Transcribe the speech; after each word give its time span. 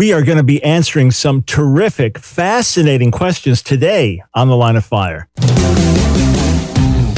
We 0.00 0.14
are 0.14 0.22
going 0.22 0.38
to 0.38 0.42
be 0.42 0.64
answering 0.64 1.10
some 1.10 1.42
terrific, 1.42 2.18
fascinating 2.18 3.10
questions 3.10 3.62
today 3.62 4.22
on 4.32 4.48
the 4.48 4.56
line 4.56 4.76
of 4.76 4.86
fire. 4.86 5.28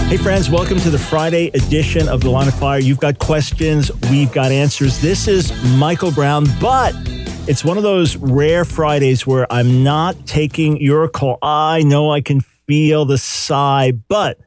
Hey, 0.00 0.16
friends, 0.16 0.50
welcome 0.50 0.78
to 0.80 0.90
the 0.90 0.98
Friday 0.98 1.48
edition 1.48 2.08
of 2.08 2.20
The 2.20 2.30
Line 2.30 2.48
of 2.48 2.54
Fire. 2.54 2.78
You've 2.78 3.00
got 3.00 3.18
questions, 3.18 3.90
we've 4.10 4.30
got 4.32 4.52
answers. 4.52 5.00
This 5.00 5.26
is 5.26 5.52
Michael 5.76 6.12
Brown, 6.12 6.46
but 6.60 6.94
it's 7.48 7.64
one 7.64 7.76
of 7.76 7.82
those 7.82 8.16
rare 8.16 8.64
Fridays 8.64 9.26
where 9.26 9.50
I'm 9.52 9.82
not 9.82 10.26
taking 10.26 10.80
your 10.80 11.08
call. 11.08 11.38
I 11.42 11.82
know 11.82 12.10
I 12.10 12.20
can 12.20 12.40
feel 12.40 13.04
the 13.04 13.18
sigh, 13.18 13.92
but 13.92 14.38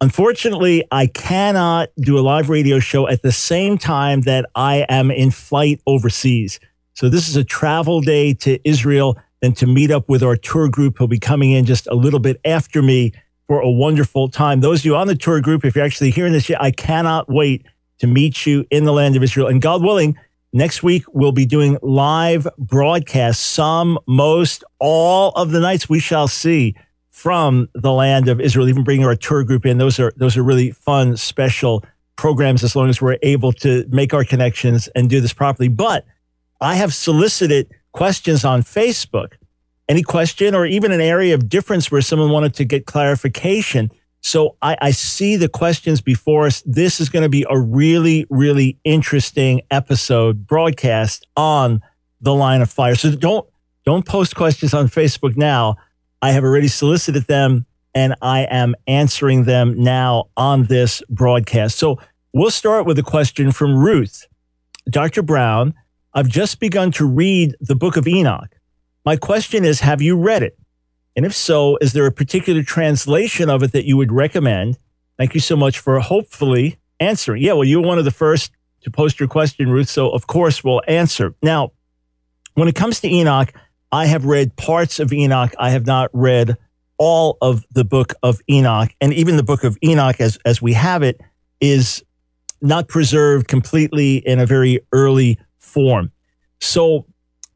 unfortunately, 0.00 0.84
I 0.90 1.06
cannot 1.06 1.90
do 1.98 2.18
a 2.18 2.20
live 2.20 2.48
radio 2.48 2.78
show 2.78 3.08
at 3.08 3.22
the 3.22 3.32
same 3.32 3.78
time 3.78 4.22
that 4.22 4.46
I 4.54 4.84
am 4.88 5.10
in 5.10 5.30
flight 5.30 5.80
overseas. 5.86 6.60
So, 6.94 7.08
this 7.08 7.28
is 7.28 7.36
a 7.36 7.44
travel 7.44 8.00
day 8.00 8.34
to 8.34 8.58
Israel, 8.68 9.18
then 9.40 9.52
to 9.54 9.66
meet 9.66 9.90
up 9.90 10.08
with 10.08 10.22
our 10.22 10.36
tour 10.36 10.68
group 10.68 10.98
who'll 10.98 11.08
be 11.08 11.18
coming 11.18 11.50
in 11.50 11.64
just 11.64 11.86
a 11.86 11.94
little 11.94 12.20
bit 12.20 12.40
after 12.44 12.82
me 12.82 13.12
for 13.46 13.60
a 13.60 13.70
wonderful 13.70 14.28
time. 14.28 14.60
Those 14.60 14.80
of 14.80 14.84
you 14.86 14.96
on 14.96 15.06
the 15.06 15.14
tour 15.14 15.40
group, 15.40 15.64
if 15.64 15.76
you're 15.76 15.84
actually 15.84 16.10
hearing 16.10 16.32
this 16.32 16.48
yet, 16.48 16.62
I 16.62 16.70
cannot 16.70 17.28
wait 17.28 17.66
to 17.98 18.06
meet 18.06 18.46
you 18.46 18.64
in 18.70 18.84
the 18.84 18.92
land 18.92 19.16
of 19.16 19.22
Israel. 19.22 19.48
And 19.48 19.60
God 19.60 19.82
willing, 19.82 20.18
next 20.52 20.82
week 20.82 21.04
we'll 21.12 21.32
be 21.32 21.46
doing 21.46 21.78
live 21.82 22.48
broadcasts, 22.58 23.44
some, 23.44 23.98
most, 24.06 24.64
all 24.78 25.30
of 25.32 25.50
the 25.50 25.60
nights 25.60 25.88
we 25.88 26.00
shall 26.00 26.28
see 26.28 26.74
from 27.10 27.68
the 27.74 27.92
land 27.92 28.28
of 28.28 28.40
Israel, 28.40 28.68
even 28.68 28.82
bringing 28.82 29.06
our 29.06 29.14
tour 29.14 29.44
group 29.44 29.64
in. 29.64 29.78
Those 29.78 30.00
are 30.00 30.12
those 30.16 30.36
are 30.36 30.42
really 30.42 30.72
fun, 30.72 31.16
special 31.16 31.84
programs 32.16 32.64
as 32.64 32.74
long 32.74 32.88
as 32.88 33.00
we're 33.00 33.18
able 33.22 33.52
to 33.52 33.84
make 33.88 34.12
our 34.12 34.24
connections 34.24 34.88
and 34.88 35.08
do 35.08 35.20
this 35.20 35.32
properly. 35.32 35.68
But 35.68 36.04
I 36.60 36.74
have 36.74 36.92
solicited 36.92 37.70
questions 37.92 38.44
on 38.44 38.62
Facebook 38.62 39.34
any 39.88 40.02
question 40.02 40.54
or 40.54 40.66
even 40.66 40.92
an 40.92 41.00
area 41.00 41.34
of 41.34 41.48
difference 41.48 41.90
where 41.90 42.00
someone 42.00 42.30
wanted 42.30 42.54
to 42.54 42.64
get 42.64 42.86
clarification. 42.86 43.90
So 44.22 44.56
I, 44.62 44.76
I 44.80 44.90
see 44.92 45.36
the 45.36 45.48
questions 45.48 46.00
before 46.00 46.46
us. 46.46 46.62
This 46.64 47.00
is 47.00 47.08
going 47.08 47.24
to 47.24 47.28
be 47.28 47.44
a 47.48 47.58
really, 47.58 48.26
really 48.30 48.78
interesting 48.84 49.60
episode 49.70 50.46
broadcast 50.46 51.26
on 51.36 51.82
the 52.20 52.34
line 52.34 52.62
of 52.62 52.70
fire. 52.70 52.94
So 52.94 53.14
don't 53.14 53.46
don't 53.84 54.06
post 54.06 54.34
questions 54.34 54.72
on 54.72 54.88
Facebook 54.88 55.36
now. 55.36 55.76
I 56.22 56.30
have 56.32 56.42
already 56.42 56.68
solicited 56.68 57.26
them 57.26 57.66
and 57.94 58.14
I 58.22 58.40
am 58.44 58.74
answering 58.86 59.44
them 59.44 59.82
now 59.82 60.30
on 60.38 60.64
this 60.64 61.02
broadcast. 61.10 61.76
So 61.76 61.98
we'll 62.32 62.50
start 62.50 62.86
with 62.86 62.98
a 62.98 63.02
question 63.02 63.52
from 63.52 63.76
Ruth. 63.76 64.26
Dr. 64.88 65.22
Brown, 65.22 65.74
I've 66.14 66.28
just 66.28 66.60
begun 66.60 66.92
to 66.92 67.04
read 67.04 67.56
the 67.60 67.74
book 67.74 67.96
of 67.96 68.08
Enoch. 68.08 68.48
My 69.04 69.16
question 69.16 69.64
is 69.64 69.80
Have 69.80 70.00
you 70.00 70.16
read 70.16 70.42
it? 70.42 70.58
And 71.16 71.24
if 71.24 71.34
so, 71.34 71.76
is 71.80 71.92
there 71.92 72.06
a 72.06 72.12
particular 72.12 72.62
translation 72.62 73.48
of 73.48 73.62
it 73.62 73.72
that 73.72 73.84
you 73.84 73.96
would 73.96 74.10
recommend? 74.10 74.78
Thank 75.16 75.34
you 75.34 75.40
so 75.40 75.56
much 75.56 75.78
for 75.78 76.00
hopefully 76.00 76.78
answering. 76.98 77.42
Yeah, 77.42 77.52
well, 77.52 77.64
you 77.64 77.80
were 77.80 77.86
one 77.86 77.98
of 77.98 78.04
the 78.04 78.10
first 78.10 78.50
to 78.82 78.90
post 78.90 79.20
your 79.20 79.28
question, 79.28 79.70
Ruth. 79.70 79.88
So, 79.88 80.10
of 80.10 80.26
course, 80.26 80.64
we'll 80.64 80.82
answer. 80.88 81.34
Now, 81.42 81.72
when 82.54 82.68
it 82.68 82.74
comes 82.74 83.00
to 83.00 83.08
Enoch, 83.08 83.52
I 83.92 84.06
have 84.06 84.24
read 84.24 84.56
parts 84.56 84.98
of 84.98 85.12
Enoch. 85.12 85.54
I 85.58 85.70
have 85.70 85.86
not 85.86 86.10
read 86.12 86.56
all 86.98 87.38
of 87.40 87.64
the 87.72 87.84
book 87.84 88.14
of 88.22 88.40
Enoch. 88.50 88.90
And 89.00 89.12
even 89.14 89.36
the 89.36 89.42
book 89.42 89.64
of 89.64 89.78
Enoch, 89.84 90.20
as, 90.20 90.38
as 90.44 90.60
we 90.60 90.72
have 90.72 91.02
it, 91.02 91.20
is 91.60 92.02
not 92.60 92.88
preserved 92.88 93.46
completely 93.46 94.16
in 94.16 94.40
a 94.40 94.46
very 94.46 94.80
early 94.92 95.38
form. 95.58 96.10
So, 96.60 97.06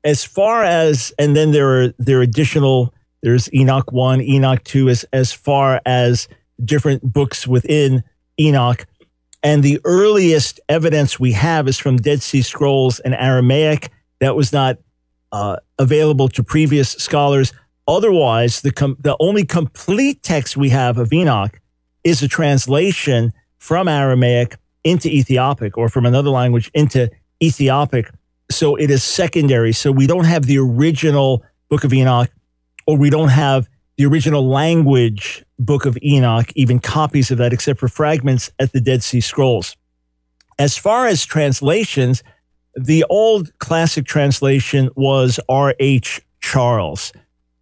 as 0.08 0.24
far 0.24 0.64
as 0.64 1.12
and 1.18 1.36
then 1.36 1.52
there 1.52 1.82
are 1.82 1.94
there 1.98 2.18
are 2.18 2.22
additional 2.22 2.94
there's 3.20 3.52
Enoch 3.52 3.92
1, 3.92 4.22
Enoch 4.22 4.64
2 4.64 4.88
as 4.88 5.04
as 5.12 5.32
far 5.32 5.82
as 5.84 6.28
different 6.64 7.12
books 7.12 7.46
within 7.46 8.02
Enoch. 8.40 8.86
And 9.42 9.62
the 9.62 9.80
earliest 9.84 10.60
evidence 10.68 11.20
we 11.20 11.32
have 11.32 11.68
is 11.68 11.78
from 11.78 11.98
Dead 11.98 12.22
Sea 12.22 12.40
Scrolls 12.40 13.00
and 13.00 13.14
Aramaic 13.14 13.90
that 14.20 14.34
was 14.34 14.50
not 14.50 14.78
uh, 15.30 15.56
available 15.78 16.28
to 16.30 16.42
previous 16.42 16.92
scholars. 16.92 17.52
Otherwise, 17.86 18.62
the 18.62 18.72
com- 18.72 18.96
the 19.00 19.16
only 19.20 19.44
complete 19.44 20.22
text 20.22 20.56
we 20.56 20.70
have 20.70 20.96
of 20.96 21.12
Enoch 21.12 21.60
is 22.02 22.22
a 22.22 22.28
translation 22.28 23.30
from 23.58 23.88
Aramaic 23.88 24.56
into 24.84 25.08
Ethiopic 25.08 25.76
or 25.76 25.90
from 25.90 26.06
another 26.06 26.30
language 26.30 26.70
into 26.72 27.10
Ethiopic 27.42 28.10
so 28.50 28.76
it 28.76 28.90
is 28.90 29.02
secondary. 29.04 29.72
So 29.72 29.92
we 29.92 30.06
don't 30.06 30.24
have 30.24 30.46
the 30.46 30.58
original 30.58 31.42
Book 31.68 31.84
of 31.84 31.92
Enoch, 31.92 32.30
or 32.86 32.96
we 32.96 33.10
don't 33.10 33.28
have 33.28 33.68
the 33.96 34.06
original 34.06 34.48
language 34.48 35.44
Book 35.58 35.84
of 35.84 35.98
Enoch, 36.02 36.50
even 36.54 36.78
copies 36.78 37.30
of 37.30 37.38
that, 37.38 37.52
except 37.52 37.80
for 37.80 37.88
fragments 37.88 38.50
at 38.58 38.72
the 38.72 38.80
Dead 38.80 39.02
Sea 39.02 39.20
Scrolls. 39.20 39.76
As 40.58 40.76
far 40.76 41.06
as 41.06 41.24
translations, 41.24 42.22
the 42.74 43.04
old 43.10 43.56
classic 43.58 44.06
translation 44.06 44.88
was 44.94 45.40
R.H. 45.48 46.20
Charles. 46.40 47.12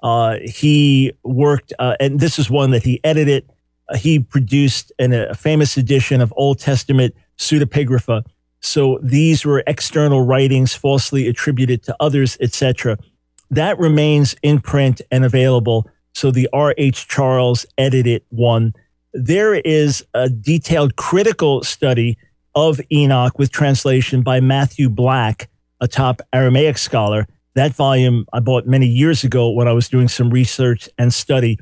Uh, 0.02 0.36
he 0.44 1.12
worked, 1.24 1.72
uh, 1.78 1.96
and 1.98 2.20
this 2.20 2.38
is 2.38 2.50
one 2.50 2.70
that 2.70 2.82
he 2.82 3.00
edited. 3.02 3.50
Uh, 3.88 3.96
he 3.96 4.18
produced 4.18 4.92
an, 4.98 5.12
a 5.12 5.34
famous 5.34 5.76
edition 5.76 6.20
of 6.20 6.32
Old 6.36 6.58
Testament 6.58 7.14
pseudepigrapha 7.38 8.24
so 8.66 8.98
these 9.00 9.44
were 9.44 9.62
external 9.68 10.22
writings 10.22 10.74
falsely 10.74 11.28
attributed 11.28 11.84
to 11.84 11.96
others, 12.00 12.36
etc. 12.40 12.98
That 13.50 13.78
remains 13.78 14.34
in 14.42 14.60
print 14.60 15.00
and 15.12 15.24
available. 15.24 15.88
So 16.14 16.32
the 16.32 16.48
R.H. 16.52 17.06
Charles 17.06 17.64
edited 17.78 18.22
one. 18.30 18.74
There 19.14 19.54
is 19.54 20.04
a 20.14 20.28
detailed 20.28 20.96
critical 20.96 21.62
study 21.62 22.18
of 22.56 22.80
Enoch 22.90 23.38
with 23.38 23.52
translation 23.52 24.22
by 24.22 24.40
Matthew 24.40 24.88
Black, 24.88 25.48
a 25.80 25.86
top 25.86 26.20
Aramaic 26.32 26.76
scholar. 26.78 27.28
That 27.54 27.72
volume 27.72 28.26
I 28.32 28.40
bought 28.40 28.66
many 28.66 28.86
years 28.86 29.22
ago 29.22 29.48
when 29.50 29.68
I 29.68 29.72
was 29.72 29.88
doing 29.88 30.08
some 30.08 30.28
research 30.28 30.88
and 30.98 31.14
study. 31.14 31.58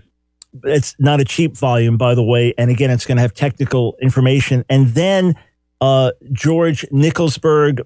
It's 0.63 0.95
not 0.99 1.21
a 1.21 1.25
cheap 1.25 1.57
volume, 1.57 1.99
by 1.99 2.15
the 2.15 2.23
way. 2.23 2.55
And 2.57 2.71
again, 2.71 2.91
it's 2.91 3.05
going 3.05 3.17
to 3.17 3.23
have 3.23 3.35
technical 3.35 3.95
information. 4.01 4.65
And 4.71 4.89
then 4.89 5.35
uh, 5.81 6.13
George 6.33 6.87
Nickelsburg 6.93 7.81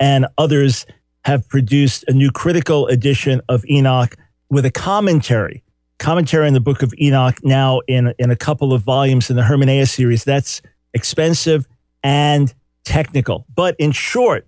and 0.00 0.26
others 0.36 0.86
have 1.24 1.48
produced 1.48 2.04
a 2.08 2.12
new 2.12 2.30
critical 2.30 2.86
edition 2.86 3.40
of 3.48 3.64
Enoch 3.68 4.16
with 4.50 4.64
a 4.64 4.70
commentary, 4.70 5.62
commentary 5.98 6.46
on 6.46 6.54
the 6.54 6.60
book 6.60 6.82
of 6.82 6.94
Enoch 7.00 7.36
now 7.42 7.80
in, 7.88 8.14
in 8.18 8.30
a 8.30 8.36
couple 8.36 8.72
of 8.72 8.82
volumes 8.82 9.28
in 9.28 9.36
the 9.36 9.42
Hermeneia 9.42 9.88
series. 9.88 10.24
That's 10.24 10.62
expensive 10.94 11.66
and 12.02 12.54
technical. 12.84 13.44
But 13.54 13.76
in 13.78 13.92
short, 13.92 14.46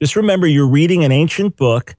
just 0.00 0.16
remember 0.16 0.46
you're 0.46 0.68
reading 0.68 1.04
an 1.04 1.12
ancient 1.12 1.56
book 1.56 1.94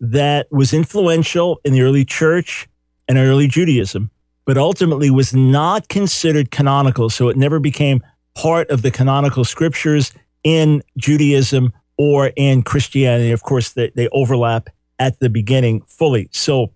that 0.00 0.50
was 0.50 0.72
influential 0.72 1.60
in 1.64 1.72
the 1.72 1.82
early 1.82 2.04
church 2.04 2.68
and 3.08 3.18
early 3.18 3.48
Judaism, 3.48 4.10
but 4.44 4.56
ultimately 4.56 5.10
was 5.10 5.34
not 5.34 5.88
considered 5.88 6.50
canonical. 6.50 7.10
So 7.10 7.28
it 7.28 7.36
never 7.36 7.60
became 7.60 8.02
part 8.34 8.70
of 8.70 8.82
the 8.82 8.90
canonical 8.90 9.44
scriptures 9.44 10.12
in 10.44 10.82
Judaism 10.96 11.72
or 11.96 12.32
in 12.36 12.62
Christianity. 12.62 13.30
Of 13.30 13.42
course, 13.42 13.72
they, 13.72 13.90
they 13.94 14.08
overlap 14.08 14.70
at 14.98 15.20
the 15.20 15.28
beginning 15.28 15.82
fully. 15.82 16.28
So 16.32 16.72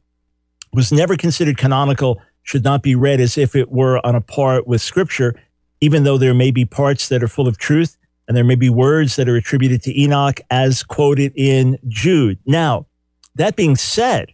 was 0.73 0.93
never 0.93 1.17
considered 1.17 1.56
canonical, 1.56 2.20
should 2.43 2.64
not 2.64 2.82
be 2.82 2.94
read 2.94 3.20
as 3.20 3.38
if 3.38 3.56
it 3.56 3.70
were 3.70 4.05
on 4.06 4.14
a 4.14 4.20
par 4.20 4.62
with 4.67 4.81
scripture, 4.81 5.35
even 5.81 6.05
though 6.05 6.19
there 6.19 6.35
may 6.35 6.50
be 6.50 6.64
parts 6.64 7.08
that 7.08 7.23
are 7.23 7.29
full 7.29 7.49
of 7.49 7.58
truth 7.58 7.97
and 8.29 8.37
there 8.37 8.44
may 8.44 8.55
be 8.55 8.70
words 8.70 9.17
that 9.17 9.29
are 9.29 9.37
attributed 9.37 9.82
to 9.82 10.00
Enoch 10.00 10.41
as 10.50 10.82
quoted 10.82 11.32
in 11.37 11.79
Jude. 11.88 12.38
Now, 12.44 12.87
that 13.37 13.56
being 13.56 13.76
said, 13.76 14.32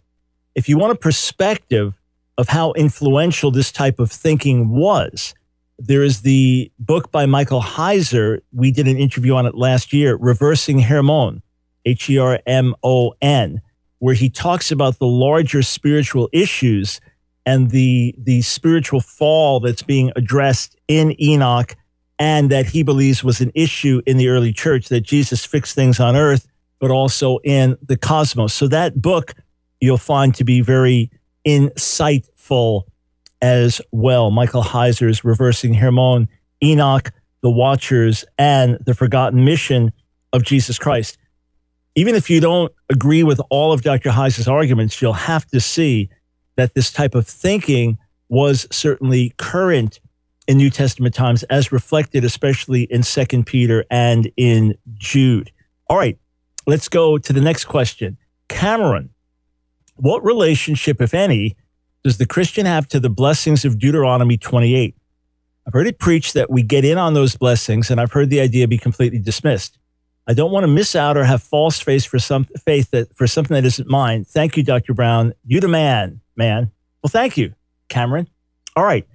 if 0.55 0.67
you 0.67 0.77
want 0.77 0.93
a 0.93 0.95
perspective 0.95 1.93
of 2.37 2.49
how 2.49 2.73
influential 2.73 3.51
this 3.51 3.71
type 3.71 3.99
of 3.99 4.11
thinking 4.11 4.69
was, 4.69 5.35
there 5.85 6.03
is 6.03 6.21
the 6.21 6.71
book 6.79 7.11
by 7.11 7.25
Michael 7.25 7.61
Heiser. 7.61 8.39
We 8.53 8.71
did 8.71 8.87
an 8.87 8.97
interview 8.97 9.35
on 9.35 9.45
it 9.45 9.53
last 9.53 9.91
year, 9.91 10.15
Reversing 10.15 10.79
Hermon, 10.79 11.41
H 11.85 12.09
E 12.09 12.17
R 12.17 12.39
M 12.45 12.73
O 12.83 13.13
N, 13.21 13.61
where 13.99 14.13
he 14.15 14.29
talks 14.29 14.71
about 14.71 14.99
the 14.99 15.07
larger 15.07 15.61
spiritual 15.61 16.29
issues 16.31 17.01
and 17.45 17.71
the 17.71 18.15
the 18.17 18.41
spiritual 18.43 19.01
fall 19.01 19.59
that's 19.59 19.83
being 19.83 20.11
addressed 20.15 20.77
in 20.87 21.21
Enoch 21.21 21.75
and 22.17 22.49
that 22.49 22.67
he 22.67 22.83
believes 22.83 23.21
was 23.21 23.41
an 23.41 23.51
issue 23.53 24.01
in 24.05 24.15
the 24.15 24.29
early 24.29 24.53
church 24.53 24.87
that 24.87 25.01
Jesus 25.01 25.43
fixed 25.43 25.75
things 25.75 25.99
on 25.99 26.15
earth 26.15 26.47
but 26.79 26.91
also 26.91 27.39
in 27.45 27.77
the 27.81 27.97
cosmos. 27.97 28.53
So 28.53 28.67
that 28.67 29.01
book 29.01 29.35
you'll 29.81 29.97
find 29.97 30.33
to 30.35 30.45
be 30.45 30.61
very 30.61 31.11
insightful 31.45 32.83
as 33.43 33.81
well. 33.91 34.31
Michael 34.31 34.63
Heiser's 34.63 35.25
Reversing 35.25 35.73
Hermon, 35.73 36.29
Enoch, 36.63 37.11
The 37.41 37.51
Watchers, 37.51 38.23
and 38.39 38.77
The 38.85 38.95
Forgotten 38.95 39.43
Mission 39.43 39.91
of 40.31 40.43
Jesus 40.43 40.79
Christ. 40.79 41.17
Even 41.93 42.15
if 42.15 42.29
you 42.29 42.39
don't 42.39 42.71
agree 42.89 43.21
with 43.21 43.41
all 43.49 43.73
of 43.73 43.81
Dr. 43.81 44.09
Heiser's 44.09 44.47
arguments, 44.47 45.01
you'll 45.01 45.13
have 45.13 45.45
to 45.47 45.59
see 45.59 46.09
that 46.55 46.73
this 46.73 46.89
type 46.89 47.15
of 47.15 47.27
thinking 47.27 47.97
was 48.29 48.65
certainly 48.71 49.33
current 49.37 49.99
in 50.47 50.57
New 50.57 50.69
Testament 50.69 51.13
times, 51.13 51.43
as 51.43 51.71
reflected 51.71 52.23
especially 52.23 52.83
in 52.83 53.03
Second 53.03 53.45
Peter 53.45 53.83
and 53.91 54.31
in 54.37 54.75
Jude. 54.93 55.51
All 55.87 55.97
right, 55.97 56.17
let's 56.65 56.87
go 56.87 57.17
to 57.17 57.33
the 57.33 57.41
next 57.41 57.65
question. 57.65 58.17
Cameron, 58.47 59.09
what 59.97 60.23
relationship, 60.23 61.01
if 61.01 61.13
any, 61.13 61.57
does 62.03 62.17
the 62.17 62.25
Christian 62.25 62.65
have 62.65 62.87
to 62.89 62.99
the 62.99 63.09
blessings 63.09 63.65
of 63.65 63.79
Deuteronomy 63.79 64.37
28? 64.37 64.95
I've 65.65 65.73
heard 65.73 65.87
it 65.87 65.99
preached 65.99 66.33
that 66.33 66.49
we 66.49 66.61
get 66.61 66.83
in 66.83 66.97
on 66.97 67.13
those 67.13 67.37
blessings, 67.37 67.89
and 67.89 68.01
I've 68.01 68.11
heard 68.11 68.29
the 68.29 68.41
idea 68.41 68.67
be 68.67 68.77
completely 68.77 69.19
dismissed. 69.19 69.77
I 70.27 70.33
don't 70.33 70.51
want 70.51 70.63
to 70.63 70.67
miss 70.67 70.95
out 70.95 71.17
or 71.17 71.23
have 71.23 71.43
false 71.43 71.79
faith 71.79 72.05
for 72.05 72.19
some 72.19 72.45
faith 72.65 72.91
that 72.91 73.15
for 73.15 73.27
something 73.27 73.55
that 73.55 73.65
isn't 73.65 73.89
mine. 73.89 74.25
Thank 74.25 74.55
you, 74.55 74.63
Dr. 74.63 74.93
Brown. 74.93 75.33
You 75.45 75.59
the 75.59 75.67
man, 75.67 76.21
man. 76.35 76.71
Well, 77.01 77.09
thank 77.09 77.37
you, 77.37 77.53
Cameron. 77.89 78.29
All 78.75 78.83
right. 78.83 79.07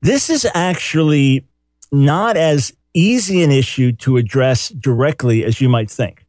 This 0.00 0.30
is 0.30 0.46
actually 0.54 1.46
not 1.92 2.36
as 2.36 2.72
easy 2.94 3.42
an 3.42 3.50
issue 3.50 3.92
to 3.92 4.16
address 4.16 4.68
directly 4.70 5.44
as 5.44 5.60
you 5.60 5.68
might 5.68 5.90
think. 5.90 6.24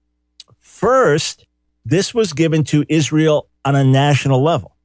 First, 0.58 1.46
this 1.86 2.14
was 2.14 2.34
given 2.34 2.64
to 2.66 2.86
Israel 2.90 3.50
on 3.66 3.76
a 3.76 3.84
national 3.84 4.42
level. 4.44 4.76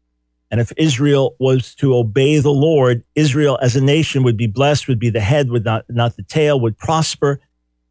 And 0.50 0.61
if 0.61 0.73
Israel 0.76 1.35
was 1.38 1.75
to 1.76 1.96
obey 1.96 2.38
the 2.38 2.50
Lord, 2.52 3.02
Israel 3.14 3.58
as 3.61 3.75
a 3.76 3.81
nation 3.81 4.23
would 4.23 4.37
be 4.37 4.46
blessed, 4.46 4.88
would 4.88 4.99
be 4.99 5.11
the 5.11 5.20
head, 5.20 5.50
would 5.50 5.64
not, 5.64 5.85
not 5.88 6.17
the 6.17 6.23
tail, 6.23 6.61
would 6.61 6.79
prosper, 6.79 7.41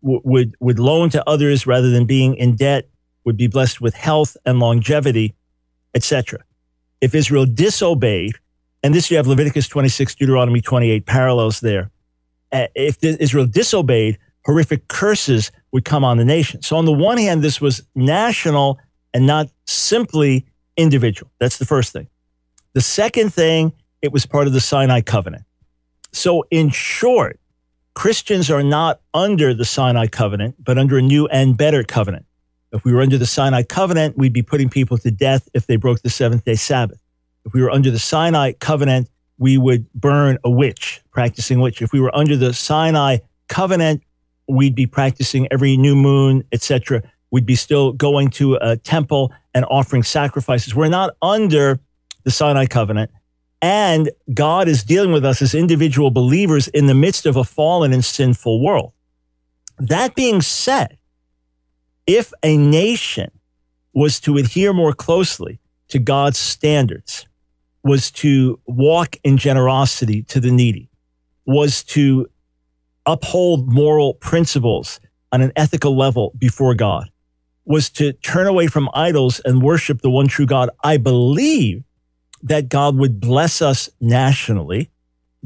would, 0.01 0.55
would 0.59 0.79
loan 0.79 1.09
to 1.11 1.27
others 1.27 1.65
rather 1.65 1.89
than 1.89 2.05
being 2.05 2.35
in 2.35 2.55
debt, 2.55 2.89
would 3.25 3.37
be 3.37 3.47
blessed 3.47 3.81
with 3.81 3.95
health 3.95 4.37
and 4.45 4.59
longevity, 4.59 5.35
etc. 5.93 6.39
If 7.01 7.15
Israel 7.15 7.45
disobeyed, 7.45 8.35
and 8.81 8.93
this 8.93 9.09
you 9.09 9.17
have 9.17 9.27
Leviticus 9.27 9.67
26, 9.67 10.15
Deuteronomy 10.15 10.61
28 10.61 11.05
parallels 11.05 11.61
there. 11.61 11.89
Uh, 12.51 12.67
if 12.75 13.03
Israel 13.03 13.45
disobeyed, 13.45 14.19
horrific 14.45 14.87
curses 14.87 15.51
would 15.71 15.85
come 15.85 16.03
on 16.03 16.17
the 16.17 16.25
nation. 16.25 16.61
So, 16.61 16.75
on 16.75 16.85
the 16.85 16.91
one 16.91 17.17
hand, 17.17 17.43
this 17.43 17.59
was 17.59 17.81
national 17.95 18.77
and 19.13 19.25
not 19.25 19.49
simply 19.65 20.45
individual. 20.77 21.31
That's 21.39 21.57
the 21.57 21.65
first 21.65 21.93
thing. 21.93 22.07
The 22.73 22.81
second 22.81 23.33
thing, 23.33 23.73
it 24.01 24.11
was 24.11 24.25
part 24.25 24.47
of 24.47 24.53
the 24.53 24.59
Sinai 24.59 25.01
covenant. 25.01 25.43
So, 26.11 26.45
in 26.51 26.69
short, 26.69 27.39
Christians 27.93 28.49
are 28.49 28.63
not 28.63 29.01
under 29.13 29.53
the 29.53 29.65
Sinai 29.65 30.07
covenant, 30.07 30.55
but 30.63 30.77
under 30.77 30.97
a 30.97 31.01
new 31.01 31.27
and 31.27 31.57
better 31.57 31.83
covenant. 31.83 32.25
If 32.71 32.83
we 32.83 32.91
were 32.91 33.01
under 33.01 33.19
the 33.19 33.27
Sinai 33.27 33.63
covenant, 33.63 34.17
we'd 34.17 34.33
be 34.33 34.41
putting 34.41 34.69
people 34.69 34.97
to 34.97 35.11
death 35.11 35.47
if 35.53 35.67
they 35.67 35.75
broke 35.75 36.01
the 36.01 36.09
seventh 36.09 36.45
day 36.45 36.55
Sabbath. 36.55 36.99
If 37.45 37.53
we 37.53 37.61
were 37.61 37.69
under 37.69 37.91
the 37.91 37.99
Sinai 37.99 38.53
covenant, 38.53 39.09
we 39.37 39.57
would 39.57 39.91
burn 39.93 40.39
a 40.43 40.49
witch, 40.49 41.01
practicing 41.11 41.59
witch. 41.59 41.81
If 41.81 41.91
we 41.91 41.99
were 41.99 42.15
under 42.15 42.35
the 42.35 42.53
Sinai 42.53 43.17
covenant, 43.47 44.01
we'd 44.47 44.75
be 44.75 44.87
practicing 44.87 45.47
every 45.51 45.77
new 45.77 45.95
moon, 45.95 46.43
etc. 46.51 47.03
We'd 47.29 47.45
be 47.45 47.55
still 47.55 47.93
going 47.93 48.29
to 48.31 48.55
a 48.61 48.77
temple 48.77 49.31
and 49.53 49.65
offering 49.69 50.03
sacrifices. 50.03 50.73
We're 50.73 50.89
not 50.89 51.15
under 51.21 51.79
the 52.23 52.31
Sinai 52.31 52.65
covenant. 52.65 53.11
And 53.61 54.11
God 54.33 54.67
is 54.67 54.83
dealing 54.83 55.13
with 55.13 55.23
us 55.23 55.41
as 55.41 55.55
individual 55.55 56.11
believers 56.11 56.67
in 56.67 56.87
the 56.87 56.93
midst 56.93 57.25
of 57.25 57.37
a 57.37 57.43
fallen 57.43 57.93
and 57.93 58.03
sinful 58.03 58.61
world. 58.61 58.91
That 59.79 60.15
being 60.15 60.41
said, 60.41 60.97
if 62.05 62.33
a 62.43 62.57
nation 62.57 63.31
was 63.93 64.19
to 64.21 64.37
adhere 64.37 64.73
more 64.73 64.93
closely 64.93 65.59
to 65.87 65.99
God's 65.99 66.37
standards, 66.37 67.27
was 67.83 68.11
to 68.11 68.59
walk 68.65 69.17
in 69.23 69.37
generosity 69.37 70.23
to 70.23 70.39
the 70.39 70.51
needy, 70.51 70.89
was 71.45 71.83
to 71.83 72.27
uphold 73.05 73.71
moral 73.71 74.15
principles 74.15 74.99
on 75.31 75.41
an 75.41 75.51
ethical 75.55 75.95
level 75.95 76.33
before 76.37 76.75
God, 76.75 77.09
was 77.65 77.89
to 77.91 78.13
turn 78.13 78.47
away 78.47 78.67
from 78.67 78.89
idols 78.93 79.39
and 79.41 79.61
worship 79.61 80.01
the 80.01 80.09
one 80.09 80.27
true 80.27 80.45
God, 80.45 80.69
I 80.83 80.97
believe 80.97 81.83
that 82.43 82.69
God 82.69 82.97
would 82.97 83.19
bless 83.19 83.61
us 83.61 83.89
nationally, 83.99 84.91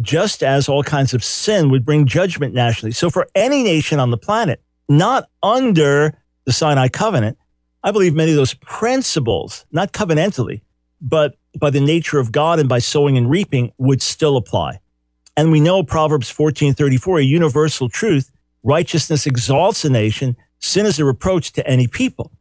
just 0.02 0.44
as 0.44 0.68
all 0.68 0.84
kinds 0.84 1.14
of 1.14 1.24
sin 1.24 1.70
would 1.70 1.86
bring 1.86 2.06
judgment 2.06 2.54
nationally. 2.54 2.92
So, 2.92 3.10
for 3.10 3.28
any 3.36 3.64
nation 3.64 4.00
on 4.00 4.12
the 4.12 4.18
planet, 4.18 4.62
not 4.90 5.30
under 5.42 6.18
the 6.46 6.52
Sinai 6.52 6.88
covenant, 6.88 7.38
I 7.84 7.92
believe 7.92 8.16
many 8.16 8.32
of 8.32 8.38
those 8.38 8.56
principles, 8.56 9.66
not 9.72 9.94
covenantally, 9.94 10.62
but 11.00 11.36
by 11.58 11.70
the 11.70 11.80
nature 11.80 12.20
of 12.20 12.32
God 12.32 12.60
and 12.60 12.68
by 12.68 12.80
sowing 12.80 13.18
and 13.18 13.30
reaping, 13.30 13.72
would 13.78 14.02
still 14.02 14.36
apply. 14.36 14.80
And 15.36 15.52
we 15.52 15.60
know 15.60 15.84
Proverbs 15.84 16.30
14:34, 16.32 17.20
a 17.20 17.24
universal 17.24 17.90
truth, 17.90 18.32
righteousness 18.64 19.28
exalts 19.28 19.86
a 19.86 19.90
nation, 19.90 20.36
sin 20.60 20.88
is 20.88 21.00
a 21.00 21.06
reproach 21.06 21.52
to 21.54 21.68
any 21.68 21.88
people. 21.88 22.32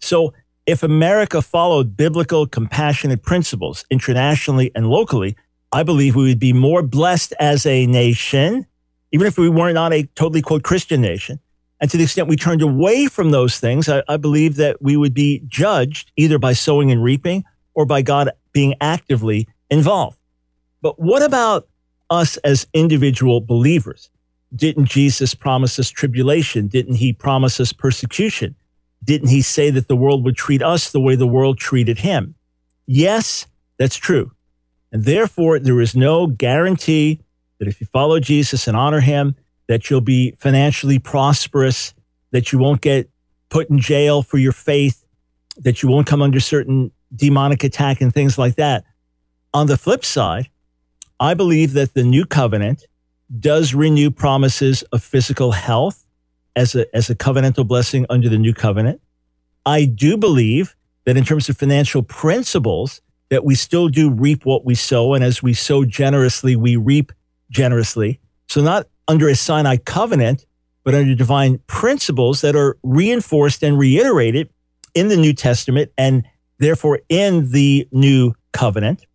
So 0.00 0.32
if 0.68 0.82
America 0.82 1.40
followed 1.40 1.96
biblical, 1.96 2.46
compassionate 2.46 3.22
principles 3.22 3.86
internationally 3.90 4.70
and 4.74 4.86
locally, 4.86 5.34
I 5.72 5.82
believe 5.82 6.14
we 6.14 6.24
would 6.24 6.38
be 6.38 6.52
more 6.52 6.82
blessed 6.82 7.32
as 7.40 7.64
a 7.64 7.86
nation, 7.86 8.66
even 9.10 9.26
if 9.26 9.38
we 9.38 9.48
were 9.48 9.72
not 9.72 9.94
a 9.94 10.02
totally 10.14 10.42
quote 10.42 10.64
Christian 10.64 11.00
nation. 11.00 11.40
And 11.80 11.90
to 11.90 11.96
the 11.96 12.02
extent 12.02 12.28
we 12.28 12.36
turned 12.36 12.60
away 12.60 13.06
from 13.06 13.30
those 13.30 13.58
things, 13.58 13.88
I, 13.88 14.02
I 14.08 14.18
believe 14.18 14.56
that 14.56 14.82
we 14.82 14.94
would 14.98 15.14
be 15.14 15.42
judged 15.48 16.12
either 16.16 16.38
by 16.38 16.52
sowing 16.52 16.92
and 16.92 17.02
reaping 17.02 17.44
or 17.72 17.86
by 17.86 18.02
God 18.02 18.30
being 18.52 18.74
actively 18.78 19.48
involved. 19.70 20.18
But 20.82 21.00
what 21.00 21.22
about 21.22 21.66
us 22.10 22.36
as 22.38 22.66
individual 22.74 23.40
believers? 23.40 24.10
Didn't 24.54 24.84
Jesus 24.84 25.34
promise 25.34 25.78
us 25.78 25.88
tribulation? 25.88 26.66
Didn't 26.66 26.96
he 26.96 27.14
promise 27.14 27.58
us 27.58 27.72
persecution? 27.72 28.54
Didn't 29.02 29.28
he 29.28 29.42
say 29.42 29.70
that 29.70 29.88
the 29.88 29.96
world 29.96 30.24
would 30.24 30.36
treat 30.36 30.62
us 30.62 30.90
the 30.90 31.00
way 31.00 31.14
the 31.14 31.26
world 31.26 31.58
treated 31.58 31.98
him? 31.98 32.34
Yes, 32.86 33.46
that's 33.78 33.96
true. 33.96 34.32
And 34.92 35.04
therefore, 35.04 35.58
there 35.58 35.80
is 35.80 35.94
no 35.94 36.26
guarantee 36.26 37.20
that 37.58 37.68
if 37.68 37.80
you 37.80 37.86
follow 37.86 38.20
Jesus 38.20 38.66
and 38.66 38.76
honor 38.76 39.00
him, 39.00 39.36
that 39.66 39.90
you'll 39.90 40.00
be 40.00 40.32
financially 40.38 40.98
prosperous, 40.98 41.94
that 42.30 42.52
you 42.52 42.58
won't 42.58 42.80
get 42.80 43.10
put 43.50 43.70
in 43.70 43.78
jail 43.78 44.22
for 44.22 44.38
your 44.38 44.52
faith, 44.52 45.04
that 45.58 45.82
you 45.82 45.88
won't 45.88 46.06
come 46.06 46.22
under 46.22 46.40
certain 46.40 46.90
demonic 47.14 47.64
attack 47.64 48.00
and 48.00 48.12
things 48.12 48.38
like 48.38 48.56
that. 48.56 48.84
On 49.54 49.66
the 49.66 49.76
flip 49.76 50.04
side, 50.04 50.48
I 51.20 51.34
believe 51.34 51.72
that 51.72 51.94
the 51.94 52.04
new 52.04 52.24
covenant 52.24 52.86
does 53.38 53.74
renew 53.74 54.10
promises 54.10 54.82
of 54.84 55.02
physical 55.02 55.52
health 55.52 56.04
as 56.58 56.74
a, 56.74 56.94
as 56.94 57.08
a 57.08 57.14
covenantal 57.14 57.66
blessing 57.66 58.04
under 58.10 58.28
the 58.28 58.36
new 58.36 58.52
covenant. 58.52 59.00
I 59.64 59.84
do 59.84 60.16
believe 60.16 60.74
that 61.04 61.16
in 61.16 61.24
terms 61.24 61.48
of 61.48 61.56
financial 61.56 62.02
principles, 62.02 63.00
that 63.30 63.44
we 63.44 63.54
still 63.54 63.88
do 63.88 64.10
reap 64.10 64.44
what 64.44 64.64
we 64.64 64.74
sow. 64.74 65.14
And 65.14 65.22
as 65.22 65.40
we 65.40 65.54
sow 65.54 65.84
generously, 65.84 66.56
we 66.56 66.74
reap 66.74 67.12
generously. 67.48 68.20
So 68.48 68.60
not 68.60 68.88
under 69.06 69.28
a 69.28 69.36
Sinai 69.36 69.76
covenant, 69.76 70.46
but 70.82 70.94
under 70.94 71.14
divine 71.14 71.60
principles 71.68 72.40
that 72.40 72.56
are 72.56 72.76
reinforced 72.82 73.62
and 73.62 73.78
reiterated 73.78 74.48
in 74.94 75.08
the 75.08 75.16
New 75.16 75.34
Testament 75.34 75.92
and 75.96 76.24
therefore 76.58 77.00
in 77.08 77.52
the 77.52 77.86
new 77.92 78.34
covenant. 78.52 79.06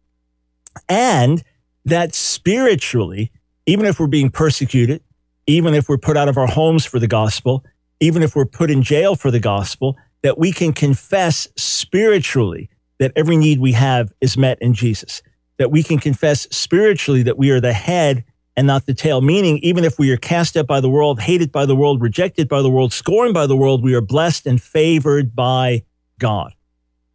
And 0.87 1.43
that 1.83 2.15
spiritually, 2.15 3.31
even 3.65 3.85
if 3.85 3.99
we're 3.99 4.07
being 4.07 4.29
persecuted, 4.29 5.01
even 5.47 5.73
if 5.73 5.89
we're 5.89 5.97
put 5.97 6.17
out 6.17 6.29
of 6.29 6.37
our 6.37 6.47
homes 6.47 6.85
for 6.85 6.99
the 6.99 7.07
gospel, 7.07 7.63
even 7.99 8.23
if 8.23 8.35
we're 8.35 8.45
put 8.45 8.69
in 8.69 8.81
jail 8.81 9.15
for 9.15 9.31
the 9.31 9.39
gospel, 9.39 9.97
that 10.21 10.37
we 10.37 10.51
can 10.51 10.73
confess 10.73 11.47
spiritually 11.55 12.69
that 12.99 13.11
every 13.15 13.35
need 13.35 13.59
we 13.59 13.73
have 13.73 14.13
is 14.21 14.37
met 14.37 14.57
in 14.61 14.73
Jesus, 14.73 15.21
that 15.57 15.71
we 15.71 15.83
can 15.83 15.99
confess 15.99 16.47
spiritually 16.51 17.23
that 17.23 17.37
we 17.37 17.51
are 17.51 17.59
the 17.59 17.73
head 17.73 18.23
and 18.55 18.67
not 18.67 18.85
the 18.85 18.93
tail, 18.93 19.21
meaning 19.21 19.57
even 19.59 19.83
if 19.83 19.97
we 19.97 20.11
are 20.11 20.17
cast 20.17 20.55
out 20.55 20.67
by 20.67 20.79
the 20.79 20.89
world, 20.89 21.19
hated 21.19 21.51
by 21.51 21.65
the 21.65 21.75
world, 21.75 22.01
rejected 22.01 22.47
by 22.47 22.61
the 22.61 22.69
world, 22.69 22.93
scorned 22.93 23.33
by 23.33 23.47
the 23.47 23.57
world, 23.57 23.83
we 23.83 23.95
are 23.95 24.01
blessed 24.01 24.45
and 24.45 24.61
favored 24.61 25.35
by 25.35 25.83
God. 26.19 26.53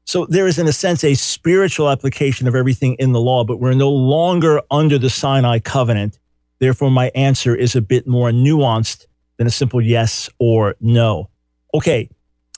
So 0.05 0.27
there 0.27 0.47
is, 0.47 0.59
in 0.59 0.67
a 0.67 0.73
sense, 0.73 1.05
a 1.05 1.15
spiritual 1.15 1.91
application 1.91 2.49
of 2.49 2.55
everything 2.55 2.95
in 2.95 3.13
the 3.13 3.21
law, 3.21 3.45
but 3.45 3.61
we're 3.61 3.75
no 3.75 3.91
longer 3.91 4.63
under 4.71 4.99
the 4.99 5.11
Sinai 5.11 5.59
covenant. 5.59 6.19
Therefore, 6.61 6.91
my 6.91 7.11
answer 7.15 7.55
is 7.55 7.77
a 7.77 7.81
bit 7.81 8.07
more 8.07 8.31
nuanced 8.31 9.07
than 9.37 9.47
a 9.47 9.51
simple 9.51 9.81
yes 9.81 10.29
or 10.39 10.75
no. 10.81 11.31
Okay, 11.75 12.11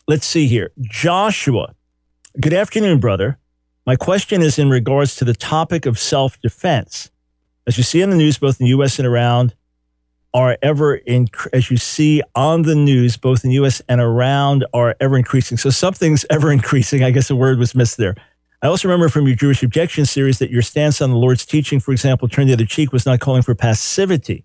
let's 0.09 0.27
see 0.27 0.47
here. 0.47 0.71
Joshua, 0.81 1.75
good 2.41 2.55
afternoon, 2.55 2.99
brother. 2.99 3.39
My 3.87 3.97
question 3.97 4.43
is 4.43 4.59
in 4.59 4.71
regards 4.71 5.17
to 5.17 5.25
the 5.25 5.35
topic 5.35 5.87
of 5.87 5.99
self 5.99 6.41
defense. 6.41 7.11
As 7.67 7.77
you 7.77 7.85
see 7.85 8.01
in 8.01 8.11
the 8.11 8.17
news, 8.17 8.39
both 8.39 8.61
in 8.61 8.65
the 8.65 8.71
US 8.71 8.99
and 8.99 9.07
around, 9.07 9.55
are 10.33 10.57
ever 10.63 10.95
in, 10.95 11.29
as 11.53 11.71
you 11.71 11.77
see 11.77 12.23
on 12.35 12.63
the 12.63 12.75
news, 12.75 13.17
both 13.17 13.45
in 13.45 13.51
the 13.51 13.57
US 13.57 13.83
and 13.89 14.01
around, 14.01 14.65
are 14.73 14.95
ever 15.01 15.17
increasing. 15.17 15.59
So 15.59 15.71
something's 15.71 16.25
ever 16.31 16.53
increasing. 16.53 17.03
I 17.03 17.11
guess 17.11 17.31
a 17.31 17.37
word 17.37 17.59
was 17.59 17.75
missed 17.75 17.97
there. 17.97 18.15
I 18.63 18.67
also 18.67 18.89
remember 18.89 19.09
from 19.09 19.27
your 19.27 19.37
Jewish 19.37 19.63
Objection 19.63 20.05
series 20.05 20.39
that 20.39 20.51
your 20.51 20.61
stance 20.61 21.01
on 21.01 21.11
the 21.11 21.17
Lord's 21.17 21.47
teaching, 21.47 21.81
for 21.81 21.93
example, 21.93 22.29
turn 22.29 22.47
the 22.47 22.53
other 22.53 22.67
cheek, 22.67 22.93
was 22.93 23.07
not 23.07 23.21
calling 23.21 23.43
for 23.43 23.55
passivity. 23.55 24.45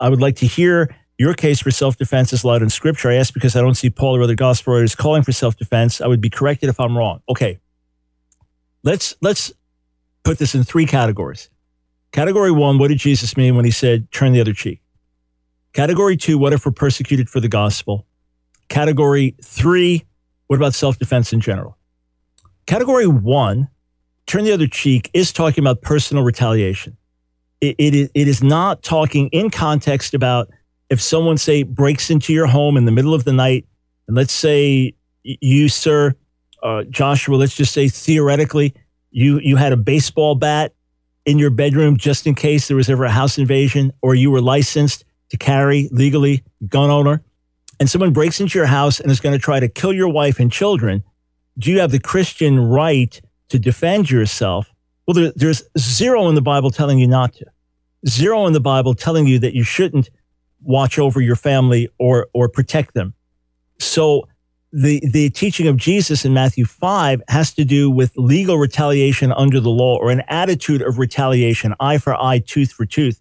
I 0.00 0.08
would 0.08 0.20
like 0.20 0.36
to 0.36 0.46
hear 0.46 0.94
your 1.18 1.34
case 1.34 1.60
for 1.60 1.70
self 1.70 1.96
defense 1.96 2.32
is 2.32 2.44
allowed 2.44 2.62
in 2.62 2.70
scripture. 2.70 3.10
I 3.10 3.16
ask 3.16 3.34
because 3.34 3.56
I 3.56 3.60
don't 3.60 3.74
see 3.74 3.90
Paul 3.90 4.16
or 4.16 4.22
other 4.22 4.34
gospel 4.34 4.74
writers 4.74 4.94
calling 4.94 5.22
for 5.22 5.32
self 5.32 5.56
defense. 5.56 6.00
I 6.00 6.06
would 6.06 6.20
be 6.20 6.30
corrected 6.30 6.68
if 6.68 6.80
I'm 6.80 6.96
wrong. 6.96 7.20
Okay. 7.28 7.58
Let's 8.82 9.14
let's 9.20 9.52
put 10.22 10.38
this 10.38 10.54
in 10.54 10.64
three 10.64 10.86
categories. 10.86 11.50
Category 12.12 12.50
one, 12.50 12.78
what 12.78 12.88
did 12.88 12.98
Jesus 12.98 13.36
mean 13.36 13.56
when 13.56 13.64
he 13.64 13.70
said 13.70 14.10
turn 14.12 14.32
the 14.32 14.40
other 14.40 14.52
cheek? 14.52 14.80
Category 15.72 16.16
two, 16.16 16.38
what 16.38 16.52
if 16.52 16.64
we're 16.64 16.72
persecuted 16.72 17.28
for 17.28 17.40
the 17.40 17.48
gospel? 17.48 18.06
Category 18.68 19.34
three, 19.42 20.04
what 20.46 20.56
about 20.56 20.74
self 20.74 20.98
defense 20.98 21.32
in 21.32 21.40
general? 21.40 21.75
Category 22.66 23.06
one, 23.06 23.68
turn 24.26 24.44
the 24.44 24.52
other 24.52 24.66
cheek, 24.66 25.10
is 25.14 25.32
talking 25.32 25.62
about 25.62 25.82
personal 25.82 26.24
retaliation. 26.24 26.96
It, 27.60 27.76
it, 27.78 28.10
it 28.14 28.28
is 28.28 28.42
not 28.42 28.82
talking 28.82 29.28
in 29.28 29.50
context 29.50 30.14
about 30.14 30.50
if 30.90 31.00
someone, 31.00 31.38
say, 31.38 31.62
breaks 31.62 32.10
into 32.10 32.32
your 32.32 32.46
home 32.46 32.76
in 32.76 32.84
the 32.84 32.92
middle 32.92 33.14
of 33.14 33.24
the 33.24 33.32
night, 33.32 33.66
and 34.06 34.16
let's 34.16 34.32
say 34.32 34.94
you, 35.22 35.68
sir, 35.68 36.14
uh, 36.62 36.84
Joshua, 36.84 37.36
let's 37.36 37.56
just 37.56 37.72
say 37.72 37.88
theoretically, 37.88 38.74
you, 39.10 39.38
you 39.40 39.56
had 39.56 39.72
a 39.72 39.76
baseball 39.76 40.34
bat 40.34 40.72
in 41.24 41.38
your 41.38 41.50
bedroom 41.50 41.96
just 41.96 42.26
in 42.26 42.34
case 42.34 42.68
there 42.68 42.76
was 42.76 42.88
ever 42.88 43.04
a 43.04 43.10
house 43.10 43.38
invasion, 43.38 43.92
or 44.02 44.14
you 44.14 44.30
were 44.30 44.40
licensed 44.40 45.04
to 45.30 45.36
carry 45.36 45.88
legally, 45.90 46.44
gun 46.68 46.90
owner, 46.90 47.22
and 47.80 47.90
someone 47.90 48.12
breaks 48.12 48.40
into 48.40 48.58
your 48.58 48.66
house 48.66 49.00
and 49.00 49.10
is 49.10 49.20
going 49.20 49.32
to 49.32 49.38
try 49.38 49.58
to 49.58 49.68
kill 49.68 49.92
your 49.92 50.08
wife 50.08 50.38
and 50.38 50.52
children, 50.52 51.02
do 51.58 51.70
you 51.70 51.80
have 51.80 51.90
the 51.90 52.00
Christian 52.00 52.58
right 52.58 53.20
to 53.48 53.58
defend 53.58 54.10
yourself? 54.10 54.72
Well, 55.06 55.14
there, 55.14 55.32
there's 55.36 55.62
zero 55.78 56.28
in 56.28 56.34
the 56.34 56.42
Bible 56.42 56.70
telling 56.70 56.98
you 56.98 57.06
not 57.06 57.34
to. 57.34 57.46
Zero 58.06 58.46
in 58.46 58.52
the 58.52 58.60
Bible 58.60 58.94
telling 58.94 59.26
you 59.26 59.38
that 59.38 59.54
you 59.54 59.64
shouldn't 59.64 60.10
watch 60.62 60.98
over 60.98 61.20
your 61.20 61.36
family 61.36 61.88
or 61.98 62.26
or 62.32 62.48
protect 62.48 62.94
them. 62.94 63.14
So 63.78 64.28
the 64.72 65.00
the 65.10 65.30
teaching 65.30 65.68
of 65.68 65.76
Jesus 65.76 66.24
in 66.24 66.34
Matthew 66.34 66.64
5 66.64 67.22
has 67.28 67.54
to 67.54 67.64
do 67.64 67.90
with 67.90 68.12
legal 68.16 68.58
retaliation 68.58 69.32
under 69.32 69.60
the 69.60 69.70
law 69.70 69.96
or 69.96 70.10
an 70.10 70.22
attitude 70.28 70.82
of 70.82 70.98
retaliation, 70.98 71.74
eye 71.80 71.98
for 71.98 72.14
eye, 72.20 72.40
tooth 72.40 72.72
for 72.72 72.84
tooth. 72.84 73.20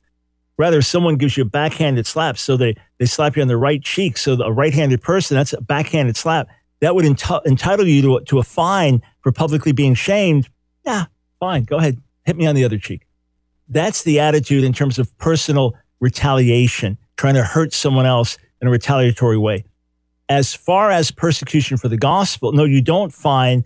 Rather, 0.58 0.82
someone 0.82 1.18
gives 1.18 1.36
you 1.36 1.44
a 1.44 1.48
backhanded 1.48 2.08
slap. 2.08 2.38
So 2.38 2.56
they, 2.56 2.75
they 2.98 3.06
slap 3.06 3.36
you 3.36 3.42
on 3.42 3.50
the 3.50 3.58
right 3.58 3.84
cheek. 3.84 4.18
So 4.18 4.42
a 4.42 4.51
right 4.51 4.74
handed 4.74 5.01
person, 5.01 5.36
that's 5.36 5.54
a 5.54 5.62
backhanded 5.62 6.15
slap. 6.15 6.48
That 6.86 6.94
would 6.94 7.06
ent- 7.06 7.24
entitle 7.48 7.88
you 7.88 8.04
to, 8.04 8.20
to 8.25 8.38
a 8.38 8.44
fine 8.44 9.01
for 9.22 9.32
publicly 9.32 9.72
being 9.72 9.96
shamed. 9.96 10.50
Yeah, 10.86 11.06
fine. 11.39 11.63
Go 11.63 11.77
ahead. 11.77 12.00
Hit 12.25 12.38
me 12.38 12.46
on 12.46 12.54
the 12.54 12.63
other 12.63 12.77
cheek. 12.77 13.08
That's 13.68 14.04
the 14.04 14.20
attitude 14.20 14.63
in 14.63 14.72
terms 14.72 15.00
of 15.00 15.18
personal 15.18 15.74
retaliation, 16.00 17.00
trying 17.18 17.34
to 17.34 17.44
hurt 17.44 17.74
someone 17.74 18.06
else 18.06 18.38
in 18.62 18.68
a 18.68 18.72
retaliatory 18.72 19.39
way. 19.39 19.65
As 20.30 20.54
far 20.54 20.92
as 20.92 21.10
persecution 21.10 21.77
for 21.77 21.88
the 21.88 21.98
gospel, 21.98 22.51
no, 22.51 22.65
you 22.65 22.84
don't 22.84 23.12
find 23.12 23.65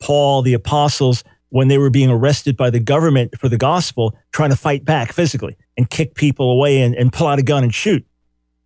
Paul, 0.00 0.42
the 0.42 0.54
apostles, 0.54 1.22
when 1.50 1.68
they 1.68 1.78
were 1.78 1.90
being 1.90 2.10
arrested 2.10 2.56
by 2.56 2.70
the 2.70 2.80
government 2.80 3.38
for 3.38 3.48
the 3.48 3.56
gospel, 3.56 4.18
trying 4.32 4.50
to 4.50 4.56
fight 4.56 4.84
back 4.84 5.12
physically 5.12 5.56
and 5.76 5.88
kick 5.90 6.16
people 6.16 6.50
away 6.50 6.82
and, 6.82 6.96
and 6.96 7.12
pull 7.12 7.28
out 7.28 7.38
a 7.38 7.44
gun 7.44 7.62
and 7.62 7.72
shoot. 7.72 8.04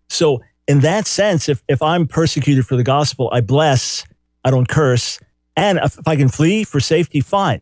So, 0.08 0.40
in 0.68 0.80
that 0.80 1.06
sense, 1.06 1.48
if, 1.48 1.62
if 1.68 1.82
I'm 1.82 2.06
persecuted 2.06 2.66
for 2.66 2.76
the 2.76 2.84
gospel, 2.84 3.28
I 3.32 3.40
bless, 3.40 4.04
I 4.44 4.50
don't 4.50 4.68
curse. 4.68 5.18
And 5.56 5.78
if, 5.78 5.98
if 5.98 6.08
I 6.08 6.16
can 6.16 6.28
flee 6.28 6.64
for 6.64 6.80
safety, 6.80 7.20
fine. 7.20 7.60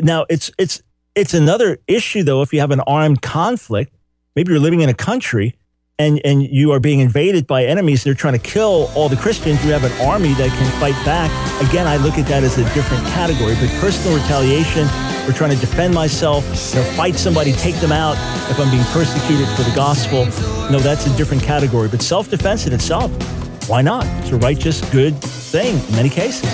Now, 0.00 0.26
it's, 0.28 0.50
it's, 0.58 0.82
it's 1.14 1.34
another 1.34 1.78
issue, 1.86 2.22
though, 2.22 2.42
if 2.42 2.52
you 2.52 2.60
have 2.60 2.70
an 2.70 2.80
armed 2.80 3.22
conflict, 3.22 3.94
maybe 4.34 4.52
you're 4.52 4.60
living 4.60 4.80
in 4.80 4.88
a 4.88 4.94
country 4.94 5.56
and, 5.98 6.20
and 6.24 6.42
you 6.42 6.72
are 6.72 6.80
being 6.80 7.00
invaded 7.00 7.46
by 7.46 7.64
enemies. 7.64 8.02
They're 8.02 8.14
trying 8.14 8.32
to 8.32 8.38
kill 8.38 8.90
all 8.94 9.08
the 9.08 9.16
Christians. 9.16 9.62
You 9.64 9.72
have 9.72 9.84
an 9.84 9.92
army 10.06 10.32
that 10.34 10.48
can 10.48 10.80
fight 10.80 10.96
back. 11.04 11.30
Again, 11.68 11.86
I 11.86 11.96
look 11.98 12.18
at 12.18 12.26
that 12.28 12.42
as 12.42 12.56
a 12.56 12.64
different 12.72 13.04
category. 13.08 13.54
But 13.54 13.68
personal 13.78 14.16
retaliation, 14.16 14.88
we're 15.26 15.32
trying 15.32 15.50
to 15.50 15.56
defend 15.56 15.94
myself, 15.94 16.44
know, 16.74 16.82
fight 16.96 17.16
somebody, 17.16 17.52
take 17.52 17.76
them 17.76 17.92
out 17.92 18.16
if 18.50 18.58
I'm 18.58 18.70
being 18.70 18.84
persecuted 18.86 19.46
for 19.56 19.62
the 19.62 19.72
gospel. 19.74 20.24
No, 20.70 20.78
that's 20.78 21.06
a 21.06 21.16
different 21.16 21.42
category. 21.42 21.88
But 21.88 22.02
self 22.02 22.28
defense 22.28 22.66
in 22.66 22.72
itself, 22.72 23.10
why 23.68 23.82
not? 23.82 24.04
It's 24.20 24.30
a 24.30 24.36
righteous, 24.36 24.80
good 24.90 25.16
thing 25.16 25.78
in 25.78 25.92
many 25.96 26.08
cases. 26.08 26.50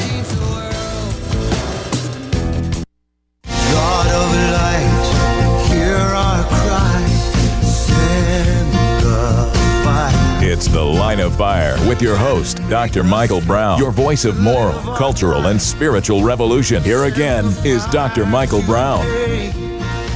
It's 10.59 10.67
The 10.67 10.83
Line 10.83 11.21
of 11.21 11.37
Fire 11.37 11.77
with 11.88 12.03
your 12.03 12.17
host, 12.17 12.57
Dr. 12.69 13.05
Michael 13.05 13.41
Brown, 13.43 13.79
your 13.79 13.93
voice 13.93 14.25
of 14.25 14.41
moral, 14.41 14.81
cultural, 14.97 15.47
and 15.47 15.62
spiritual 15.62 16.25
revolution. 16.25 16.83
Here 16.83 17.05
again 17.05 17.45
is 17.65 17.87
Dr. 17.87 18.27
Michael 18.27 18.62
Brown. 18.62 19.07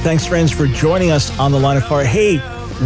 Thanks, 0.03 0.25
friends, 0.25 0.51
for 0.51 0.67
joining 0.67 1.11
us 1.11 1.39
on 1.39 1.53
The 1.53 1.59
Line 1.61 1.77
of 1.77 1.85
Fire. 1.85 2.03
Hey, 2.03 2.41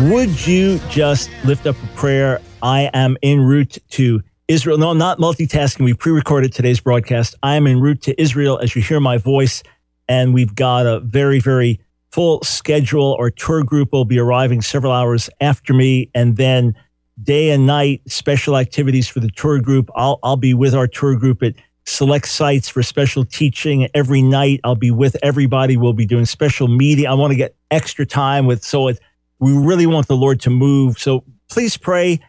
would 0.07 0.45
you 0.45 0.79
just 0.87 1.31
lift 1.45 1.65
up 1.65 1.75
a 1.81 1.87
prayer? 1.95 2.41
I 2.61 2.91
am 2.93 3.17
en 3.23 3.41
route 3.41 3.79
to 3.89 4.21
Israel. 4.47 4.77
No, 4.77 4.91
I'm 4.91 4.99
not 4.99 5.17
multitasking. 5.17 5.83
We 5.83 5.95
pre 5.95 6.11
recorded 6.11 6.53
today's 6.53 6.79
broadcast. 6.79 7.33
I 7.41 7.55
am 7.55 7.65
en 7.65 7.79
route 7.79 8.03
to 8.03 8.21
Israel 8.21 8.59
as 8.59 8.75
you 8.75 8.83
hear 8.83 8.99
my 8.99 9.17
voice, 9.17 9.63
and 10.07 10.31
we've 10.31 10.53
got 10.53 10.85
a 10.85 10.99
very, 10.99 11.39
very 11.39 11.79
full 12.11 12.43
schedule. 12.43 13.17
Our 13.19 13.31
tour 13.31 13.63
group 13.63 13.93
will 13.93 14.05
be 14.05 14.19
arriving 14.19 14.61
several 14.61 14.91
hours 14.91 15.27
after 15.41 15.73
me, 15.73 16.11
and 16.13 16.37
then 16.37 16.75
day 17.21 17.49
and 17.49 17.65
night 17.65 18.01
special 18.07 18.57
activities 18.57 19.07
for 19.07 19.19
the 19.19 19.29
tour 19.29 19.59
group. 19.59 19.89
I'll, 19.95 20.19
I'll 20.23 20.37
be 20.37 20.53
with 20.53 20.73
our 20.75 20.87
tour 20.87 21.15
group 21.15 21.41
at 21.43 21.55
select 21.85 22.27
sites 22.27 22.67
for 22.67 22.83
special 22.83 23.23
teaching 23.23 23.87
every 23.93 24.21
night. 24.21 24.59
I'll 24.63 24.75
be 24.75 24.91
with 24.91 25.15
everybody. 25.23 25.77
We'll 25.77 25.93
be 25.93 26.05
doing 26.05 26.25
special 26.25 26.67
media. 26.67 27.09
I 27.09 27.13
want 27.13 27.31
to 27.31 27.37
get 27.37 27.55
extra 27.71 28.05
time 28.05 28.45
with, 28.45 28.63
so 28.63 28.89
it, 28.89 28.99
we 29.39 29.53
really 29.53 29.85
want 29.85 30.07
the 30.07 30.17
Lord 30.17 30.41
to 30.41 30.49
move. 30.49 30.99
So 30.99 31.23
please 31.49 31.77
pray. 31.77 32.19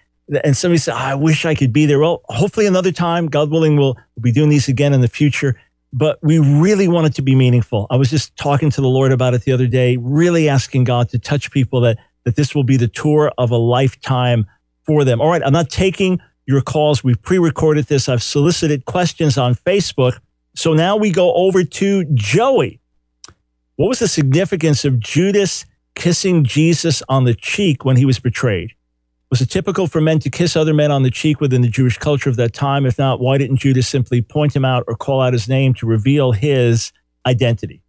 And 0.44 0.56
somebody 0.56 0.78
said, 0.78 0.94
I 0.94 1.14
wish 1.14 1.44
I 1.44 1.54
could 1.54 1.72
be 1.72 1.86
there. 1.86 1.98
Well, 1.98 2.22
hopefully 2.28 2.66
another 2.66 2.92
time, 2.92 3.26
God 3.26 3.50
willing, 3.50 3.76
we'll, 3.76 3.96
we'll 4.14 4.22
be 4.22 4.32
doing 4.32 4.50
these 4.50 4.68
again 4.68 4.92
in 4.92 5.00
the 5.00 5.08
future. 5.08 5.58
But 5.92 6.18
we 6.22 6.38
really 6.38 6.86
want 6.86 7.06
it 7.06 7.14
to 7.14 7.22
be 7.22 7.34
meaningful. 7.34 7.86
I 7.88 7.96
was 7.96 8.10
just 8.10 8.36
talking 8.36 8.70
to 8.70 8.80
the 8.80 8.88
Lord 8.88 9.10
about 9.10 9.32
it 9.32 9.42
the 9.42 9.52
other 9.52 9.66
day, 9.66 9.96
really 9.96 10.48
asking 10.48 10.84
God 10.84 11.08
to 11.10 11.18
touch 11.18 11.50
people 11.50 11.80
that, 11.80 11.98
that 12.24 12.36
this 12.36 12.54
will 12.54 12.62
be 12.62 12.76
the 12.76 12.88
tour 12.88 13.32
of 13.38 13.50
a 13.50 13.56
lifetime 13.56 14.46
for 14.88 15.04
them. 15.04 15.20
All 15.20 15.28
right, 15.28 15.42
I'm 15.44 15.52
not 15.52 15.68
taking 15.68 16.18
your 16.46 16.62
calls. 16.62 17.04
We've 17.04 17.20
pre 17.20 17.38
recorded 17.38 17.84
this. 17.84 18.08
I've 18.08 18.22
solicited 18.22 18.86
questions 18.86 19.36
on 19.36 19.54
Facebook. 19.54 20.18
So 20.56 20.72
now 20.72 20.96
we 20.96 21.12
go 21.12 21.32
over 21.34 21.62
to 21.62 22.04
Joey. 22.14 22.80
What 23.76 23.88
was 23.88 23.98
the 24.00 24.08
significance 24.08 24.84
of 24.84 24.98
Judas 24.98 25.66
kissing 25.94 26.42
Jesus 26.42 27.02
on 27.08 27.24
the 27.24 27.34
cheek 27.34 27.84
when 27.84 27.96
he 27.96 28.06
was 28.06 28.18
betrayed? 28.18 28.72
Was 29.30 29.42
it 29.42 29.50
typical 29.50 29.86
for 29.86 30.00
men 30.00 30.20
to 30.20 30.30
kiss 30.30 30.56
other 30.56 30.72
men 30.72 30.90
on 30.90 31.02
the 31.02 31.10
cheek 31.10 31.38
within 31.38 31.60
the 31.60 31.68
Jewish 31.68 31.98
culture 31.98 32.30
of 32.30 32.36
that 32.36 32.54
time? 32.54 32.86
If 32.86 32.98
not, 32.98 33.20
why 33.20 33.36
didn't 33.36 33.58
Judas 33.58 33.86
simply 33.86 34.22
point 34.22 34.56
him 34.56 34.64
out 34.64 34.84
or 34.88 34.96
call 34.96 35.20
out 35.20 35.34
his 35.34 35.50
name 35.50 35.74
to 35.74 35.86
reveal 35.86 36.32
his 36.32 36.92
identity? 37.26 37.82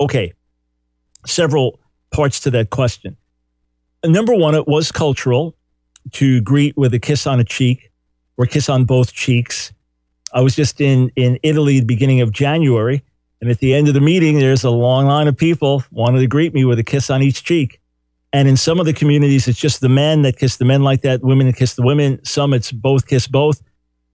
Okay, 0.00 0.32
several 1.26 1.78
parts 2.12 2.40
to 2.40 2.50
that 2.52 2.70
question. 2.70 3.18
Number 4.04 4.34
one, 4.34 4.54
it 4.54 4.66
was 4.66 4.90
cultural 4.90 5.55
to 6.12 6.40
greet 6.40 6.76
with 6.76 6.94
a 6.94 6.98
kiss 6.98 7.26
on 7.26 7.40
a 7.40 7.44
cheek 7.44 7.90
or 8.36 8.46
kiss 8.46 8.68
on 8.68 8.84
both 8.84 9.12
cheeks. 9.12 9.72
I 10.32 10.40
was 10.40 10.54
just 10.54 10.80
in, 10.80 11.10
in 11.16 11.38
Italy 11.42 11.80
the 11.80 11.86
beginning 11.86 12.20
of 12.20 12.32
January, 12.32 13.02
and 13.40 13.50
at 13.50 13.58
the 13.58 13.74
end 13.74 13.88
of 13.88 13.94
the 13.94 14.00
meeting, 14.00 14.38
there's 14.38 14.64
a 14.64 14.70
long 14.70 15.06
line 15.06 15.28
of 15.28 15.36
people 15.36 15.84
wanted 15.90 16.20
to 16.20 16.26
greet 16.26 16.52
me 16.54 16.64
with 16.64 16.78
a 16.78 16.84
kiss 16.84 17.10
on 17.10 17.22
each 17.22 17.44
cheek. 17.44 17.80
And 18.32 18.48
in 18.48 18.56
some 18.56 18.80
of 18.80 18.86
the 18.86 18.92
communities, 18.92 19.48
it's 19.48 19.58
just 19.58 19.80
the 19.80 19.88
men 19.88 20.22
that 20.22 20.38
kiss 20.38 20.56
the 20.56 20.64
men 20.64 20.82
like 20.82 21.02
that, 21.02 21.22
women 21.22 21.46
that 21.46 21.56
kiss 21.56 21.74
the 21.74 21.82
women. 21.82 22.22
Some 22.24 22.52
it's 22.52 22.72
both 22.72 23.06
kiss 23.06 23.26
both. 23.28 23.62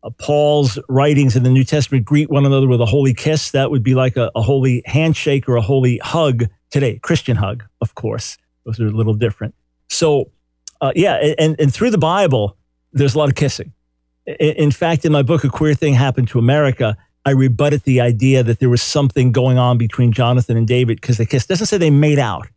uh, 0.02 0.10
Paul's 0.10 0.78
writings 0.88 1.36
in 1.36 1.42
the 1.42 1.50
New 1.50 1.64
Testament 1.64 2.04
greet 2.04 2.30
one 2.30 2.44
another 2.44 2.68
with 2.68 2.80
a 2.80 2.86
holy 2.86 3.14
kiss. 3.14 3.50
That 3.52 3.70
would 3.70 3.82
be 3.82 3.94
like 3.94 4.16
a, 4.16 4.30
a 4.34 4.42
holy 4.42 4.82
handshake 4.86 5.48
or 5.48 5.56
a 5.56 5.62
holy 5.62 5.98
hug 5.98 6.44
today. 6.70 6.98
Christian 6.98 7.36
hug, 7.36 7.64
of 7.80 7.94
course. 7.94 8.38
Those 8.64 8.80
are 8.80 8.86
a 8.86 8.90
little 8.90 9.14
different. 9.14 9.54
So, 9.88 10.30
uh, 10.82 10.92
yeah, 10.96 11.32
and, 11.38 11.58
and 11.60 11.72
through 11.72 11.90
the 11.90 11.98
Bible, 11.98 12.56
there's 12.92 13.14
a 13.14 13.18
lot 13.18 13.28
of 13.28 13.36
kissing. 13.36 13.72
In 14.26 14.72
fact, 14.72 15.04
in 15.04 15.12
my 15.12 15.22
book, 15.22 15.44
A 15.44 15.48
Queer 15.48 15.74
Thing 15.74 15.94
Happened 15.94 16.28
to 16.28 16.38
America, 16.38 16.96
I 17.24 17.30
rebutted 17.30 17.84
the 17.84 18.00
idea 18.00 18.42
that 18.42 18.58
there 18.58 18.68
was 18.68 18.82
something 18.82 19.30
going 19.30 19.58
on 19.58 19.78
between 19.78 20.12
Jonathan 20.12 20.56
and 20.56 20.66
David 20.66 21.00
because 21.00 21.18
they 21.18 21.26
kissed. 21.26 21.46
It 21.46 21.54
doesn't 21.54 21.66
say 21.66 21.78
they 21.78 21.90
made 21.90 22.18
out. 22.18 22.48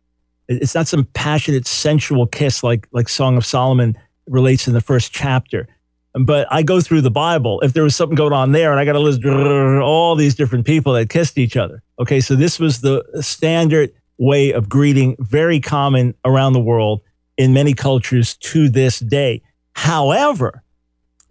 It's 0.48 0.74
not 0.74 0.88
some 0.88 1.04
passionate, 1.14 1.66
sensual 1.66 2.26
kiss 2.26 2.62
like 2.62 2.88
like 2.92 3.08
Song 3.08 3.36
of 3.36 3.46
Solomon 3.46 3.96
relates 4.26 4.66
in 4.66 4.74
the 4.74 4.80
first 4.80 5.12
chapter. 5.12 5.68
But 6.14 6.46
I 6.50 6.62
go 6.62 6.80
through 6.80 7.02
the 7.02 7.10
Bible. 7.10 7.60
If 7.60 7.74
there 7.74 7.82
was 7.82 7.94
something 7.94 8.16
going 8.16 8.32
on 8.32 8.52
there, 8.52 8.70
and 8.70 8.80
I 8.80 8.84
got 8.84 8.92
to 8.92 9.00
list 9.00 9.24
all 9.24 10.16
these 10.16 10.34
different 10.34 10.66
people 10.66 10.94
that 10.94 11.10
kissed 11.10 11.38
each 11.38 11.56
other. 11.56 11.82
Okay, 12.00 12.20
so 12.20 12.34
this 12.34 12.58
was 12.58 12.80
the 12.80 13.04
standard 13.20 13.92
way 14.18 14.52
of 14.52 14.68
greeting, 14.68 15.16
very 15.18 15.60
common 15.60 16.14
around 16.24 16.54
the 16.54 16.60
world 16.60 17.02
in 17.36 17.52
many 17.52 17.74
cultures 17.74 18.36
to 18.36 18.68
this 18.68 18.98
day. 18.98 19.42
However, 19.72 20.62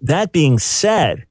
that 0.01 0.31
being 0.31 0.59
said, 0.59 1.25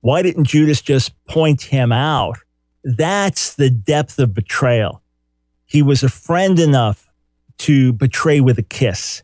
why 0.00 0.22
didn't 0.22 0.44
Judas 0.44 0.80
just 0.80 1.12
point 1.24 1.62
him 1.62 1.92
out? 1.92 2.38
That's 2.84 3.54
the 3.54 3.70
depth 3.70 4.18
of 4.18 4.34
betrayal. 4.34 5.02
He 5.64 5.82
was 5.82 6.02
a 6.02 6.08
friend 6.08 6.58
enough 6.58 7.10
to 7.58 7.92
betray 7.92 8.40
with 8.40 8.58
a 8.58 8.62
kiss. 8.62 9.22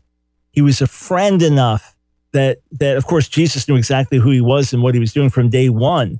He 0.51 0.61
was 0.61 0.81
a 0.81 0.87
friend 0.87 1.41
enough 1.41 1.95
that 2.31 2.61
that 2.71 2.95
of 2.95 3.05
course 3.05 3.27
Jesus 3.27 3.67
knew 3.67 3.75
exactly 3.75 4.17
who 4.17 4.31
he 4.31 4.41
was 4.41 4.71
and 4.71 4.81
what 4.81 4.93
he 4.93 4.99
was 4.99 5.13
doing 5.13 5.29
from 5.29 5.49
day 5.49 5.69
one. 5.69 6.19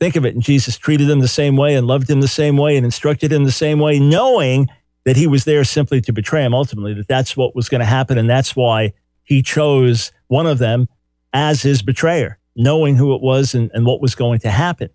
Think 0.00 0.14
of 0.16 0.24
it, 0.24 0.34
and 0.34 0.42
Jesus 0.42 0.78
treated 0.78 1.10
him 1.10 1.20
the 1.20 1.28
same 1.28 1.56
way 1.56 1.74
and 1.74 1.86
loved 1.86 2.08
him 2.08 2.20
the 2.20 2.28
same 2.28 2.56
way 2.56 2.76
and 2.76 2.84
instructed 2.84 3.32
him 3.32 3.44
the 3.44 3.52
same 3.52 3.80
way, 3.80 3.98
knowing 3.98 4.68
that 5.08 5.16
he 5.16 5.26
was 5.26 5.46
there 5.46 5.64
simply 5.64 6.02
to 6.02 6.12
betray 6.12 6.44
him 6.44 6.52
ultimately, 6.52 6.92
that 6.92 7.08
that's 7.08 7.34
what 7.34 7.56
was 7.56 7.70
going 7.70 7.78
to 7.78 7.86
happen. 7.86 8.18
And 8.18 8.28
that's 8.28 8.54
why 8.54 8.92
he 9.24 9.40
chose 9.40 10.12
one 10.26 10.46
of 10.46 10.58
them 10.58 10.86
as 11.32 11.62
his 11.62 11.80
betrayer, 11.80 12.38
knowing 12.54 12.96
who 12.96 13.14
it 13.14 13.22
was 13.22 13.54
and, 13.54 13.70
and 13.72 13.86
what 13.86 14.02
was 14.02 14.14
going 14.14 14.38
to 14.40 14.50
happen. 14.50 14.90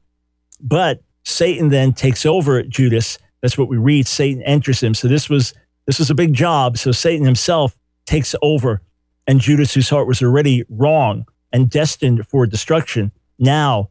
But 0.61 1.01
Satan 1.23 1.69
then 1.69 1.93
takes 1.93 2.27
over 2.27 2.61
Judas. 2.61 3.17
That's 3.41 3.57
what 3.57 3.69
we 3.69 3.77
read. 3.77 4.05
Satan 4.05 4.43
enters 4.43 4.83
him. 4.83 4.93
So 4.93 5.07
this 5.07 5.31
was 5.31 5.55
this 5.87 5.97
was 5.97 6.11
a 6.11 6.15
big 6.15 6.35
job. 6.35 6.77
So 6.77 6.91
Satan 6.91 7.25
himself 7.25 7.75
takes 8.05 8.35
over, 8.43 8.83
and 9.25 9.39
Judas, 9.39 9.73
whose 9.73 9.89
heart 9.89 10.05
was 10.05 10.21
already 10.21 10.63
wrong 10.69 11.25
and 11.51 11.71
destined 11.71 12.27
for 12.27 12.45
destruction, 12.45 13.11
now 13.39 13.89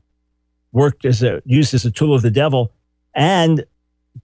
worked 0.71 1.05
as 1.05 1.21
a 1.21 1.43
used 1.45 1.75
as 1.75 1.85
a 1.85 1.91
tool 1.91 2.15
of 2.15 2.23
the 2.23 2.31
devil, 2.31 2.73
and 3.13 3.65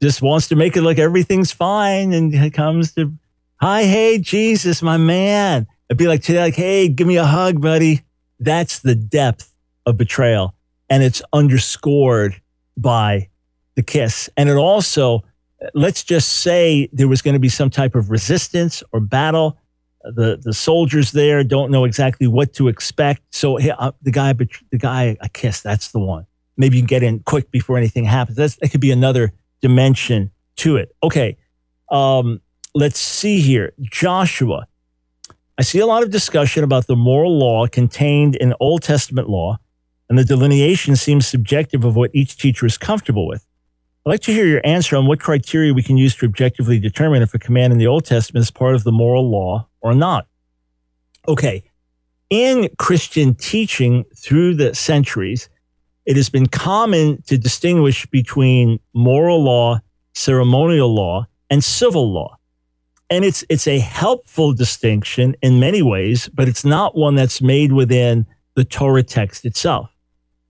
just 0.02 0.22
wants 0.22 0.48
to 0.48 0.56
make 0.56 0.76
it 0.76 0.82
like 0.82 0.98
everything's 0.98 1.52
fine. 1.52 2.12
And 2.12 2.34
it 2.34 2.52
comes 2.52 2.92
to, 2.94 3.12
hi, 3.60 3.84
hey, 3.84 4.18
Jesus, 4.18 4.82
my 4.82 4.96
man. 4.96 5.66
It'd 5.88 5.98
be 5.98 6.06
like 6.06 6.22
today, 6.22 6.40
like, 6.40 6.54
hey, 6.54 6.88
give 6.88 7.06
me 7.06 7.16
a 7.16 7.24
hug, 7.24 7.60
buddy. 7.60 8.02
That's 8.38 8.80
the 8.80 8.94
depth 8.94 9.52
of 9.86 9.96
betrayal. 9.96 10.54
And 10.90 11.02
it's 11.02 11.22
underscored 11.32 12.40
by 12.76 13.28
the 13.74 13.82
kiss. 13.82 14.28
And 14.36 14.48
it 14.48 14.56
also 14.56 15.24
let's 15.74 16.04
just 16.04 16.28
say 16.28 16.88
there 16.92 17.08
was 17.08 17.22
going 17.22 17.34
to 17.34 17.40
be 17.40 17.48
some 17.48 17.70
type 17.70 17.94
of 17.94 18.10
resistance 18.10 18.82
or 18.92 19.00
battle. 19.00 19.58
The 20.04 20.36
the 20.36 20.52
soldiers 20.52 21.12
there 21.12 21.42
don't 21.42 21.70
know 21.70 21.84
exactly 21.84 22.26
what 22.26 22.52
to 22.54 22.68
expect. 22.68 23.22
So 23.30 23.56
hey, 23.56 23.70
uh, 23.70 23.92
the 24.02 24.12
guy, 24.12 24.32
the 24.32 24.78
guy 24.78 25.16
I 25.20 25.28
kiss, 25.28 25.60
that's 25.60 25.90
the 25.90 25.98
one. 25.98 26.26
Maybe 26.56 26.76
you 26.76 26.82
can 26.82 26.86
get 26.86 27.02
in 27.02 27.20
quick 27.20 27.50
before 27.50 27.76
anything 27.76 28.04
happens. 28.04 28.36
That's, 28.36 28.56
that 28.56 28.70
could 28.70 28.80
be 28.80 28.90
another 28.90 29.32
dimension 29.60 30.30
to 30.56 30.76
it. 30.76 30.94
Okay, 31.02 31.36
um, 31.90 32.40
let's 32.74 32.98
see 32.98 33.40
here. 33.40 33.72
Joshua. 33.80 34.66
I 35.58 35.62
see 35.62 35.80
a 35.80 35.86
lot 35.86 36.04
of 36.04 36.10
discussion 36.10 36.62
about 36.62 36.86
the 36.86 36.94
moral 36.94 37.36
law 37.36 37.66
contained 37.66 38.36
in 38.36 38.54
Old 38.60 38.82
Testament 38.82 39.28
law, 39.28 39.58
and 40.08 40.16
the 40.16 40.24
delineation 40.24 40.94
seems 40.94 41.26
subjective 41.26 41.84
of 41.84 41.96
what 41.96 42.12
each 42.14 42.36
teacher 42.36 42.64
is 42.64 42.78
comfortable 42.78 43.26
with. 43.26 43.44
I'd 44.06 44.10
like 44.10 44.20
to 44.22 44.32
hear 44.32 44.46
your 44.46 44.60
answer 44.64 44.96
on 44.96 45.06
what 45.06 45.20
criteria 45.20 45.74
we 45.74 45.82
can 45.82 45.98
use 45.98 46.14
to 46.16 46.26
objectively 46.26 46.78
determine 46.78 47.22
if 47.22 47.34
a 47.34 47.38
command 47.38 47.72
in 47.72 47.78
the 47.78 47.88
Old 47.88 48.04
Testament 48.04 48.42
is 48.42 48.50
part 48.50 48.74
of 48.74 48.84
the 48.84 48.92
moral 48.92 49.28
law 49.28 49.66
or 49.80 49.94
not. 49.94 50.28
Okay. 51.26 51.64
In 52.30 52.70
Christian 52.78 53.34
teaching 53.34 54.04
through 54.16 54.54
the 54.54 54.74
centuries, 54.74 55.48
it 56.08 56.16
has 56.16 56.30
been 56.30 56.46
common 56.46 57.20
to 57.26 57.36
distinguish 57.36 58.06
between 58.06 58.80
moral 58.94 59.44
law, 59.44 59.78
ceremonial 60.14 60.92
law, 60.92 61.26
and 61.50 61.62
civil 61.62 62.10
law. 62.10 62.38
And 63.10 63.26
it's, 63.26 63.44
it's 63.50 63.66
a 63.66 63.78
helpful 63.78 64.54
distinction 64.54 65.36
in 65.42 65.60
many 65.60 65.82
ways, 65.82 66.30
but 66.32 66.48
it's 66.48 66.64
not 66.64 66.96
one 66.96 67.14
that's 67.14 67.42
made 67.42 67.72
within 67.72 68.24
the 68.54 68.64
Torah 68.64 69.02
text 69.02 69.44
itself. 69.44 69.90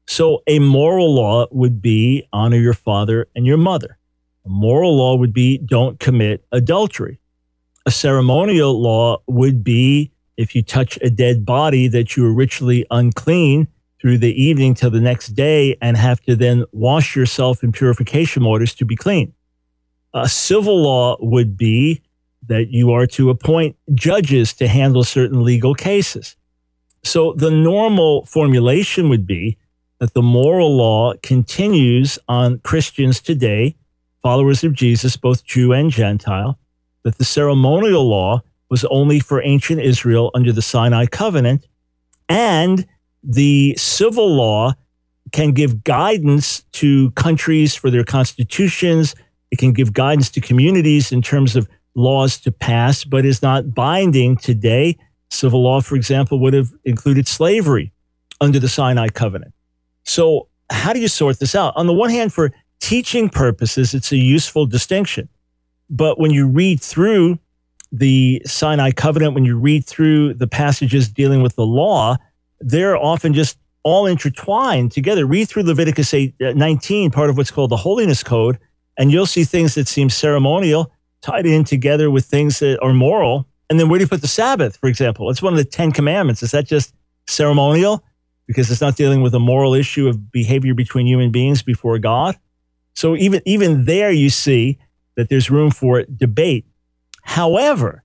So 0.06 0.44
a 0.46 0.60
moral 0.60 1.12
law 1.12 1.48
would 1.50 1.82
be 1.82 2.28
honor 2.32 2.58
your 2.58 2.72
father 2.72 3.26
and 3.34 3.44
your 3.44 3.58
mother. 3.58 3.98
A 4.46 4.48
moral 4.48 4.96
law 4.96 5.16
would 5.16 5.32
be 5.32 5.58
don't 5.58 5.98
commit 5.98 6.44
adultery. 6.52 7.18
A 7.84 7.90
ceremonial 7.90 8.80
law 8.80 9.22
would 9.26 9.64
be 9.64 10.12
if 10.36 10.54
you 10.54 10.62
touch 10.62 11.00
a 11.02 11.10
dead 11.10 11.44
body 11.44 11.88
that 11.88 12.16
you 12.16 12.24
are 12.26 12.32
ritually 12.32 12.86
unclean 12.92 13.66
through 14.00 14.18
the 14.18 14.42
evening 14.42 14.74
till 14.74 14.90
the 14.90 15.00
next 15.00 15.28
day 15.28 15.76
and 15.82 15.96
have 15.96 16.20
to 16.22 16.36
then 16.36 16.64
wash 16.72 17.16
yourself 17.16 17.62
in 17.62 17.72
purification 17.72 18.44
waters 18.44 18.74
to 18.74 18.84
be 18.84 18.96
clean. 18.96 19.32
A 20.14 20.28
civil 20.28 20.80
law 20.80 21.16
would 21.20 21.56
be 21.56 22.02
that 22.46 22.68
you 22.68 22.92
are 22.92 23.06
to 23.06 23.30
appoint 23.30 23.76
judges 23.94 24.54
to 24.54 24.68
handle 24.68 25.04
certain 25.04 25.44
legal 25.44 25.74
cases. 25.74 26.36
So 27.02 27.32
the 27.32 27.50
normal 27.50 28.24
formulation 28.26 29.08
would 29.08 29.26
be 29.26 29.58
that 29.98 30.14
the 30.14 30.22
moral 30.22 30.76
law 30.76 31.14
continues 31.22 32.18
on 32.28 32.60
Christians 32.60 33.20
today, 33.20 33.76
followers 34.22 34.62
of 34.62 34.72
Jesus, 34.72 35.16
both 35.16 35.44
Jew 35.44 35.72
and 35.72 35.90
Gentile, 35.90 36.58
that 37.02 37.18
the 37.18 37.24
ceremonial 37.24 38.08
law 38.08 38.42
was 38.70 38.84
only 38.86 39.18
for 39.18 39.42
ancient 39.42 39.80
Israel 39.80 40.30
under 40.34 40.52
the 40.52 40.62
Sinai 40.62 41.06
covenant, 41.06 41.66
and 42.28 42.86
the 43.22 43.74
civil 43.76 44.34
law 44.34 44.74
can 45.32 45.52
give 45.52 45.84
guidance 45.84 46.62
to 46.72 47.10
countries 47.12 47.74
for 47.74 47.90
their 47.90 48.04
constitutions. 48.04 49.14
It 49.50 49.58
can 49.58 49.72
give 49.72 49.92
guidance 49.92 50.30
to 50.30 50.40
communities 50.40 51.12
in 51.12 51.22
terms 51.22 51.56
of 51.56 51.68
laws 51.94 52.38
to 52.40 52.52
pass, 52.52 53.04
but 53.04 53.24
is 53.24 53.42
not 53.42 53.74
binding 53.74 54.36
today. 54.36 54.96
Civil 55.30 55.62
law, 55.62 55.80
for 55.80 55.96
example, 55.96 56.40
would 56.40 56.54
have 56.54 56.70
included 56.84 57.28
slavery 57.28 57.92
under 58.40 58.58
the 58.58 58.68
Sinai 58.68 59.08
covenant. 59.08 59.52
So, 60.04 60.48
how 60.70 60.92
do 60.92 61.00
you 61.00 61.08
sort 61.08 61.38
this 61.38 61.54
out? 61.54 61.74
On 61.76 61.86
the 61.86 61.94
one 61.94 62.10
hand, 62.10 62.32
for 62.32 62.52
teaching 62.80 63.28
purposes, 63.28 63.94
it's 63.94 64.12
a 64.12 64.16
useful 64.16 64.66
distinction. 64.66 65.28
But 65.90 66.18
when 66.18 66.30
you 66.30 66.46
read 66.46 66.80
through 66.80 67.38
the 67.90 68.42
Sinai 68.44 68.90
covenant, 68.90 69.34
when 69.34 69.44
you 69.44 69.58
read 69.58 69.86
through 69.86 70.34
the 70.34 70.46
passages 70.46 71.08
dealing 71.08 71.42
with 71.42 71.56
the 71.56 71.64
law, 71.66 72.16
they're 72.60 72.96
often 72.96 73.34
just 73.34 73.58
all 73.82 74.06
intertwined 74.06 74.92
together. 74.92 75.26
Read 75.26 75.48
through 75.48 75.62
Leviticus 75.62 76.12
8, 76.12 76.34
uh, 76.40 76.52
19, 76.52 77.10
part 77.10 77.30
of 77.30 77.36
what's 77.36 77.50
called 77.50 77.70
the 77.70 77.76
Holiness 77.76 78.22
Code, 78.22 78.58
and 78.98 79.12
you'll 79.12 79.26
see 79.26 79.44
things 79.44 79.74
that 79.74 79.88
seem 79.88 80.10
ceremonial 80.10 80.92
tied 81.20 81.46
in 81.46 81.64
together 81.64 82.10
with 82.10 82.24
things 82.24 82.58
that 82.58 82.80
are 82.82 82.92
moral. 82.92 83.46
And 83.70 83.78
then 83.78 83.88
where 83.88 83.98
do 83.98 84.04
you 84.04 84.08
put 84.08 84.20
the 84.20 84.28
Sabbath, 84.28 84.76
for 84.76 84.88
example? 84.88 85.30
It's 85.30 85.42
one 85.42 85.52
of 85.52 85.58
the 85.58 85.64
Ten 85.64 85.92
Commandments. 85.92 86.42
Is 86.42 86.52
that 86.52 86.66
just 86.66 86.94
ceremonial? 87.26 88.04
because 88.48 88.70
it's 88.70 88.80
not 88.80 88.96
dealing 88.96 89.22
with 89.22 89.34
a 89.34 89.38
moral 89.38 89.74
issue 89.74 90.08
of 90.08 90.32
behavior 90.32 90.74
between 90.74 91.06
human 91.06 91.30
beings 91.30 91.62
before 91.62 91.98
God. 92.00 92.36
So 92.94 93.14
even 93.14 93.42
even 93.44 93.84
there 93.84 94.10
you 94.10 94.30
see 94.30 94.78
that 95.14 95.28
there's 95.28 95.50
room 95.50 95.70
for 95.70 96.02
debate. 96.04 96.66
However, 97.22 98.02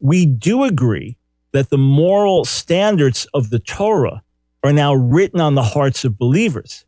we 0.00 0.26
do 0.26 0.64
agree 0.64 1.16
that 1.54 1.70
the 1.70 1.78
moral 1.78 2.44
standards 2.44 3.28
of 3.32 3.48
the 3.48 3.60
Torah 3.60 4.22
are 4.64 4.72
now 4.72 4.92
written 4.92 5.40
on 5.40 5.54
the 5.54 5.62
hearts 5.62 6.04
of 6.04 6.18
believers. 6.18 6.84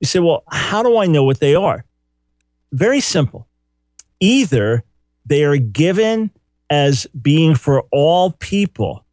You 0.00 0.08
say, 0.08 0.18
well, 0.18 0.42
how 0.50 0.82
do 0.82 0.98
I 0.98 1.06
know 1.06 1.22
what 1.22 1.38
they 1.38 1.54
are? 1.54 1.84
Very 2.72 2.98
simple. 2.98 3.46
Either 4.18 4.82
they 5.24 5.44
are 5.44 5.56
given 5.56 6.32
as 6.68 7.06
being 7.22 7.54
for 7.54 7.84
all 7.92 8.32
people, 8.32 9.04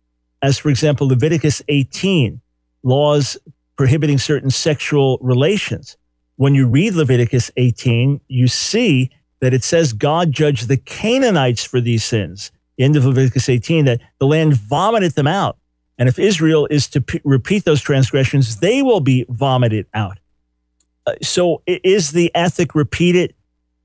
as 0.42 0.58
for 0.58 0.70
example, 0.70 1.08
Leviticus 1.08 1.62
18 1.68 2.42
laws 2.82 3.38
prohibiting 3.78 4.18
certain 4.18 4.50
sexual 4.50 5.20
relations. 5.22 5.98
When 6.38 6.56
you 6.56 6.68
read 6.68 6.96
Leviticus 6.96 7.52
18, 7.58 8.22
you 8.28 8.48
see 8.48 9.12
that 9.40 9.54
it 9.54 9.64
says 9.64 9.94
God 9.94 10.32
judged 10.32 10.68
the 10.68 10.78
Canaanites 10.78 11.64
for 11.64 11.80
these 11.80 12.04
sins. 12.04 12.52
End 12.78 12.96
of 12.96 13.06
Leviticus 13.06 13.48
18, 13.50 13.86
that 13.86 14.02
the 14.20 14.28
land 14.28 14.54
vomited 14.56 15.14
them 15.14 15.28
out. 15.28 15.58
And 15.98 16.10
if 16.10 16.20
Israel 16.20 16.68
is 16.70 16.88
to 16.90 17.02
p- 17.02 17.22
repeat 17.24 17.64
those 17.64 17.82
transgressions, 17.82 18.60
they 18.60 18.82
will 18.82 19.00
be 19.00 19.26
vomited 19.30 19.88
out. 19.94 20.20
Uh, 21.08 21.14
so 21.22 21.62
is 21.68 22.12
the 22.12 22.32
ethic 22.36 22.76
repeated 22.76 23.34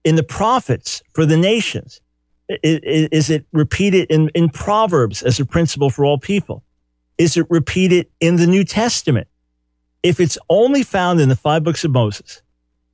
in 0.05 0.17
the 0.17 0.23
prophets 0.23 1.03
for 1.13 1.25
the 1.25 1.37
nations? 1.37 2.01
Is, 2.49 3.09
is 3.13 3.31
it 3.31 3.47
repeated 3.53 4.11
in, 4.11 4.29
in 4.31 4.49
Proverbs 4.49 5.23
as 5.23 5.39
a 5.39 5.45
principle 5.45 5.91
for 5.91 6.05
all 6.05 6.19
people? 6.19 6.65
Is 7.17 7.37
it 7.37 7.47
repeated 7.49 8.09
in 8.19 8.37
the 8.37 8.47
New 8.47 8.65
Testament? 8.65 9.29
If 10.03 10.19
it's 10.19 10.39
only 10.49 10.83
found 10.83 11.21
in 11.21 11.29
the 11.29 11.37
five 11.37 11.63
books 11.63 11.85
of 11.85 11.91
Moses, 11.91 12.43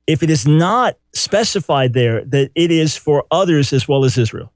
if 0.05 0.21
it 0.21 0.29
is 0.29 0.45
not 0.45 0.97
specified 1.13 1.93
there 1.93 2.23
that 2.25 2.51
it 2.53 2.69
is 2.69 2.95
for 2.97 3.25
others 3.31 3.73
as 3.73 3.87
well 3.87 4.03
as 4.03 4.17
Israel, 4.17 4.51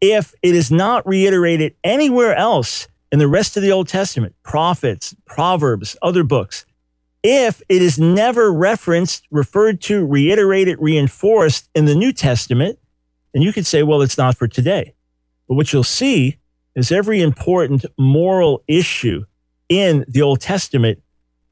if 0.00 0.34
it 0.42 0.54
is 0.54 0.70
not 0.70 1.06
reiterated 1.06 1.74
anywhere 1.84 2.34
else 2.34 2.88
in 3.12 3.18
the 3.18 3.28
rest 3.28 3.56
of 3.56 3.62
the 3.62 3.72
Old 3.72 3.88
Testament, 3.88 4.34
prophets, 4.42 5.14
Proverbs, 5.26 5.96
other 6.00 6.22
books, 6.22 6.64
if 7.22 7.60
it 7.68 7.82
is 7.82 7.98
never 7.98 8.52
referenced, 8.52 9.26
referred 9.30 9.80
to, 9.82 10.06
reiterated, 10.06 10.78
reinforced 10.80 11.68
in 11.74 11.84
the 11.84 11.94
New 11.94 12.12
Testament, 12.12 12.78
then 13.32 13.42
you 13.42 13.52
could 13.52 13.66
say, 13.66 13.82
well, 13.82 14.02
it's 14.02 14.16
not 14.16 14.36
for 14.36 14.48
today. 14.48 14.94
But 15.46 15.54
what 15.54 15.72
you'll 15.72 15.84
see 15.84 16.38
is 16.74 16.90
every 16.90 17.20
important 17.20 17.84
moral 17.98 18.62
issue 18.66 19.24
in 19.68 20.04
the 20.08 20.22
Old 20.22 20.40
Testament 20.40 21.02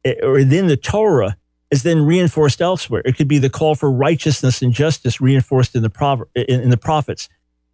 eh, 0.04 0.14
or 0.22 0.32
within 0.32 0.68
the 0.68 0.76
Torah 0.76 1.36
is 1.70 1.82
then 1.82 2.06
reinforced 2.06 2.60
elsewhere. 2.60 3.02
It 3.04 3.16
could 3.16 3.28
be 3.28 3.38
the 3.38 3.50
call 3.50 3.74
for 3.74 3.90
righteousness 3.90 4.62
and 4.62 4.72
justice 4.72 5.20
reinforced 5.20 5.74
in 5.74 5.82
the, 5.82 6.26
in, 6.34 6.62
in 6.62 6.70
the 6.70 6.78
prophets. 6.78 7.28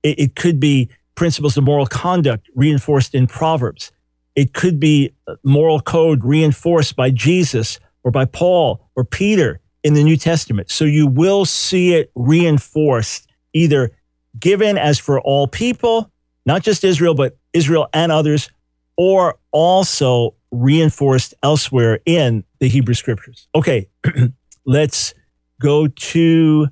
It, 0.04 0.20
it 0.20 0.36
could 0.36 0.60
be 0.60 0.88
principles 1.16 1.56
of 1.56 1.64
moral 1.64 1.86
conduct 1.86 2.48
reinforced 2.54 3.14
in 3.14 3.26
Proverbs. 3.26 3.90
It 4.36 4.52
could 4.52 4.78
be 4.78 5.12
uh, 5.26 5.34
moral 5.42 5.80
code 5.80 6.24
reinforced 6.24 6.94
by 6.94 7.10
Jesus 7.10 7.80
or 8.04 8.12
by 8.12 8.24
Paul 8.24 8.88
or 8.94 9.04
Peter 9.04 9.60
in 9.82 9.94
the 9.94 10.04
New 10.04 10.16
Testament. 10.16 10.70
So 10.70 10.84
you 10.84 11.06
will 11.06 11.44
see 11.44 11.94
it 11.94 12.10
reinforced, 12.14 13.28
either 13.52 13.90
given 14.38 14.78
as 14.78 14.98
for 14.98 15.20
all 15.20 15.46
people, 15.46 16.10
not 16.46 16.62
just 16.62 16.84
Israel, 16.84 17.14
but 17.14 17.36
Israel 17.52 17.88
and 17.92 18.12
others, 18.12 18.50
or 18.96 19.38
also 19.52 20.34
reinforced 20.50 21.34
elsewhere 21.42 22.00
in 22.06 22.44
the 22.60 22.68
Hebrew 22.68 22.94
scriptures. 22.94 23.48
Okay, 23.54 23.88
let's 24.66 25.14
go 25.60 25.88
to 25.88 26.68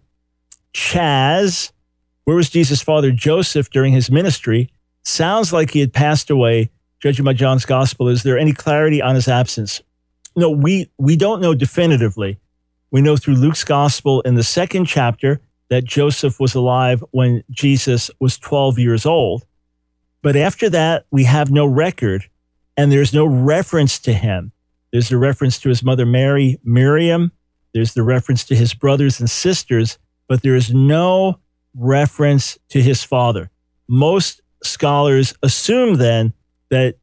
Chaz. 0.74 1.72
Where 2.24 2.36
was 2.36 2.50
Jesus' 2.50 2.82
father 2.82 3.10
Joseph 3.10 3.70
during 3.70 3.92
his 3.92 4.10
ministry? 4.10 4.70
Sounds 5.02 5.52
like 5.52 5.70
he 5.70 5.80
had 5.80 5.92
passed 5.92 6.30
away, 6.30 6.70
judging 7.00 7.24
by 7.24 7.32
John's 7.32 7.64
gospel. 7.64 8.08
Is 8.08 8.22
there 8.22 8.38
any 8.38 8.52
clarity 8.52 9.02
on 9.02 9.14
his 9.14 9.28
absence? 9.28 9.82
No, 10.36 10.50
we, 10.50 10.90
we 10.98 11.16
don't 11.16 11.42
know 11.42 11.54
definitively. 11.54 12.38
We 12.90 13.00
know 13.00 13.16
through 13.16 13.34
Luke's 13.34 13.64
gospel 13.64 14.20
in 14.20 14.36
the 14.36 14.44
second 14.44 14.84
chapter 14.86 15.40
that 15.70 15.84
Joseph 15.84 16.38
was 16.38 16.54
alive 16.54 17.02
when 17.10 17.42
Jesus 17.50 18.10
was 18.20 18.38
12 18.38 18.78
years 18.78 19.06
old. 19.06 19.44
But 20.22 20.36
after 20.36 20.70
that, 20.70 21.06
we 21.10 21.24
have 21.24 21.50
no 21.50 21.66
record 21.66 22.28
and 22.76 22.90
there's 22.90 23.12
no 23.12 23.24
reference 23.24 23.98
to 24.00 24.12
him. 24.12 24.52
There's 24.92 25.10
a 25.10 25.18
reference 25.18 25.58
to 25.60 25.68
his 25.68 25.82
mother, 25.82 26.06
Mary, 26.06 26.58
Miriam. 26.62 27.32
There's 27.74 27.94
the 27.94 28.02
reference 28.02 28.44
to 28.44 28.54
his 28.54 28.74
brothers 28.74 29.18
and 29.18 29.28
sisters, 29.28 29.98
but 30.28 30.42
there 30.42 30.54
is 30.54 30.72
no 30.72 31.38
reference 31.74 32.58
to 32.70 32.82
his 32.82 33.02
father. 33.02 33.50
Most 33.88 34.40
scholars 34.62 35.34
assume 35.42 35.96
then 35.96 36.32
that 36.70 36.96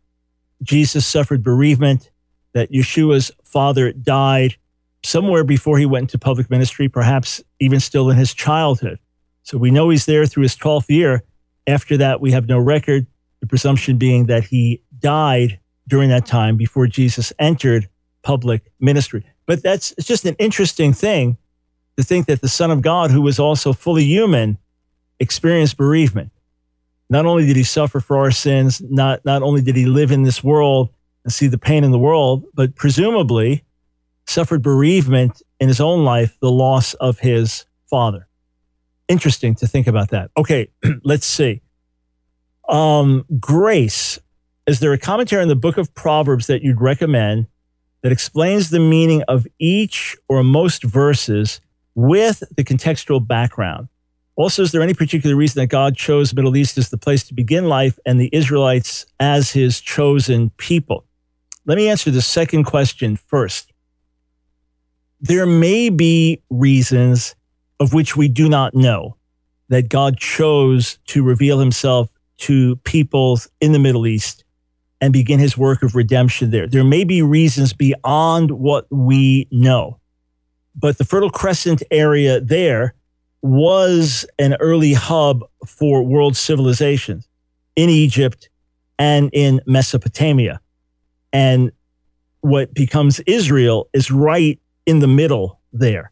Jesus 0.64 1.06
suffered 1.06 1.44
bereavement, 1.44 2.12
that 2.54 2.72
Yeshua's 2.72 3.32
father 3.44 3.92
died 3.92 4.56
somewhere 5.04 5.44
before 5.44 5.78
he 5.78 5.86
went 5.86 6.04
into 6.04 6.18
public 6.18 6.50
ministry, 6.50 6.90
perhaps 6.90 7.42
even 7.60 7.80
still 7.80 8.10
in 8.10 8.18
his 8.18 8.34
childhood. 8.34 9.00
So 9.44 9.58
we 9.58 9.72
know 9.72 9.90
he's 9.90 10.06
there 10.06 10.26
through 10.26 10.44
his 10.44 10.56
12th 10.56 10.90
year. 10.90 11.24
After 11.68 11.98
that, 11.98 12.20
we 12.22 12.32
have 12.32 12.48
no 12.48 12.60
record, 12.60 13.08
the 13.40 13.48
presumption 13.48 13.98
being 13.98 14.26
that 14.26 14.44
he 14.44 14.82
died 15.00 15.60
during 15.88 16.10
that 16.10 16.26
time 16.26 16.58
before 16.58 16.88
Jesus 16.88 17.34
entered 17.40 17.88
public 18.22 18.72
ministry. 18.80 19.26
But 19.46 19.64
that's 19.64 19.94
it's 19.98 20.08
just 20.08 20.26
an 20.26 20.36
interesting 20.38 20.94
thing 20.94 21.38
to 22.00 22.06
think 22.06 22.28
that 22.28 22.40
the 22.40 22.48
Son 22.48 22.72
of 22.72 22.82
God, 22.82 23.12
who 23.12 23.22
was 23.22 23.40
also 23.40 23.74
fully 23.74 24.06
human, 24.06 24.58
experienced 25.20 25.76
bereavement. 25.76 26.32
Not 27.10 27.26
only 27.26 27.46
did 27.46 27.58
he 27.58 27.64
suffer 27.64 28.00
for 28.00 28.18
our 28.20 28.32
sins, 28.32 28.82
not, 28.82 29.26
not 29.26 29.42
only 29.44 29.62
did 29.62 29.76
he 29.76 29.86
live 29.86 30.10
in 30.10 30.24
this 30.24 30.42
world 30.42 30.94
and 31.26 31.34
see 31.34 31.48
the 31.48 31.58
pain 31.58 31.84
in 31.84 31.92
the 31.92 32.00
world, 32.00 32.46
but 32.54 32.74
presumably 32.74 33.66
suffered 34.26 34.62
bereavement 34.62 35.42
in 35.60 35.68
his 35.68 35.82
own 35.82 36.06
life, 36.06 36.38
the 36.40 36.50
loss 36.50 36.94
of 36.96 37.20
his 37.20 37.66
father. 37.90 38.30
Interesting 39.10 39.54
to 39.56 39.68
think 39.68 39.86
about 39.86 40.12
that. 40.12 40.32
Okay, 40.38 40.70
let's 41.04 41.26
see. 41.26 41.62
Um, 42.70 43.26
grace. 43.42 44.20
Is 44.68 44.80
there 44.80 44.94
a 44.94 44.98
commentary 44.98 45.44
in 45.44 45.50
the 45.50 45.56
book 45.56 45.78
of 45.78 45.94
Proverbs 45.96 46.48
that 46.48 46.62
you'd 46.62 46.80
recommend 46.80 47.48
that 48.04 48.14
explains 48.14 48.70
the 48.70 48.80
meaning 48.80 49.22
of 49.24 49.46
each 49.60 50.16
or 50.30 50.44
most 50.44 50.86
verses 50.86 51.60
with 52.00 52.44
the 52.56 52.64
contextual 52.64 53.26
background? 53.26 53.88
Also, 54.36 54.64
is 54.64 54.72
there 54.72 54.82
any 54.82 54.94
particular 54.94 55.36
reason 55.36 55.60
that 55.60 55.68
God 55.68 55.98
chose 55.98 56.34
Middle 56.34 56.56
East 56.56 56.78
as 56.78 56.90
the 56.90 56.98
place 56.98 57.24
to 57.26 57.34
begin 57.34 57.68
life 57.68 58.00
and 58.06 58.20
the 58.20 58.30
Israelites 58.32 59.06
as 59.20 59.52
his 59.52 59.82
chosen 59.82 60.50
people? 60.52 61.06
Let 61.66 61.78
me 61.78 61.90
answer 61.90 62.10
the 62.10 62.22
second 62.22 62.64
question 62.64 63.18
first. 63.18 63.74
There 65.20 65.46
may 65.46 65.90
be 65.90 66.42
reasons 66.50 67.36
of 67.82 67.94
which 67.94 68.16
we 68.16 68.30
do 68.30 68.48
not 68.48 68.74
know 68.74 69.18
that 69.68 69.90
God 69.90 70.18
chose 70.18 71.00
to 71.08 71.22
reveal 71.22 71.60
himself 71.60 72.10
to 72.40 72.78
peoples 72.78 73.50
in 73.60 73.74
the 73.74 73.80
Middle 73.80 74.08
East 74.08 74.46
and 75.02 75.12
begin 75.12 75.40
his 75.40 75.58
work 75.58 75.84
of 75.84 75.96
redemption 75.96 76.52
there. 76.52 76.68
There 76.68 76.84
may 76.84 77.04
be 77.04 77.22
reasons 77.22 77.74
beyond 77.74 78.52
what 78.52 78.88
we 78.90 79.48
know, 79.52 80.00
but 80.80 80.98
the 80.98 81.04
Fertile 81.04 81.30
Crescent 81.30 81.84
area 81.92 82.40
there 82.40 82.94
was 83.42 84.26
an 84.38 84.56
early 84.60 84.94
hub 84.94 85.44
for 85.66 86.04
world 86.04 86.36
civilizations 86.36 87.28
in 87.76 87.90
Egypt 87.90 88.50
and 88.98 89.30
in 89.34 89.62
Mesopotamia. 89.66 90.60
And 91.32 91.72
what 92.42 92.74
becomes 92.74 93.20
Israel 93.22 93.90
is 93.94 94.12
right 94.12 94.60
in 94.86 95.00
the 95.00 95.08
middle 95.08 95.60
there. 95.72 96.12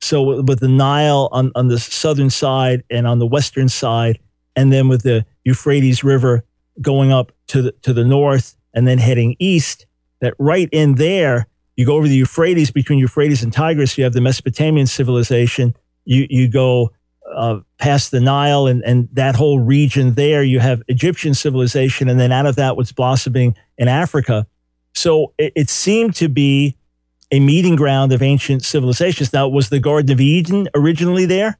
So 0.00 0.42
with 0.42 0.60
the 0.60 0.68
Nile 0.68 1.28
on, 1.32 1.52
on 1.54 1.68
the 1.68 1.78
southern 1.78 2.30
side 2.30 2.82
and 2.90 3.06
on 3.06 3.18
the 3.18 3.26
western 3.26 3.68
side, 3.68 4.18
and 4.56 4.72
then 4.72 4.88
with 4.88 5.02
the 5.02 5.24
Euphrates 5.44 6.02
River 6.02 6.44
going 6.80 7.12
up 7.12 7.32
to 7.48 7.62
the, 7.62 7.72
to 7.82 7.92
the 7.92 8.04
north 8.04 8.56
and 8.74 8.86
then 8.86 8.98
heading 8.98 9.36
east, 9.38 9.86
that 10.20 10.34
right 10.38 10.68
in 10.72 10.96
there, 10.96 11.46
you 11.76 11.86
go 11.86 11.96
over 11.96 12.06
the 12.06 12.16
Euphrates, 12.16 12.70
between 12.70 12.98
Euphrates 12.98 13.42
and 13.42 13.52
Tigris, 13.52 13.96
you 13.96 14.04
have 14.04 14.12
the 14.12 14.20
Mesopotamian 14.20 14.86
civilization. 14.86 15.74
You, 16.04 16.26
you 16.28 16.48
go 16.48 16.90
uh, 17.34 17.60
past 17.78 18.10
the 18.10 18.20
Nile 18.20 18.66
and, 18.66 18.82
and 18.84 19.08
that 19.12 19.36
whole 19.36 19.58
region 19.58 20.14
there, 20.14 20.42
you 20.42 20.60
have 20.60 20.82
Egyptian 20.88 21.34
civilization. 21.34 22.08
And 22.08 22.20
then 22.20 22.32
out 22.32 22.46
of 22.46 22.56
that, 22.56 22.76
what's 22.76 22.92
blossoming 22.92 23.56
in 23.78 23.88
Africa. 23.88 24.46
So 24.94 25.32
it, 25.38 25.52
it 25.56 25.70
seemed 25.70 26.14
to 26.16 26.28
be 26.28 26.76
a 27.30 27.40
meeting 27.40 27.76
ground 27.76 28.12
of 28.12 28.22
ancient 28.22 28.62
civilizations. 28.62 29.32
Now, 29.32 29.48
was 29.48 29.70
the 29.70 29.80
Garden 29.80 30.12
of 30.12 30.20
Eden 30.20 30.68
originally 30.74 31.24
there? 31.24 31.58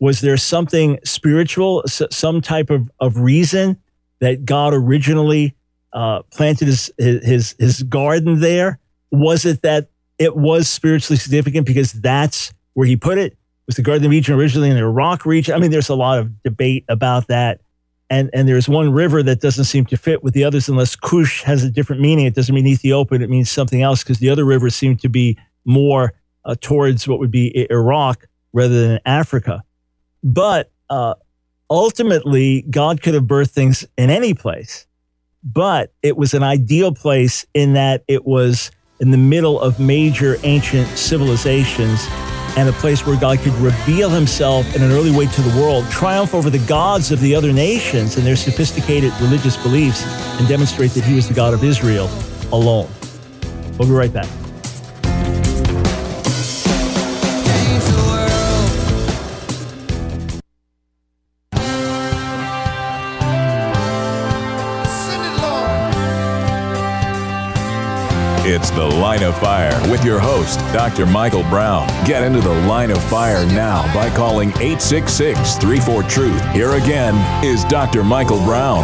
Was 0.00 0.20
there 0.20 0.36
something 0.36 0.98
spiritual, 1.04 1.84
some 1.86 2.40
type 2.40 2.70
of, 2.70 2.90
of 2.98 3.16
reason 3.18 3.78
that 4.18 4.44
God 4.44 4.74
originally 4.74 5.54
uh, 5.92 6.22
planted 6.32 6.66
his, 6.66 6.92
his, 6.98 7.54
his 7.58 7.84
garden 7.84 8.40
there? 8.40 8.80
Was 9.14 9.44
it 9.44 9.62
that 9.62 9.88
it 10.18 10.36
was 10.36 10.68
spiritually 10.68 11.18
significant 11.18 11.66
because 11.66 11.92
that's 11.92 12.52
where 12.74 12.86
he 12.86 12.96
put 12.96 13.18
it? 13.18 13.36
Was 13.66 13.76
the 13.76 13.82
Garden 13.82 14.04
of 14.04 14.12
Eden 14.12 14.34
originally 14.34 14.70
in 14.70 14.76
the 14.76 14.82
Iraq 14.82 15.24
region? 15.24 15.54
I 15.54 15.58
mean, 15.58 15.70
there's 15.70 15.88
a 15.88 15.94
lot 15.94 16.18
of 16.18 16.42
debate 16.42 16.84
about 16.88 17.28
that. 17.28 17.60
And, 18.10 18.28
and 18.34 18.46
there's 18.46 18.68
one 18.68 18.92
river 18.92 19.22
that 19.22 19.40
doesn't 19.40 19.64
seem 19.64 19.86
to 19.86 19.96
fit 19.96 20.22
with 20.22 20.34
the 20.34 20.44
others 20.44 20.68
unless 20.68 20.94
Cush 20.94 21.42
has 21.42 21.64
a 21.64 21.70
different 21.70 22.02
meaning. 22.02 22.26
It 22.26 22.34
doesn't 22.34 22.54
mean 22.54 22.66
Ethiopia, 22.66 23.20
it 23.20 23.30
means 23.30 23.50
something 23.50 23.80
else 23.80 24.02
because 24.02 24.18
the 24.18 24.28
other 24.28 24.44
rivers 24.44 24.74
seem 24.74 24.96
to 24.98 25.08
be 25.08 25.38
more 25.64 26.12
uh, 26.44 26.54
towards 26.60 27.08
what 27.08 27.18
would 27.18 27.30
be 27.30 27.66
Iraq 27.70 28.26
rather 28.52 28.88
than 28.88 29.00
Africa. 29.06 29.64
But 30.22 30.70
uh, 30.90 31.14
ultimately, 31.70 32.62
God 32.68 33.02
could 33.02 33.14
have 33.14 33.24
birthed 33.24 33.50
things 33.50 33.86
in 33.96 34.10
any 34.10 34.34
place, 34.34 34.86
but 35.42 35.92
it 36.02 36.16
was 36.16 36.34
an 36.34 36.42
ideal 36.42 36.92
place 36.92 37.46
in 37.54 37.72
that 37.72 38.04
it 38.06 38.24
was 38.24 38.70
in 39.00 39.10
the 39.10 39.16
middle 39.16 39.60
of 39.60 39.80
major 39.80 40.36
ancient 40.44 40.86
civilizations 40.96 42.06
and 42.56 42.68
a 42.68 42.72
place 42.74 43.04
where 43.04 43.18
God 43.18 43.38
could 43.40 43.52
reveal 43.54 44.08
himself 44.08 44.76
in 44.76 44.82
an 44.82 44.92
early 44.92 45.10
way 45.10 45.26
to 45.26 45.42
the 45.42 45.60
world, 45.60 45.84
triumph 45.90 46.34
over 46.34 46.50
the 46.50 46.64
gods 46.66 47.10
of 47.10 47.20
the 47.20 47.34
other 47.34 47.52
nations 47.52 48.16
and 48.16 48.24
their 48.24 48.36
sophisticated 48.36 49.12
religious 49.20 49.56
beliefs, 49.56 50.04
and 50.38 50.46
demonstrate 50.46 50.92
that 50.92 51.04
he 51.04 51.14
was 51.14 51.26
the 51.26 51.34
God 51.34 51.52
of 51.52 51.64
Israel 51.64 52.08
alone. 52.52 52.88
We'll 53.76 53.88
be 53.88 53.94
right 53.94 54.12
back. 54.12 54.28
Line 69.14 69.22
of 69.22 69.38
Fire 69.38 69.90
with 69.92 70.04
your 70.04 70.18
host, 70.18 70.58
Dr. 70.72 71.06
Michael 71.06 71.44
Brown. 71.44 71.86
Get 72.04 72.24
into 72.24 72.40
the 72.40 72.52
line 72.66 72.90
of 72.90 73.00
fire 73.04 73.46
now 73.46 73.82
by 73.94 74.10
calling 74.10 74.48
866 74.48 75.56
34 75.58 76.02
Truth. 76.02 76.44
Here 76.50 76.72
again 76.72 77.14
is 77.44 77.62
Dr. 77.66 78.02
Michael 78.02 78.38
Brown. 78.38 78.82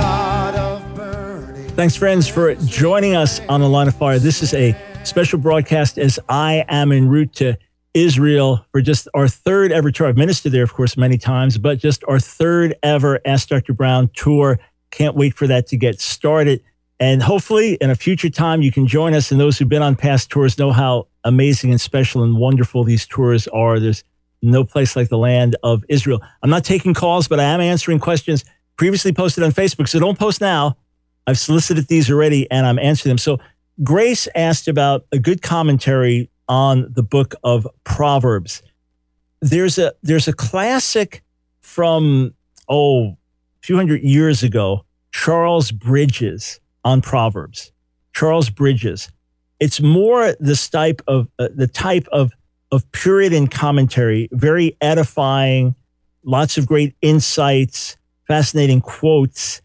Thanks, 1.71 1.97
friends, 1.97 2.29
for 2.29 2.55
joining 2.55 3.17
us 3.17 3.41
on 3.49 3.61
The 3.61 3.69
Line 3.69 3.89
of 3.89 3.97
Fire. 3.97 4.21
This 4.21 4.41
is 4.41 4.55
a 4.55 4.77
special 5.03 5.41
broadcast 5.41 5.99
as 5.99 6.21
I 6.29 6.65
am 6.69 6.93
en 6.93 7.09
route 7.09 7.33
to 7.35 7.59
Israel 7.93 8.65
for 8.71 8.81
just 8.81 9.09
our 9.15 9.27
third 9.27 9.73
ever 9.73 9.91
tour. 9.91 10.07
I've 10.07 10.17
ministered 10.17 10.53
there, 10.53 10.63
of 10.63 10.73
course, 10.73 10.97
many 10.97 11.19
times, 11.19 11.59
but 11.59 11.81
just 11.81 12.05
our 12.07 12.21
third 12.21 12.77
ever 12.85 13.19
Ask 13.25 13.49
Dr. 13.49 13.73
Brown 13.73 14.09
tour. 14.15 14.61
Can't 14.93 15.17
wait 15.17 15.35
for 15.35 15.49
that 15.49 15.67
to 15.69 15.77
get 15.77 16.01
started. 16.01 16.63
And 17.01 17.23
hopefully, 17.23 17.79
in 17.81 17.89
a 17.89 17.95
future 17.95 18.29
time, 18.29 18.61
you 18.61 18.71
can 18.71 18.87
join 18.87 19.15
us. 19.15 19.33
And 19.33 19.41
those 19.41 19.59
who've 19.59 19.69
been 19.69 19.83
on 19.83 19.97
past 19.97 20.31
tours 20.31 20.59
know 20.59 20.71
how 20.71 21.09
amazing 21.25 21.71
and 21.71 21.81
special 21.81 22.23
and 22.23 22.37
wonderful 22.37 22.85
these 22.85 23.07
tours 23.07 23.49
are. 23.49 23.81
There's 23.81 24.05
no 24.43 24.65
place 24.65 24.97
like 24.97 25.09
the 25.09 25.19
land 25.19 25.57
of 25.63 25.83
Israel. 25.89 26.23
I'm 26.43 26.51
not 26.51 26.63
taking 26.63 26.93
calls, 26.93 27.27
but 27.27 27.41
I 27.41 27.45
am 27.45 27.61
answering 27.61 28.01
questions 28.01 28.45
previously 28.77 29.13
posted 29.13 29.43
on 29.45 29.51
Facebook. 29.51 29.89
So 29.89 29.99
don't 29.99 30.19
post 30.19 30.43
now. 30.43 30.77
I've 31.27 31.39
solicited 31.39 31.89
these 31.89 32.11
already 32.11 32.51
and 32.51 32.67
I'm 32.67 32.79
answering 32.79 33.11
them. 33.11 33.19
So 33.19 33.39
Grace 33.83 34.29
asked 34.35 34.69
about 34.69 35.07
a 35.13 35.19
good 35.19 35.43
commentary 35.43 36.31
on 36.49 36.91
the 36.93 37.03
book 37.03 37.35
of 37.45 37.67
Proverbs. 37.85 38.63
There's 39.41 39.79
a 39.79 39.95
there's 40.03 40.29
a 40.29 40.33
classic 40.33 41.23
from 41.63 42.35
oh 42.69 43.09
a 43.09 43.17
few 43.63 43.77
hundred 43.77 44.03
years 44.03 44.43
ago, 44.43 44.85
Charles 45.13 45.71
Bridges 45.71 46.61
on 46.85 47.01
Proverbs. 47.01 47.73
Charles 48.13 48.51
Bridges. 48.51 49.11
It's 49.59 49.81
more 49.81 50.35
this 50.41 50.69
type 50.69 51.03
of 51.07 51.29
uh, 51.39 51.49
the 51.55 51.67
type 51.67 52.07
of 52.13 52.33
of 52.73 52.91
Puritan 52.93 53.49
commentary, 53.49 54.29
very 54.33 54.77
edifying, 54.81 55.75
lots 56.23 56.57
of 56.57 56.67
great 56.67 56.95
insights, 57.03 57.97
fascinating 58.27 58.81
quotes. 58.81 59.61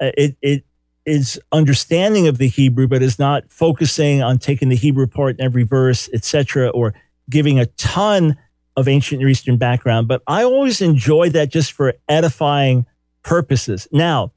Uh, 0.00 0.10
it 0.16 0.36
it 0.40 0.64
is 1.06 1.40
understanding 1.52 2.28
of 2.28 2.38
the 2.38 2.48
Hebrew, 2.48 2.86
but 2.86 3.02
is 3.02 3.18
not 3.18 3.50
focusing 3.50 4.22
on 4.22 4.38
taking 4.38 4.68
the 4.68 4.76
Hebrew 4.76 5.06
part 5.06 5.38
in 5.38 5.44
every 5.44 5.64
verse, 5.64 6.08
etc., 6.12 6.68
or 6.68 6.94
giving 7.28 7.58
a 7.58 7.66
ton 7.66 8.36
of 8.76 8.88
ancient 8.88 9.20
Near 9.20 9.28
Eastern 9.28 9.56
background. 9.56 10.08
But 10.08 10.22
I 10.26 10.44
always 10.44 10.80
enjoy 10.80 11.30
that 11.30 11.50
just 11.50 11.72
for 11.72 11.94
edifying 12.08 12.86
purposes. 13.22 13.88
Now, 13.92 14.32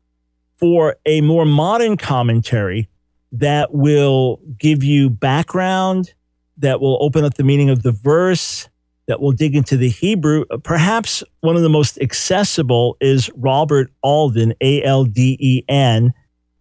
for 0.58 0.96
a 1.06 1.22
more 1.22 1.46
modern 1.46 1.98
commentary 1.98 2.90
that 3.32 3.74
will 3.74 4.40
give 4.58 4.84
you 4.84 5.10
background, 5.10 6.14
that 6.58 6.80
will 6.80 6.98
open 7.02 7.26
up 7.26 7.34
the 7.34 7.44
meaning 7.44 7.70
of 7.70 7.84
the 7.84 7.92
verse, 7.92 8.70
that 9.08 9.20
will 9.20 9.32
dig 9.32 9.56
into 9.56 9.76
the 9.76 9.90
Hebrew. 9.90 10.46
Perhaps 10.64 11.24
one 11.42 11.56
of 11.56 11.62
the 11.62 11.70
most 11.70 12.00
accessible 12.00 12.96
is 13.02 13.30
Robert 13.36 13.92
Alden, 14.02 14.54
A 14.62 14.84
L 14.84 15.04
D 15.04 15.38
E 15.40 15.64
N. 15.68 16.14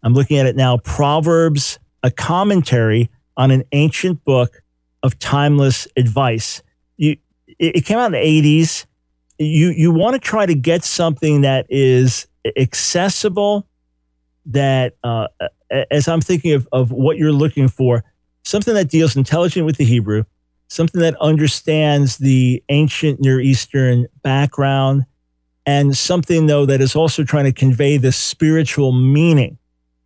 I'm 0.02 0.14
looking 0.14 0.38
at 0.38 0.46
it 0.46 0.56
now 0.56 0.78
Proverbs, 0.78 1.78
a 2.02 2.10
commentary 2.10 3.10
on 3.36 3.50
an 3.50 3.62
ancient 3.72 4.24
book 4.24 4.62
of 5.02 5.18
timeless 5.18 5.86
advice. 5.96 6.62
You, 6.96 7.16
it 7.58 7.84
came 7.84 7.98
out 7.98 8.06
in 8.06 8.12
the 8.12 8.62
80s. 8.62 8.86
You, 9.38 9.68
you 9.70 9.92
want 9.92 10.14
to 10.14 10.20
try 10.20 10.46
to 10.46 10.54
get 10.54 10.84
something 10.84 11.42
that 11.42 11.66
is 11.68 12.26
accessible 12.56 13.66
that 14.46 14.96
uh, 15.04 15.28
as 15.90 16.08
I'm 16.08 16.20
thinking 16.20 16.52
of, 16.52 16.68
of 16.72 16.92
what 16.92 17.16
you're 17.16 17.32
looking 17.32 17.68
for, 17.68 18.04
something 18.44 18.74
that 18.74 18.90
deals 18.90 19.16
intelligent 19.16 19.66
with 19.66 19.76
the 19.76 19.84
Hebrew, 19.84 20.24
something 20.68 21.00
that 21.00 21.14
understands 21.20 22.18
the 22.18 22.62
ancient 22.68 23.20
Near 23.20 23.40
Eastern 23.40 24.06
background, 24.22 25.04
and 25.64 25.96
something 25.96 26.46
though 26.46 26.66
that 26.66 26.80
is 26.80 26.96
also 26.96 27.24
trying 27.24 27.44
to 27.44 27.52
convey 27.52 27.96
the 27.96 28.12
spiritual 28.12 28.92
meaning. 28.92 29.58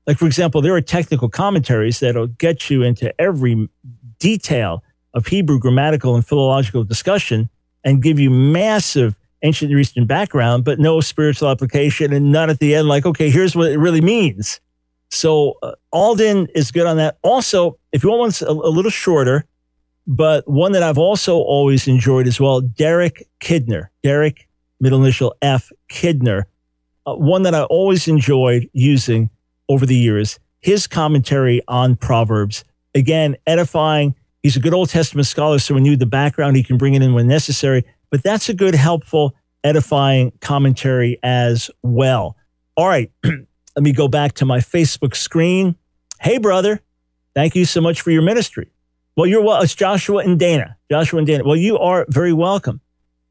Like, 0.06 0.18
for 0.18 0.26
example, 0.26 0.60
there 0.60 0.74
are 0.74 0.80
technical 0.80 1.28
commentaries 1.28 2.00
that'll 2.00 2.28
get 2.28 2.70
you 2.70 2.82
into 2.82 3.18
every 3.20 3.68
detail 4.18 4.84
of 5.14 5.26
Hebrew 5.26 5.58
grammatical 5.58 6.14
and 6.14 6.24
philological 6.24 6.84
discussion 6.84 7.48
and 7.82 8.02
give 8.02 8.20
you 8.20 8.30
massive 8.30 9.18
ancient 9.46 9.70
Near 9.70 9.78
Eastern 9.78 10.06
background, 10.06 10.64
but 10.64 10.78
no 10.78 11.00
spiritual 11.00 11.48
application 11.48 12.12
and 12.12 12.32
none 12.32 12.50
at 12.50 12.58
the 12.58 12.74
end, 12.74 12.88
like, 12.88 13.06
okay, 13.06 13.30
here's 13.30 13.56
what 13.56 13.70
it 13.70 13.78
really 13.78 14.00
means. 14.00 14.60
So 15.10 15.54
uh, 15.62 15.72
Alden 15.92 16.48
is 16.54 16.70
good 16.70 16.86
on 16.86 16.96
that. 16.96 17.18
Also, 17.22 17.78
if 17.92 18.02
you 18.02 18.10
want 18.10 18.40
one 18.40 18.48
a, 18.48 18.52
a 18.52 18.70
little 18.70 18.90
shorter, 18.90 19.44
but 20.06 20.46
one 20.48 20.72
that 20.72 20.82
I've 20.82 20.98
also 20.98 21.36
always 21.36 21.88
enjoyed 21.88 22.26
as 22.26 22.40
well, 22.40 22.60
Derek 22.60 23.26
Kidner, 23.40 23.88
Derek, 24.02 24.48
middle 24.80 25.02
initial 25.02 25.34
F, 25.42 25.70
Kidner, 25.88 26.44
uh, 27.06 27.14
one 27.14 27.42
that 27.42 27.54
I 27.54 27.62
always 27.62 28.08
enjoyed 28.08 28.68
using 28.72 29.30
over 29.68 29.86
the 29.86 29.96
years. 29.96 30.38
His 30.60 30.86
commentary 30.86 31.62
on 31.68 31.96
Proverbs, 31.96 32.64
again, 32.94 33.36
edifying. 33.46 34.14
He's 34.42 34.56
a 34.56 34.60
good 34.60 34.74
Old 34.74 34.90
Testament 34.90 35.26
scholar, 35.26 35.58
so 35.58 35.74
when 35.74 35.84
you 35.84 35.96
the 35.96 36.06
background, 36.06 36.56
he 36.56 36.62
can 36.62 36.78
bring 36.78 36.94
it 36.94 37.02
in 37.02 37.14
when 37.14 37.26
necessary 37.26 37.84
but 38.10 38.22
that's 38.22 38.48
a 38.48 38.54
good, 38.54 38.74
helpful, 38.74 39.34
edifying 39.64 40.32
commentary 40.40 41.18
as 41.22 41.70
well. 41.82 42.36
All 42.76 42.88
right, 42.88 43.10
let 43.24 43.82
me 43.82 43.92
go 43.92 44.08
back 44.08 44.34
to 44.34 44.44
my 44.44 44.58
Facebook 44.58 45.14
screen. 45.16 45.76
Hey, 46.20 46.38
brother, 46.38 46.80
thank 47.34 47.54
you 47.54 47.64
so 47.64 47.80
much 47.80 48.00
for 48.00 48.10
your 48.10 48.22
ministry. 48.22 48.70
Well, 49.16 49.26
you're 49.26 49.42
well. 49.42 49.62
It's 49.62 49.74
Joshua 49.74 50.18
and 50.18 50.38
Dana. 50.38 50.76
Joshua 50.90 51.18
and 51.18 51.26
Dana. 51.26 51.44
Well, 51.44 51.56
you 51.56 51.78
are 51.78 52.04
very 52.08 52.32
welcome. 52.32 52.80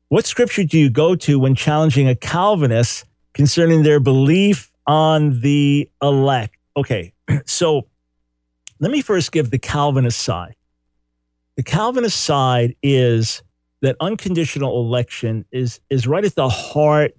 What 0.09 0.25
scripture 0.25 0.63
do 0.63 0.79
you 0.79 0.89
go 0.89 1.15
to 1.15 1.39
when 1.39 1.55
challenging 1.55 2.07
a 2.07 2.15
Calvinist 2.15 3.05
concerning 3.33 3.83
their 3.83 3.99
belief 3.99 4.71
on 4.87 5.41
the 5.41 5.89
elect? 6.01 6.57
Okay, 6.75 7.13
so 7.45 7.87
let 8.79 8.91
me 8.91 9.01
first 9.01 9.31
give 9.31 9.51
the 9.51 9.59
Calvinist 9.59 10.19
side. 10.19 10.55
The 11.55 11.63
Calvinist 11.63 12.19
side 12.21 12.75
is 12.83 13.41
that 13.85 13.95
unconditional 13.99 14.79
election 14.79 15.45
is, 15.51 15.79
is 15.89 16.07
right 16.07 16.25
at 16.25 16.35
the 16.35 16.49
heart 16.49 17.13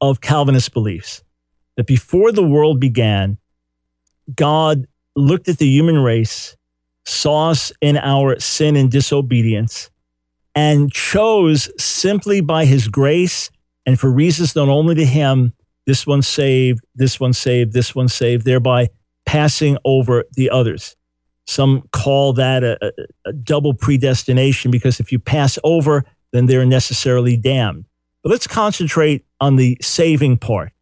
of 0.00 0.20
Calvinist 0.20 0.72
beliefs. 0.72 1.22
That 1.76 1.86
before 1.86 2.32
the 2.32 2.42
world 2.42 2.80
began, 2.80 3.38
God 4.34 4.86
looked 5.14 5.48
at 5.48 5.58
the 5.58 5.66
human 5.66 5.98
race, 5.98 6.56
saw 7.06 7.50
us 7.50 7.72
in 7.80 7.96
our 7.96 8.38
sin 8.40 8.76
and 8.76 8.90
disobedience, 8.90 9.90
and 10.54 10.92
chose 10.92 11.70
simply 11.80 12.40
by 12.40 12.64
his 12.64 12.88
grace 12.88 13.50
and 13.86 13.98
for 13.98 14.10
reasons 14.10 14.54
known 14.54 14.68
only 14.68 14.94
to 14.96 15.04
him 15.04 15.52
this 15.86 16.06
one 16.06 16.20
saved, 16.20 16.84
this 16.94 17.18
one 17.18 17.32
saved, 17.32 17.72
this 17.72 17.94
one 17.94 18.08
saved, 18.08 18.44
thereby 18.44 18.88
passing 19.24 19.78
over 19.84 20.24
the 20.32 20.50
others. 20.50 20.96
Some 21.48 21.88
call 21.92 22.34
that 22.34 22.62
a, 22.62 22.92
a, 23.24 23.32
double 23.32 23.72
predestination 23.72 24.70
because 24.70 25.00
if 25.00 25.10
you 25.10 25.18
pass 25.18 25.58
over, 25.64 26.04
then 26.30 26.44
they're 26.44 26.66
necessarily 26.66 27.38
damned. 27.38 27.86
But 28.22 28.32
let's 28.32 28.46
concentrate 28.46 29.24
on 29.40 29.56
the 29.56 29.78
saving 29.80 30.36
part. 30.36 30.72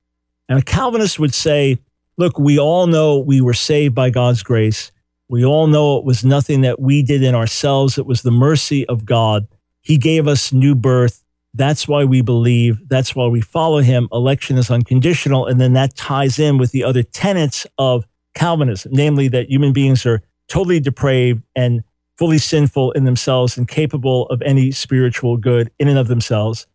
And 0.48 0.58
a 0.58 0.62
Calvinist 0.62 1.20
would 1.20 1.32
say, 1.32 1.78
look, 2.16 2.36
we 2.36 2.58
all 2.58 2.88
know 2.88 3.20
we 3.20 3.40
were 3.40 3.54
saved 3.54 3.94
by 3.94 4.10
God's 4.10 4.42
grace. 4.42 4.90
We 5.28 5.44
all 5.44 5.68
know 5.68 5.98
it 5.98 6.04
was 6.04 6.24
nothing 6.24 6.62
that 6.62 6.80
we 6.80 7.00
did 7.00 7.22
in 7.22 7.36
ourselves, 7.36 7.96
it 7.96 8.06
was 8.06 8.22
the 8.22 8.32
mercy 8.32 8.84
of 8.88 9.04
God. 9.04 9.46
He 9.82 9.98
gave 9.98 10.26
us 10.26 10.52
new 10.52 10.74
birth. 10.74 11.22
That's 11.54 11.86
why 11.86 12.04
we 12.04 12.22
believe. 12.22 12.88
That's 12.88 13.14
why 13.14 13.28
we 13.28 13.40
follow 13.40 13.82
him. 13.82 14.08
Election 14.10 14.58
is 14.58 14.68
unconditional. 14.68 15.46
And 15.46 15.60
then 15.60 15.74
that 15.74 15.94
ties 15.94 16.40
in 16.40 16.58
with 16.58 16.72
the 16.72 16.82
other 16.82 17.04
tenets 17.04 17.68
of 17.78 18.04
Calvinism, 18.34 18.90
namely 18.92 19.28
that 19.28 19.48
human 19.48 19.72
beings 19.72 20.04
are 20.04 20.22
totally 20.48 20.80
depraved 20.80 21.42
and 21.54 21.82
fully 22.16 22.38
sinful 22.38 22.92
in 22.92 23.04
themselves 23.04 23.58
and 23.58 23.68
capable 23.68 24.26
of 24.26 24.40
any 24.42 24.70
spiritual 24.70 25.36
good 25.36 25.70
in 25.78 25.88
and 25.88 25.98
of 25.98 26.08
themselves, 26.08 26.66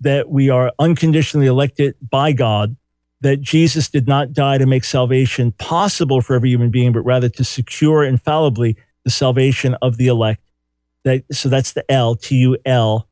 that 0.00 0.30
we 0.30 0.50
are 0.50 0.72
unconditionally 0.78 1.46
elected 1.46 1.94
by 2.10 2.32
God, 2.32 2.76
that 3.20 3.40
Jesus 3.40 3.88
did 3.88 4.08
not 4.08 4.32
die 4.32 4.58
to 4.58 4.66
make 4.66 4.84
salvation 4.84 5.52
possible 5.52 6.20
for 6.20 6.34
every 6.34 6.50
human 6.50 6.70
being, 6.70 6.92
but 6.92 7.02
rather 7.02 7.28
to 7.28 7.44
secure 7.44 8.02
infallibly 8.02 8.76
the 9.04 9.10
salvation 9.10 9.76
of 9.82 9.96
the 9.96 10.06
elect. 10.06 10.42
That, 11.04 11.24
so 11.30 11.48
that's 11.48 11.72
the 11.72 11.90
L, 11.90 12.16
T 12.16 12.36
U 12.36 12.56
L. 12.66 13.06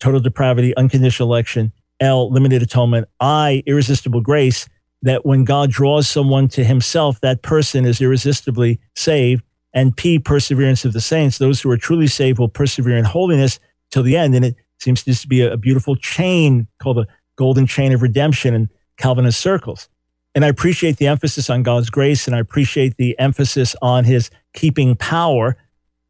total 0.00 0.20
depravity, 0.20 0.76
unconditional 0.76 1.28
election, 1.28 1.72
L, 2.00 2.30
limited 2.30 2.62
atonement, 2.62 3.08
I, 3.20 3.62
irresistible 3.66 4.20
grace, 4.20 4.68
that 5.02 5.26
when 5.26 5.44
God 5.44 5.70
draws 5.70 6.08
someone 6.08 6.48
to 6.48 6.64
himself, 6.64 7.20
that 7.20 7.42
person 7.42 7.84
is 7.84 8.00
irresistibly 8.00 8.80
saved, 8.94 9.44
and 9.72 9.96
P, 9.96 10.18
perseverance 10.18 10.84
of 10.84 10.92
the 10.92 11.00
saints. 11.00 11.38
Those 11.38 11.60
who 11.60 11.70
are 11.70 11.76
truly 11.76 12.06
saved 12.06 12.38
will 12.38 12.48
persevere 12.48 12.96
in 12.96 13.04
holiness 13.04 13.60
till 13.90 14.02
the 14.02 14.16
end. 14.16 14.34
And 14.34 14.44
it 14.44 14.56
seems 14.78 15.02
to 15.04 15.28
be 15.28 15.42
a, 15.42 15.52
a 15.52 15.56
beautiful 15.56 15.96
chain 15.96 16.66
called 16.80 16.98
the 16.98 17.06
golden 17.36 17.66
chain 17.66 17.92
of 17.92 18.02
redemption 18.02 18.54
in 18.54 18.68
Calvinist 18.96 19.40
circles. 19.40 19.88
And 20.34 20.44
I 20.44 20.48
appreciate 20.48 20.98
the 20.98 21.06
emphasis 21.06 21.50
on 21.50 21.62
God's 21.62 21.90
grace, 21.90 22.26
and 22.26 22.36
I 22.36 22.38
appreciate 22.38 22.96
the 22.96 23.18
emphasis 23.18 23.74
on 23.80 24.04
his 24.04 24.30
keeping 24.52 24.94
power. 24.94 25.56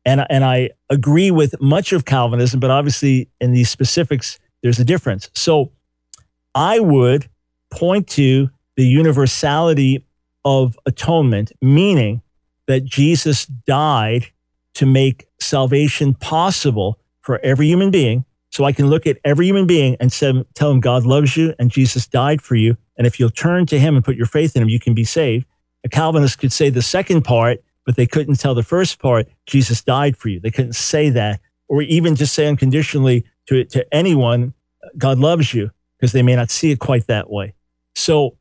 And, 0.04 0.26
and 0.28 0.44
I 0.44 0.70
agree 0.90 1.30
with 1.30 1.60
much 1.60 1.92
of 1.92 2.04
Calvinism, 2.04 2.60
but 2.60 2.70
obviously 2.70 3.28
in 3.40 3.52
these 3.52 3.70
specifics, 3.70 4.38
there's 4.62 4.78
a 4.78 4.84
difference. 4.84 5.30
So 5.34 5.72
I 6.54 6.80
would 6.80 7.28
point 7.70 8.08
to 8.08 8.50
the 8.76 8.86
universality 8.86 10.04
of 10.44 10.78
atonement, 10.86 11.52
meaning 11.60 12.22
that 12.68 12.84
Jesus 12.84 13.46
died 13.46 14.28
to 14.74 14.86
make 14.86 15.26
salvation 15.40 16.14
possible 16.14 17.00
for 17.20 17.40
every 17.42 17.66
human 17.66 17.90
being. 17.90 18.24
So 18.50 18.64
I 18.64 18.72
can 18.72 18.86
look 18.86 19.06
at 19.06 19.18
every 19.24 19.46
human 19.46 19.66
being 19.66 19.96
and 19.98 20.12
say, 20.12 20.44
tell 20.54 20.70
him 20.70 20.80
God 20.80 21.04
loves 21.04 21.36
you 21.36 21.54
and 21.58 21.70
Jesus 21.70 22.06
died 22.06 22.40
for 22.40 22.54
you. 22.54 22.76
And 22.96 23.06
if 23.06 23.18
you'll 23.18 23.30
turn 23.30 23.66
to 23.66 23.78
him 23.78 23.96
and 23.96 24.04
put 24.04 24.16
your 24.16 24.26
faith 24.26 24.54
in 24.54 24.62
him, 24.62 24.68
you 24.68 24.78
can 24.78 24.94
be 24.94 25.04
saved. 25.04 25.46
A 25.84 25.88
Calvinist 25.88 26.38
could 26.38 26.52
say 26.52 26.70
the 26.70 26.82
second 26.82 27.22
part, 27.22 27.62
but 27.84 27.96
they 27.96 28.06
couldn't 28.06 28.38
tell 28.38 28.54
the 28.54 28.62
first 28.62 28.98
part, 28.98 29.28
Jesus 29.46 29.82
died 29.82 30.16
for 30.16 30.28
you. 30.28 30.40
They 30.40 30.50
couldn't 30.50 30.74
say 30.74 31.10
that, 31.10 31.40
or 31.68 31.82
even 31.82 32.16
just 32.16 32.34
say 32.34 32.46
unconditionally 32.46 33.24
to, 33.48 33.64
to 33.64 33.86
anyone, 33.94 34.54
God 34.96 35.18
loves 35.18 35.54
you, 35.54 35.70
because 35.98 36.12
they 36.12 36.22
may 36.22 36.36
not 36.36 36.50
see 36.50 36.70
it 36.70 36.80
quite 36.80 37.06
that 37.06 37.30
way. 37.30 37.54
So 37.94 38.36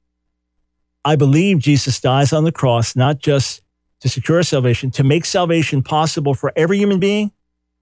I 1.05 1.15
believe 1.15 1.59
Jesus 1.59 1.99
dies 1.99 2.33
on 2.33 2.43
the 2.43 2.51
cross, 2.51 2.95
not 2.95 3.19
just 3.19 3.61
to 4.01 4.09
secure 4.09 4.43
salvation, 4.43 4.91
to 4.91 5.03
make 5.03 5.25
salvation 5.25 5.81
possible 5.81 6.33
for 6.33 6.53
every 6.55 6.77
human 6.77 6.99
being 6.99 7.31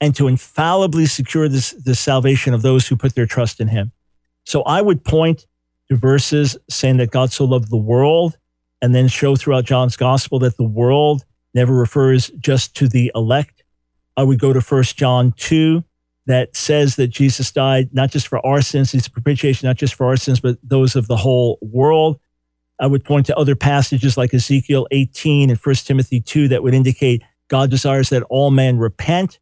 and 0.01 0.15
to 0.15 0.27
infallibly 0.27 1.05
secure 1.05 1.47
this, 1.47 1.71
the 1.71 1.95
salvation 1.95 2.53
of 2.53 2.61
those 2.61 2.87
who 2.87 2.95
put 2.95 3.15
their 3.15 3.25
trust 3.25 3.59
in 3.59 3.67
him. 3.67 3.91
So 4.45 4.61
I 4.63 4.81
would 4.81 5.03
point 5.03 5.45
to 5.89 5.95
verses 5.95 6.57
saying 6.69 6.97
that 6.97 7.11
God 7.11 7.31
so 7.31 7.45
loved 7.45 7.69
the 7.69 7.77
world 7.77 8.37
and 8.81 8.93
then 8.93 9.07
show 9.07 9.35
throughout 9.35 9.65
John's 9.65 9.95
gospel 9.95 10.39
that 10.39 10.57
the 10.57 10.63
world 10.63 11.25
never 11.53 11.73
refers 11.73 12.29
just 12.39 12.75
to 12.77 12.87
the 12.87 13.11
elect. 13.15 13.63
I 14.17 14.23
would 14.23 14.39
go 14.39 14.53
to 14.53 14.61
First 14.61 14.97
John 14.97 15.33
2 15.37 15.83
that 16.27 16.55
says 16.55 16.95
that 16.95 17.07
Jesus 17.07 17.51
died 17.51 17.89
not 17.93 18.11
just 18.11 18.27
for 18.27 18.45
our 18.45 18.61
sins, 18.61 18.91
he's 18.91 19.07
propitiation, 19.07 19.67
not 19.67 19.77
just 19.77 19.93
for 19.93 20.07
our 20.07 20.17
sins, 20.17 20.39
but 20.39 20.57
those 20.63 20.95
of 20.95 21.07
the 21.07 21.17
whole 21.17 21.57
world. 21.61 22.19
I 22.79 22.87
would 22.87 23.03
point 23.03 23.25
to 23.27 23.37
other 23.37 23.55
passages 23.55 24.17
like 24.17 24.33
Ezekiel 24.33 24.87
18 24.91 25.49
and 25.49 25.59
1 25.59 25.75
Timothy 25.75 26.19
2 26.19 26.49
that 26.49 26.63
would 26.63 26.73
indicate 26.73 27.23
God 27.47 27.69
desires 27.69 28.09
that 28.09 28.23
all 28.23 28.51
men 28.51 28.77
repent. 28.77 29.39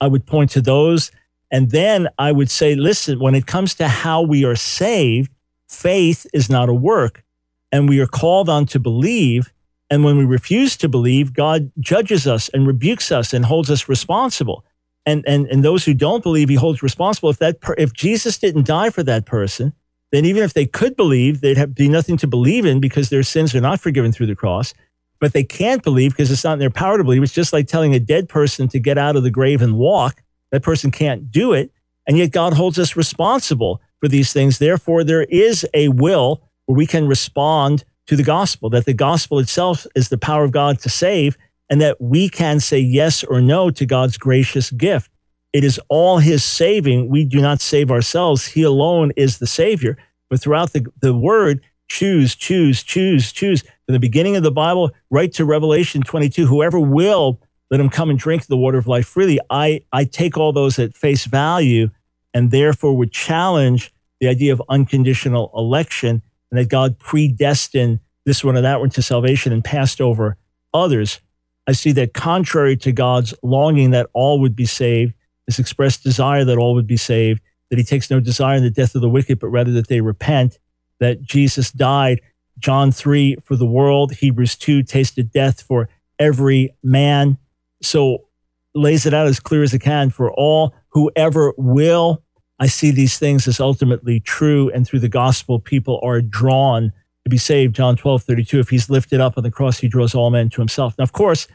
I 0.00 0.06
would 0.06 0.26
point 0.26 0.50
to 0.52 0.60
those. 0.60 1.10
And 1.50 1.70
then 1.70 2.08
I 2.18 2.32
would 2.32 2.50
say, 2.50 2.74
listen, 2.74 3.18
when 3.18 3.34
it 3.34 3.46
comes 3.46 3.74
to 3.76 3.88
how 3.88 4.22
we 4.22 4.44
are 4.44 4.56
saved, 4.56 5.30
faith 5.68 6.26
is 6.32 6.50
not 6.50 6.68
a 6.68 6.74
work, 6.74 7.24
and 7.72 7.88
we 7.88 8.00
are 8.00 8.06
called 8.06 8.48
on 8.48 8.66
to 8.66 8.78
believe. 8.78 9.52
And 9.88 10.04
when 10.04 10.16
we 10.16 10.24
refuse 10.24 10.76
to 10.78 10.88
believe, 10.88 11.32
God 11.32 11.70
judges 11.78 12.26
us 12.26 12.48
and 12.48 12.66
rebukes 12.66 13.12
us 13.12 13.32
and 13.32 13.44
holds 13.44 13.70
us 13.70 13.88
responsible. 13.88 14.64
And, 15.04 15.24
and, 15.28 15.46
and 15.46 15.64
those 15.64 15.84
who 15.84 15.94
don't 15.94 16.22
believe, 16.22 16.48
he 16.48 16.56
holds 16.56 16.82
responsible. 16.82 17.30
If, 17.30 17.38
that 17.38 17.60
per, 17.60 17.76
if 17.78 17.92
Jesus 17.92 18.38
didn't 18.38 18.66
die 18.66 18.90
for 18.90 19.04
that 19.04 19.24
person, 19.24 19.72
then 20.12 20.24
even 20.24 20.42
if 20.42 20.54
they 20.54 20.66
could 20.66 20.96
believe, 20.96 21.40
they'd 21.40 21.56
have 21.56 21.74
be 21.74 21.88
nothing 21.88 22.16
to 22.18 22.26
believe 22.26 22.64
in 22.64 22.80
because 22.80 23.08
their 23.08 23.22
sins 23.22 23.54
are 23.54 23.60
not 23.60 23.80
forgiven 23.80 24.12
through 24.12 24.26
the 24.26 24.36
cross. 24.36 24.72
But 25.18 25.32
they 25.32 25.44
can't 25.44 25.82
believe 25.82 26.12
because 26.12 26.30
it's 26.30 26.44
not 26.44 26.54
in 26.54 26.58
their 26.58 26.70
power 26.70 26.98
to 26.98 27.04
believe. 27.04 27.22
It's 27.22 27.32
just 27.32 27.52
like 27.52 27.66
telling 27.66 27.94
a 27.94 27.98
dead 27.98 28.28
person 28.28 28.68
to 28.68 28.78
get 28.78 28.98
out 28.98 29.16
of 29.16 29.22
the 29.22 29.30
grave 29.30 29.62
and 29.62 29.78
walk. 29.78 30.22
That 30.52 30.62
person 30.62 30.90
can't 30.90 31.30
do 31.30 31.52
it. 31.52 31.72
And 32.06 32.18
yet 32.18 32.30
God 32.30 32.52
holds 32.52 32.78
us 32.78 32.96
responsible 32.96 33.80
for 33.98 34.08
these 34.08 34.32
things. 34.32 34.58
Therefore, 34.58 35.04
there 35.04 35.24
is 35.24 35.66
a 35.74 35.88
will 35.88 36.42
where 36.66 36.76
we 36.76 36.86
can 36.86 37.08
respond 37.08 37.84
to 38.06 38.16
the 38.16 38.22
gospel, 38.22 38.70
that 38.70 38.84
the 38.84 38.92
gospel 38.92 39.38
itself 39.38 39.86
is 39.96 40.08
the 40.08 40.18
power 40.18 40.44
of 40.44 40.52
God 40.52 40.78
to 40.80 40.88
save, 40.88 41.36
and 41.68 41.80
that 41.80 42.00
we 42.00 42.28
can 42.28 42.60
say 42.60 42.78
yes 42.78 43.24
or 43.24 43.40
no 43.40 43.70
to 43.70 43.86
God's 43.86 44.16
gracious 44.16 44.70
gift. 44.70 45.10
It 45.56 45.64
is 45.64 45.80
all 45.88 46.18
his 46.18 46.44
saving. 46.44 47.08
We 47.08 47.24
do 47.24 47.40
not 47.40 47.62
save 47.62 47.90
ourselves. 47.90 48.48
He 48.48 48.62
alone 48.62 49.12
is 49.16 49.38
the 49.38 49.46
savior. 49.46 49.96
But 50.28 50.38
throughout 50.38 50.74
the, 50.74 50.84
the 51.00 51.14
word, 51.14 51.62
choose, 51.88 52.34
choose, 52.34 52.82
choose, 52.82 53.32
choose. 53.32 53.62
From 53.62 53.94
the 53.94 53.98
beginning 53.98 54.36
of 54.36 54.42
the 54.42 54.50
Bible 54.50 54.90
right 55.08 55.32
to 55.32 55.46
Revelation 55.46 56.02
22, 56.02 56.44
whoever 56.46 56.78
will, 56.78 57.40
let 57.70 57.80
him 57.80 57.88
come 57.88 58.10
and 58.10 58.18
drink 58.18 58.44
the 58.44 58.56
water 58.58 58.76
of 58.76 58.86
life 58.86 59.06
freely. 59.06 59.40
I, 59.48 59.80
I 59.94 60.04
take 60.04 60.36
all 60.36 60.52
those 60.52 60.78
at 60.78 60.94
face 60.94 61.24
value 61.24 61.88
and 62.34 62.50
therefore 62.50 62.94
would 62.94 63.10
challenge 63.10 63.94
the 64.20 64.28
idea 64.28 64.52
of 64.52 64.62
unconditional 64.68 65.50
election 65.56 66.20
and 66.50 66.60
that 66.60 66.68
God 66.68 66.98
predestined 66.98 68.00
this 68.26 68.44
one 68.44 68.58
or 68.58 68.60
that 68.60 68.80
one 68.80 68.90
to 68.90 69.00
salvation 69.00 69.54
and 69.54 69.64
passed 69.64 70.02
over 70.02 70.36
others. 70.74 71.18
I 71.66 71.72
see 71.72 71.92
that 71.92 72.12
contrary 72.12 72.76
to 72.76 72.92
God's 72.92 73.32
longing 73.42 73.92
that 73.92 74.10
all 74.12 74.38
would 74.40 74.54
be 74.54 74.66
saved, 74.66 75.14
this 75.46 75.58
expressed 75.58 76.02
desire 76.02 76.44
that 76.44 76.58
all 76.58 76.74
would 76.74 76.86
be 76.86 76.96
saved, 76.96 77.40
that 77.70 77.78
he 77.78 77.84
takes 77.84 78.10
no 78.10 78.20
desire 78.20 78.56
in 78.56 78.62
the 78.62 78.70
death 78.70 78.94
of 78.94 79.00
the 79.00 79.08
wicked, 79.08 79.38
but 79.38 79.48
rather 79.48 79.72
that 79.72 79.88
they 79.88 80.00
repent, 80.00 80.58
that 81.00 81.22
Jesus 81.22 81.70
died, 81.70 82.20
John 82.58 82.90
3 82.90 83.36
for 83.42 83.56
the 83.56 83.66
world, 83.66 84.12
Hebrews 84.12 84.56
2 84.56 84.82
tasted 84.82 85.30
death 85.30 85.62
for 85.62 85.88
every 86.18 86.74
man. 86.82 87.38
So 87.82 88.28
lays 88.74 89.06
it 89.06 89.14
out 89.14 89.26
as 89.26 89.40
clear 89.40 89.62
as 89.62 89.74
it 89.74 89.80
can 89.80 90.10
for 90.10 90.32
all, 90.32 90.74
whoever 90.88 91.52
will. 91.56 92.22
I 92.58 92.66
see 92.68 92.90
these 92.90 93.18
things 93.18 93.46
as 93.46 93.60
ultimately 93.60 94.20
true. 94.20 94.70
And 94.70 94.86
through 94.86 95.00
the 95.00 95.08
gospel, 95.08 95.60
people 95.60 96.00
are 96.02 96.22
drawn 96.22 96.92
to 97.24 97.30
be 97.30 97.36
saved. 97.36 97.74
John 97.74 97.96
12, 97.96 98.22
32. 98.22 98.60
If 98.60 98.70
he's 98.70 98.88
lifted 98.88 99.20
up 99.20 99.36
on 99.36 99.42
the 99.42 99.50
cross, 99.50 99.78
he 99.78 99.88
draws 99.88 100.14
all 100.14 100.30
men 100.30 100.48
to 100.50 100.60
himself. 100.60 100.94
Now, 100.96 101.02
of 101.02 101.12
course, 101.12 101.46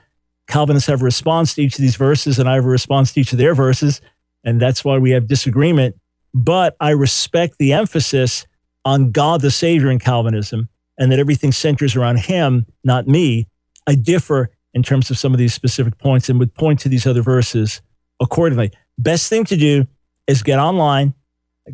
Calvinists 0.52 0.88
have 0.88 1.02
a 1.02 1.06
response 1.06 1.56
to 1.56 1.62
each 1.62 1.76
of 1.76 1.82
these 1.82 1.96
verses, 1.96 2.38
and 2.38 2.50
I 2.50 2.56
have 2.56 2.66
a 2.66 2.70
response 2.70 3.14
to 3.14 3.22
each 3.22 3.32
of 3.32 3.38
their 3.38 3.56
verses. 3.56 4.02
And 4.44 4.62
that's 4.62 4.84
why 4.84 4.98
we 4.98 5.12
have 5.12 5.28
disagreement. 5.28 5.96
But 6.34 6.76
I 6.80 6.90
respect 6.90 7.56
the 7.58 7.74
emphasis 7.74 8.46
on 8.84 9.12
God 9.12 9.42
the 9.42 9.52
Savior 9.52 9.90
in 9.90 10.00
Calvinism 10.00 10.68
and 10.98 11.12
that 11.12 11.20
everything 11.20 11.52
centers 11.52 11.96
around 11.96 12.20
Him, 12.20 12.66
not 12.84 13.08
me. 13.08 13.48
I 13.88 13.96
differ 13.96 14.50
in 14.74 14.84
terms 14.84 15.10
of 15.10 15.18
some 15.18 15.34
of 15.34 15.38
these 15.38 15.54
specific 15.54 15.98
points 15.98 16.30
and 16.30 16.38
would 16.40 16.54
point 16.54 16.80
to 16.82 16.90
these 16.90 17.08
other 17.08 17.22
verses 17.22 17.82
accordingly. 18.20 18.72
Best 18.98 19.30
thing 19.30 19.46
to 19.46 19.56
do 19.56 19.88
is 20.28 20.44
get 20.44 20.60
online, 20.60 21.14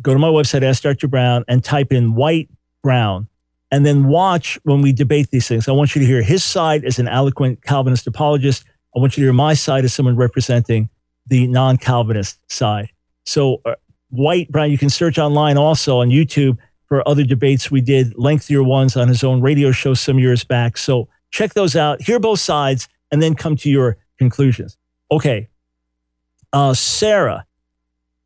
go 0.00 0.12
to 0.12 0.18
my 0.18 0.28
website, 0.28 0.62
Ask 0.62 0.82
Dr. 0.82 1.08
Brown, 1.08 1.44
and 1.48 1.62
type 1.64 1.92
in 1.92 2.14
white 2.14 2.48
brown 2.82 3.28
and 3.70 3.84
then 3.84 4.06
watch 4.06 4.58
when 4.62 4.82
we 4.82 4.92
debate 4.92 5.30
these 5.30 5.46
things. 5.46 5.68
I 5.68 5.72
want 5.72 5.94
you 5.94 6.00
to 6.00 6.06
hear 6.06 6.22
his 6.22 6.42
side 6.42 6.84
as 6.84 6.98
an 6.98 7.08
eloquent 7.08 7.62
Calvinist 7.62 8.06
apologist. 8.06 8.64
I 8.94 9.00
want 9.00 9.16
you 9.16 9.22
to 9.22 9.26
hear 9.26 9.32
my 9.32 9.54
side 9.54 9.84
as 9.84 9.94
someone 9.94 10.16
representing 10.16 10.88
the 11.26 11.46
non 11.46 11.76
Calvinist 11.76 12.38
side. 12.50 12.90
So, 13.26 13.60
uh, 13.64 13.74
White 14.10 14.50
Brown, 14.50 14.70
you 14.70 14.78
can 14.78 14.88
search 14.88 15.18
online 15.18 15.58
also 15.58 16.00
on 16.00 16.08
YouTube 16.08 16.56
for 16.86 17.06
other 17.06 17.24
debates 17.24 17.70
we 17.70 17.82
did, 17.82 18.16
lengthier 18.16 18.62
ones 18.62 18.96
on 18.96 19.08
his 19.08 19.22
own 19.22 19.42
radio 19.42 19.70
show 19.70 19.92
some 19.94 20.18
years 20.18 20.44
back. 20.44 20.78
So, 20.78 21.08
check 21.30 21.54
those 21.54 21.76
out, 21.76 22.02
hear 22.02 22.18
both 22.18 22.40
sides, 22.40 22.88
and 23.10 23.22
then 23.22 23.34
come 23.34 23.56
to 23.56 23.70
your 23.70 23.98
conclusions. 24.18 24.76
Okay. 25.10 25.48
Uh, 26.52 26.72
Sarah, 26.72 27.46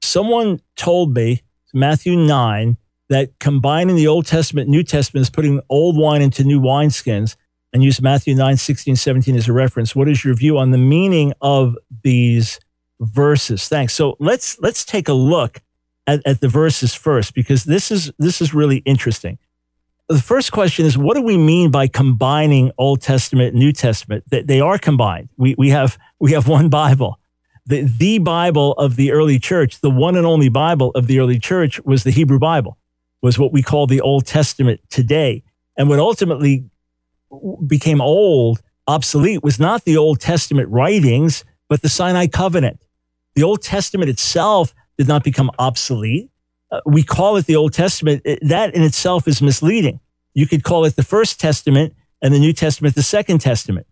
someone 0.00 0.60
told 0.76 1.14
me, 1.14 1.42
Matthew 1.74 2.16
9, 2.16 2.76
that 3.08 3.38
combining 3.40 3.96
the 3.96 4.06
Old 4.06 4.26
Testament, 4.26 4.68
New 4.68 4.82
Testament 4.82 5.22
is 5.22 5.30
putting 5.30 5.60
old 5.68 5.96
wine 5.96 6.22
into 6.22 6.44
new 6.44 6.60
wineskins 6.60 7.36
and 7.72 7.82
use 7.82 8.00
Matthew 8.00 8.34
9, 8.34 8.56
16, 8.56 8.96
17 8.96 9.36
as 9.36 9.48
a 9.48 9.52
reference. 9.52 9.96
What 9.96 10.08
is 10.08 10.24
your 10.24 10.34
view 10.34 10.58
on 10.58 10.70
the 10.70 10.78
meaning 10.78 11.32
of 11.40 11.76
these 12.02 12.60
verses? 13.00 13.68
Thanks. 13.68 13.94
So 13.94 14.16
let's 14.18 14.58
let's 14.60 14.84
take 14.84 15.08
a 15.08 15.12
look 15.12 15.62
at, 16.06 16.20
at 16.26 16.40
the 16.40 16.48
verses 16.48 16.94
first, 16.94 17.34
because 17.34 17.64
this 17.64 17.90
is 17.90 18.12
this 18.18 18.40
is 18.40 18.52
really 18.52 18.78
interesting. 18.78 19.38
The 20.08 20.18
first 20.18 20.52
question 20.52 20.84
is 20.84 20.98
what 20.98 21.14
do 21.14 21.22
we 21.22 21.38
mean 21.38 21.70
by 21.70 21.88
combining 21.88 22.72
Old 22.76 23.00
Testament 23.00 23.54
New 23.54 23.72
Testament? 23.72 24.24
That 24.30 24.46
they 24.46 24.60
are 24.60 24.78
combined. 24.78 25.30
We 25.36 25.54
we 25.56 25.70
have 25.70 25.98
we 26.18 26.32
have 26.32 26.48
one 26.48 26.68
Bible. 26.68 27.18
The, 27.64 27.82
the 27.82 28.18
Bible 28.18 28.72
of 28.72 28.96
the 28.96 29.12
early 29.12 29.38
church, 29.38 29.80
the 29.80 29.90
one 29.90 30.16
and 30.16 30.26
only 30.26 30.48
Bible 30.48 30.90
of 30.96 31.06
the 31.06 31.20
early 31.20 31.38
church 31.38 31.80
was 31.84 32.02
the 32.02 32.10
Hebrew 32.10 32.40
Bible 32.40 32.76
was 33.22 33.38
what 33.38 33.52
we 33.52 33.62
call 33.62 33.86
the 33.86 34.00
Old 34.00 34.26
Testament 34.26 34.80
today. 34.90 35.44
And 35.78 35.88
what 35.88 36.00
ultimately 36.00 36.64
became 37.66 38.00
old, 38.00 38.60
obsolete, 38.86 39.42
was 39.42 39.58
not 39.58 39.84
the 39.84 39.96
Old 39.96 40.20
Testament 40.20 40.68
writings, 40.68 41.44
but 41.68 41.82
the 41.82 41.88
Sinai 41.88 42.26
covenant. 42.26 42.80
The 43.34 43.42
Old 43.42 43.62
Testament 43.62 44.10
itself 44.10 44.74
did 44.98 45.08
not 45.08 45.24
become 45.24 45.50
obsolete. 45.58 46.30
Uh, 46.70 46.80
we 46.86 47.02
call 47.02 47.36
it 47.36 47.46
the 47.46 47.56
Old 47.56 47.72
Testament. 47.72 48.22
It, 48.24 48.40
that 48.42 48.74
in 48.74 48.82
itself 48.82 49.26
is 49.26 49.40
misleading. 49.40 50.00
You 50.34 50.46
could 50.46 50.64
call 50.64 50.84
it 50.84 50.96
the 50.96 51.02
First 51.02 51.40
Testament 51.40 51.94
and 52.20 52.32
the 52.34 52.38
New 52.38 52.52
Testament 52.52 52.94
the 52.94 53.02
Second 53.02 53.40
Testament. 53.40 53.86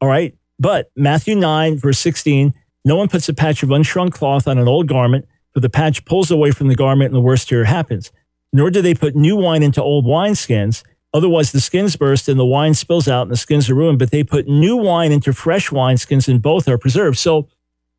All 0.00 0.08
right. 0.08 0.34
But 0.58 0.90
Matthew 0.96 1.34
9, 1.34 1.78
verse 1.78 1.98
16, 1.98 2.54
no 2.84 2.96
one 2.96 3.08
puts 3.08 3.28
a 3.28 3.34
patch 3.34 3.62
of 3.62 3.70
unshrunk 3.70 4.12
cloth 4.12 4.46
on 4.46 4.58
an 4.58 4.68
old 4.68 4.86
garment, 4.86 5.26
for 5.52 5.60
the 5.60 5.70
patch 5.70 6.04
pulls 6.04 6.30
away 6.30 6.50
from 6.50 6.68
the 6.68 6.74
garment 6.74 7.08
and 7.08 7.16
the 7.16 7.20
worst 7.20 7.48
here 7.48 7.64
happens. 7.64 8.12
Nor 8.52 8.70
do 8.70 8.82
they 8.82 8.94
put 8.94 9.16
new 9.16 9.36
wine 9.36 9.62
into 9.62 9.82
old 9.82 10.04
wineskins. 10.04 10.84
Otherwise, 11.14 11.52
the 11.52 11.60
skins 11.60 11.94
burst 11.94 12.28
and 12.28 12.38
the 12.38 12.44
wine 12.44 12.74
spills 12.74 13.06
out 13.06 13.22
and 13.22 13.30
the 13.30 13.36
skins 13.36 13.70
are 13.70 13.74
ruined. 13.74 14.00
But 14.00 14.10
they 14.10 14.24
put 14.24 14.48
new 14.48 14.76
wine 14.76 15.12
into 15.12 15.32
fresh 15.32 15.70
wineskins 15.70 16.28
and 16.28 16.42
both 16.42 16.68
are 16.68 16.76
preserved. 16.76 17.18
So, 17.18 17.48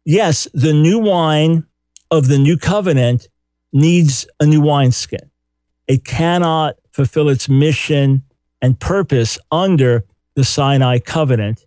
yes, 0.04 0.48
the 0.54 0.74
new 0.74 1.00
wine 1.00 1.66
of 2.12 2.28
the 2.28 2.38
new 2.38 2.58
covenant 2.58 3.30
needs 3.72 4.28
a 4.40 4.46
new 4.46 4.62
wineskin. 4.62 5.32
It 5.88 6.04
cannot 6.04 6.76
fulfill 6.92 7.30
its 7.30 7.48
mission 7.48 8.24
and 8.62 8.80
purpose 8.80 9.40
under 9.52 10.06
the 10.36 10.44
Sinai 10.44 11.00
covenant 11.00 11.66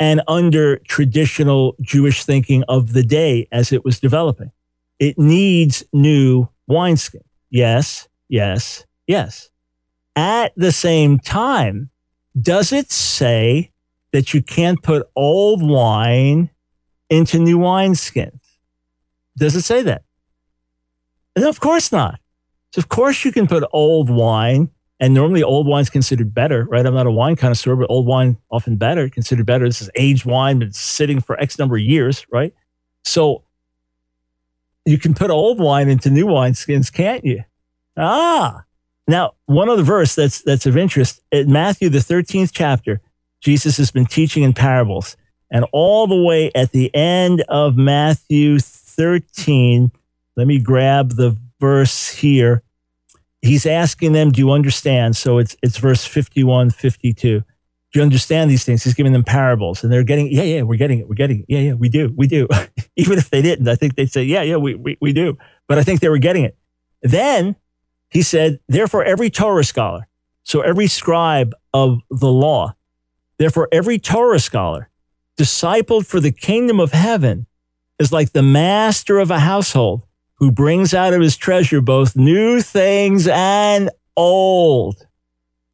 and 0.00 0.20
under 0.26 0.78
traditional 0.78 1.76
Jewish 1.80 2.24
thinking 2.24 2.64
of 2.68 2.92
the 2.92 3.02
day 3.02 3.46
as 3.52 3.72
it 3.72 3.84
was 3.84 4.00
developing. 4.00 4.50
It 4.98 5.18
needs 5.18 5.84
new 5.92 6.48
wineskin. 6.66 7.22
Yes, 7.50 8.08
yes, 8.28 8.84
yes. 9.06 9.50
At 10.18 10.52
the 10.56 10.72
same 10.72 11.20
time, 11.20 11.90
does 12.42 12.72
it 12.72 12.90
say 12.90 13.70
that 14.10 14.34
you 14.34 14.42
can't 14.42 14.82
put 14.82 15.08
old 15.14 15.62
wine 15.62 16.50
into 17.08 17.38
new 17.38 17.56
wineskins? 17.56 18.40
Does 19.36 19.54
it 19.54 19.62
say 19.62 19.80
that? 19.82 20.02
And 21.36 21.44
of 21.44 21.60
course 21.60 21.92
not. 21.92 22.18
So 22.72 22.80
of 22.80 22.88
course 22.88 23.24
you 23.24 23.30
can 23.30 23.46
put 23.46 23.62
old 23.72 24.10
wine, 24.10 24.70
and 24.98 25.14
normally 25.14 25.44
old 25.44 25.68
wine's 25.68 25.88
considered 25.88 26.34
better, 26.34 26.64
right? 26.64 26.84
I'm 26.84 26.94
not 26.94 27.06
a 27.06 27.12
wine 27.12 27.36
connoisseur, 27.36 27.76
but 27.76 27.88
old 27.88 28.04
wine 28.04 28.38
often 28.50 28.76
better, 28.76 29.08
considered 29.08 29.46
better. 29.46 29.68
This 29.68 29.80
is 29.80 29.90
aged 29.94 30.24
wine, 30.24 30.58
been 30.58 30.72
sitting 30.72 31.20
for 31.20 31.38
X 31.38 31.60
number 31.60 31.76
of 31.76 31.82
years, 31.82 32.26
right? 32.32 32.52
So 33.04 33.44
you 34.84 34.98
can 34.98 35.14
put 35.14 35.30
old 35.30 35.60
wine 35.60 35.88
into 35.88 36.10
new 36.10 36.26
wineskins, 36.26 36.92
can't 36.92 37.24
you? 37.24 37.44
Ah, 37.96 38.64
now, 39.08 39.32
one 39.46 39.70
other 39.70 39.82
verse 39.82 40.14
that's 40.14 40.42
that's 40.42 40.66
of 40.66 40.76
interest 40.76 41.20
in 41.32 41.50
Matthew 41.50 41.88
the 41.88 41.98
13th 41.98 42.50
chapter, 42.52 43.00
Jesus 43.40 43.78
has 43.78 43.90
been 43.90 44.06
teaching 44.06 44.42
in 44.42 44.52
parables. 44.52 45.16
And 45.50 45.64
all 45.72 46.06
the 46.06 46.22
way 46.22 46.52
at 46.54 46.72
the 46.72 46.94
end 46.94 47.42
of 47.48 47.74
Matthew 47.74 48.58
13, 48.58 49.90
let 50.36 50.46
me 50.46 50.58
grab 50.60 51.12
the 51.12 51.38
verse 51.58 52.10
here. 52.10 52.62
He's 53.40 53.64
asking 53.64 54.12
them, 54.12 54.30
Do 54.30 54.42
you 54.42 54.52
understand? 54.52 55.16
So 55.16 55.38
it's 55.38 55.56
it's 55.62 55.78
verse 55.78 56.04
51, 56.04 56.70
52. 56.70 57.40
Do 57.40 57.98
you 57.98 58.02
understand 58.02 58.50
these 58.50 58.64
things? 58.64 58.84
He's 58.84 58.92
giving 58.92 59.14
them 59.14 59.24
parables 59.24 59.82
and 59.82 59.90
they're 59.90 60.04
getting, 60.04 60.30
yeah, 60.30 60.42
yeah, 60.42 60.62
we're 60.62 60.76
getting 60.76 60.98
it. 60.98 61.08
We're 61.08 61.14
getting 61.14 61.40
it. 61.40 61.46
Yeah, 61.48 61.60
yeah, 61.60 61.72
we 61.72 61.88
do. 61.88 62.12
We 62.14 62.26
do. 62.26 62.46
Even 62.96 63.16
if 63.16 63.30
they 63.30 63.40
didn't, 63.40 63.66
I 63.66 63.76
think 63.76 63.94
they'd 63.94 64.12
say, 64.12 64.24
yeah, 64.24 64.42
yeah, 64.42 64.56
we, 64.56 64.74
we, 64.74 64.98
we 65.00 65.14
do. 65.14 65.38
But 65.66 65.78
I 65.78 65.82
think 65.82 66.00
they 66.00 66.10
were 66.10 66.18
getting 66.18 66.44
it. 66.44 66.58
Then 67.00 67.56
he 68.10 68.22
said, 68.22 68.60
therefore, 68.68 69.04
every 69.04 69.30
Torah 69.30 69.64
scholar, 69.64 70.08
so 70.42 70.60
every 70.60 70.86
scribe 70.86 71.54
of 71.74 72.00
the 72.10 72.30
law, 72.30 72.74
therefore, 73.38 73.68
every 73.70 73.98
Torah 73.98 74.40
scholar 74.40 74.88
discipled 75.36 76.06
for 76.06 76.20
the 76.20 76.32
kingdom 76.32 76.80
of 76.80 76.92
heaven 76.92 77.46
is 77.98 78.12
like 78.12 78.32
the 78.32 78.42
master 78.42 79.18
of 79.18 79.30
a 79.30 79.38
household 79.38 80.02
who 80.36 80.50
brings 80.50 80.94
out 80.94 81.12
of 81.12 81.20
his 81.20 81.36
treasure 81.36 81.80
both 81.80 82.16
new 82.16 82.60
things 82.60 83.28
and 83.28 83.90
old. 84.16 85.06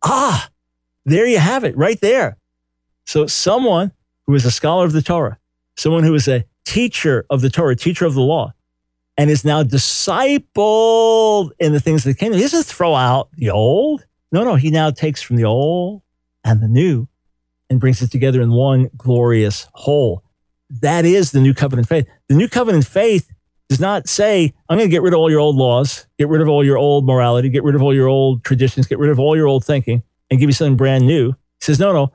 Ah, 0.05 0.49
there 1.05 1.27
you 1.27 1.39
have 1.39 1.65
it 1.65 1.77
right 1.77 2.01
there. 2.01 2.39
So, 3.07 3.27
someone 3.27 3.93
who 4.27 4.35
is 4.35 4.45
a 4.45 4.51
scholar 4.51 4.87
of 4.87 4.93
the 4.93 5.03
Torah, 5.03 5.39
someone 5.77 6.05
who 6.05 6.15
is 6.15 6.27
a 6.29 6.45
teacher 6.65 7.27
of 7.29 7.43
the 7.43 7.51
Torah, 7.51 7.77
teacher 7.77 8.07
of 8.07 8.15
the 8.15 8.23
law, 8.23 8.55
and 9.17 9.31
is 9.31 9.45
now 9.45 9.63
discipled 9.63 11.51
in 11.59 11.73
the 11.73 11.81
things 11.81 12.05
the 12.05 12.15
kingdom. 12.15 12.39
He 12.39 12.45
doesn't 12.45 12.65
throw 12.65 12.95
out 12.95 13.31
the 13.37 13.51
old. 13.51 14.05
No, 14.33 14.45
no, 14.45 14.57
he 14.57 14.71
now 14.71 14.91
takes 14.91 15.23
from 15.23 15.37
the 15.37 15.45
old 15.45 16.03
and 16.43 16.61
the 16.61 16.69
new 16.69 17.09
and 17.71 17.81
brings 17.81 18.03
it 18.03 18.11
together 18.11 18.43
in 18.43 18.51
one 18.51 18.91
glorious 18.97 19.69
whole. 19.73 20.23
That 20.81 21.05
is 21.05 21.31
the 21.31 21.41
new 21.41 21.55
covenant 21.55 21.89
faith. 21.89 22.07
The 22.29 22.35
new 22.35 22.49
covenant 22.49 22.87
faith 22.87 23.31
does 23.69 23.81
not 23.81 24.09
say, 24.09 24.53
I'm 24.69 24.77
going 24.77 24.89
to 24.89 24.91
get 24.91 25.03
rid 25.03 25.15
of 25.15 25.19
all 25.19 25.31
your 25.31 25.41
old 25.41 25.57
laws, 25.57 26.07
get 26.19 26.29
rid 26.29 26.43
of 26.43 26.49
all 26.49 26.65
your 26.65 26.77
old 26.77 27.07
morality, 27.07 27.49
get 27.49 27.65
rid 27.65 27.75
of 27.75 27.83
all 27.83 27.95
your 27.95 28.09
old 28.09 28.45
traditions, 28.45 28.87
get 28.87 28.99
rid 28.99 29.11
of 29.11 29.19
all 29.19 29.37
your 29.37 29.47
old 29.47 29.65
thinking, 29.65 30.03
and 30.31 30.41
give 30.41 30.49
you 30.49 30.55
something 30.55 30.77
brand 30.77 31.07
new. 31.07 31.29
He 31.31 31.65
says, 31.65 31.79
no, 31.79 31.93
no. 31.93 32.13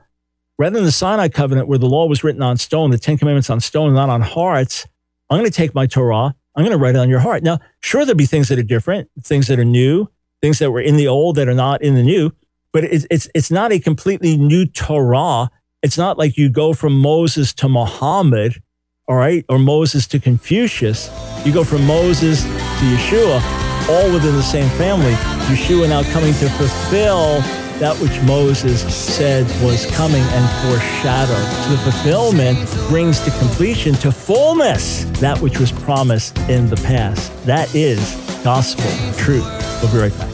Rather 0.58 0.76
than 0.76 0.84
the 0.84 0.92
Sinai 0.92 1.28
covenant 1.28 1.68
where 1.68 1.78
the 1.78 1.88
law 1.88 2.06
was 2.06 2.22
written 2.22 2.42
on 2.42 2.58
stone, 2.58 2.90
the 2.90 2.98
Ten 2.98 3.16
Commandments 3.16 3.48
on 3.48 3.60
stone, 3.60 3.94
not 3.94 4.10
on 4.10 4.20
hearts, 4.20 4.86
I'm 5.30 5.38
going 5.38 5.50
to 5.50 5.56
take 5.56 5.74
my 5.74 5.86
Torah 5.86 6.34
I'm 6.60 6.66
going 6.66 6.78
to 6.78 6.82
write 6.82 6.94
it 6.94 6.98
on 6.98 7.08
your 7.08 7.20
heart. 7.20 7.42
Now, 7.42 7.58
sure, 7.80 8.04
there'll 8.04 8.16
be 8.16 8.26
things 8.26 8.48
that 8.48 8.58
are 8.58 8.62
different, 8.62 9.10
things 9.22 9.46
that 9.46 9.58
are 9.58 9.64
new, 9.64 10.08
things 10.42 10.58
that 10.58 10.70
were 10.70 10.80
in 10.80 10.96
the 10.96 11.08
old 11.08 11.36
that 11.36 11.48
are 11.48 11.54
not 11.54 11.82
in 11.82 11.94
the 11.94 12.02
new, 12.02 12.32
but 12.72 12.84
it's, 12.84 13.06
it's, 13.10 13.28
it's 13.34 13.50
not 13.50 13.72
a 13.72 13.78
completely 13.78 14.36
new 14.36 14.66
Torah. 14.66 15.50
It's 15.82 15.96
not 15.96 16.18
like 16.18 16.36
you 16.36 16.50
go 16.50 16.72
from 16.72 16.98
Moses 16.98 17.54
to 17.54 17.68
Muhammad, 17.68 18.62
all 19.08 19.16
right, 19.16 19.44
or 19.48 19.58
Moses 19.58 20.06
to 20.08 20.20
Confucius. 20.20 21.10
You 21.44 21.52
go 21.52 21.64
from 21.64 21.86
Moses 21.86 22.42
to 22.42 22.48
Yeshua, 22.48 23.40
all 23.88 24.12
within 24.12 24.36
the 24.36 24.42
same 24.42 24.68
family. 24.76 25.14
Yeshua 25.48 25.88
now 25.88 26.02
coming 26.12 26.34
to 26.34 26.48
fulfill 26.50 27.42
that 27.80 27.96
which 27.96 28.20
Moses 28.22 28.82
said 28.94 29.46
was 29.64 29.86
coming 29.96 30.22
and 30.22 30.68
foreshadowed. 30.68 31.46
So 31.64 31.70
the 31.70 31.78
fulfillment 31.78 32.58
brings 32.88 33.20
to 33.20 33.30
completion, 33.38 33.94
to 33.94 34.12
fullness, 34.12 35.04
that 35.20 35.40
which 35.40 35.58
was 35.58 35.72
promised 35.72 36.36
in 36.50 36.68
the 36.68 36.76
past. 36.76 37.32
That 37.46 37.74
is 37.74 38.14
gospel 38.44 38.84
truth. 39.16 39.46
We'll 39.82 39.92
be 39.92 39.98
right 39.98 40.18
back. 40.18 40.30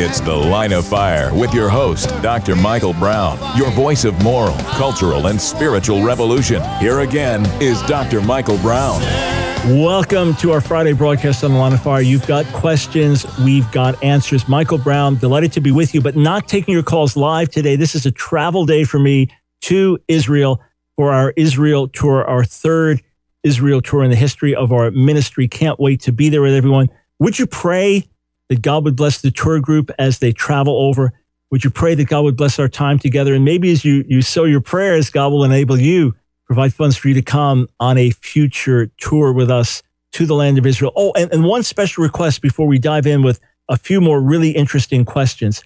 It's 0.00 0.20
The 0.20 0.32
Line 0.32 0.72
of 0.72 0.86
Fire 0.86 1.34
with 1.34 1.52
your 1.52 1.68
host, 1.68 2.08
Dr. 2.22 2.54
Michael 2.54 2.92
Brown, 2.92 3.36
your 3.56 3.70
voice 3.70 4.04
of 4.04 4.22
moral, 4.22 4.56
cultural, 4.76 5.26
and 5.26 5.40
spiritual 5.40 6.04
revolution. 6.04 6.62
Here 6.78 7.00
again 7.00 7.44
is 7.60 7.82
Dr. 7.82 8.20
Michael 8.20 8.58
Brown. 8.58 9.02
Welcome 9.68 10.34
to 10.36 10.52
our 10.52 10.62
Friday 10.62 10.94
broadcast 10.94 11.44
on 11.44 11.52
the 11.52 11.58
Line 11.58 11.74
of 11.74 11.82
Fire. 11.82 12.00
You've 12.00 12.26
got 12.26 12.46
questions, 12.54 13.26
we've 13.40 13.70
got 13.70 14.02
answers. 14.02 14.48
Michael 14.48 14.78
Brown, 14.78 15.16
delighted 15.16 15.52
to 15.52 15.60
be 15.60 15.70
with 15.70 15.94
you, 15.94 16.00
but 16.00 16.16
not 16.16 16.48
taking 16.48 16.72
your 16.72 16.82
calls 16.82 17.18
live 17.18 17.50
today. 17.50 17.76
This 17.76 17.94
is 17.94 18.06
a 18.06 18.10
travel 18.10 18.64
day 18.64 18.84
for 18.84 18.98
me 18.98 19.28
to 19.62 19.98
Israel 20.08 20.62
for 20.96 21.12
our 21.12 21.34
Israel 21.36 21.86
tour, 21.86 22.24
our 22.24 22.44
third 22.44 23.02
Israel 23.42 23.82
tour 23.82 24.02
in 24.02 24.08
the 24.08 24.16
history 24.16 24.54
of 24.54 24.72
our 24.72 24.90
ministry. 24.90 25.46
Can't 25.46 25.78
wait 25.78 26.00
to 26.00 26.12
be 26.12 26.30
there 26.30 26.40
with 26.40 26.54
everyone. 26.54 26.88
Would 27.18 27.38
you 27.38 27.46
pray 27.46 28.08
that 28.48 28.62
God 28.62 28.84
would 28.84 28.96
bless 28.96 29.20
the 29.20 29.30
tour 29.30 29.60
group 29.60 29.90
as 29.98 30.20
they 30.20 30.32
travel 30.32 30.80
over? 30.80 31.12
Would 31.50 31.62
you 31.62 31.68
pray 31.68 31.94
that 31.94 32.08
God 32.08 32.22
would 32.22 32.38
bless 32.38 32.58
our 32.58 32.68
time 32.68 32.98
together? 32.98 33.34
And 33.34 33.44
maybe 33.44 33.70
as 33.70 33.84
you, 33.84 34.02
you 34.08 34.22
sow 34.22 34.44
your 34.44 34.62
prayers, 34.62 35.10
God 35.10 35.30
will 35.30 35.44
enable 35.44 35.78
you 35.78 36.14
provide 36.48 36.72
funds 36.72 36.96
for 36.96 37.08
you 37.08 37.14
to 37.14 37.22
come 37.22 37.68
on 37.78 37.98
a 37.98 38.10
future 38.10 38.90
tour 38.96 39.32
with 39.32 39.50
us 39.50 39.82
to 40.12 40.26
the 40.26 40.34
land 40.34 40.58
of 40.58 40.66
Israel. 40.66 40.92
Oh, 40.96 41.12
and, 41.14 41.32
and 41.32 41.44
one 41.44 41.62
special 41.62 42.02
request 42.02 42.40
before 42.40 42.66
we 42.66 42.78
dive 42.78 43.06
in 43.06 43.22
with 43.22 43.38
a 43.68 43.76
few 43.76 44.00
more 44.00 44.20
really 44.20 44.50
interesting 44.50 45.04
questions. 45.04 45.62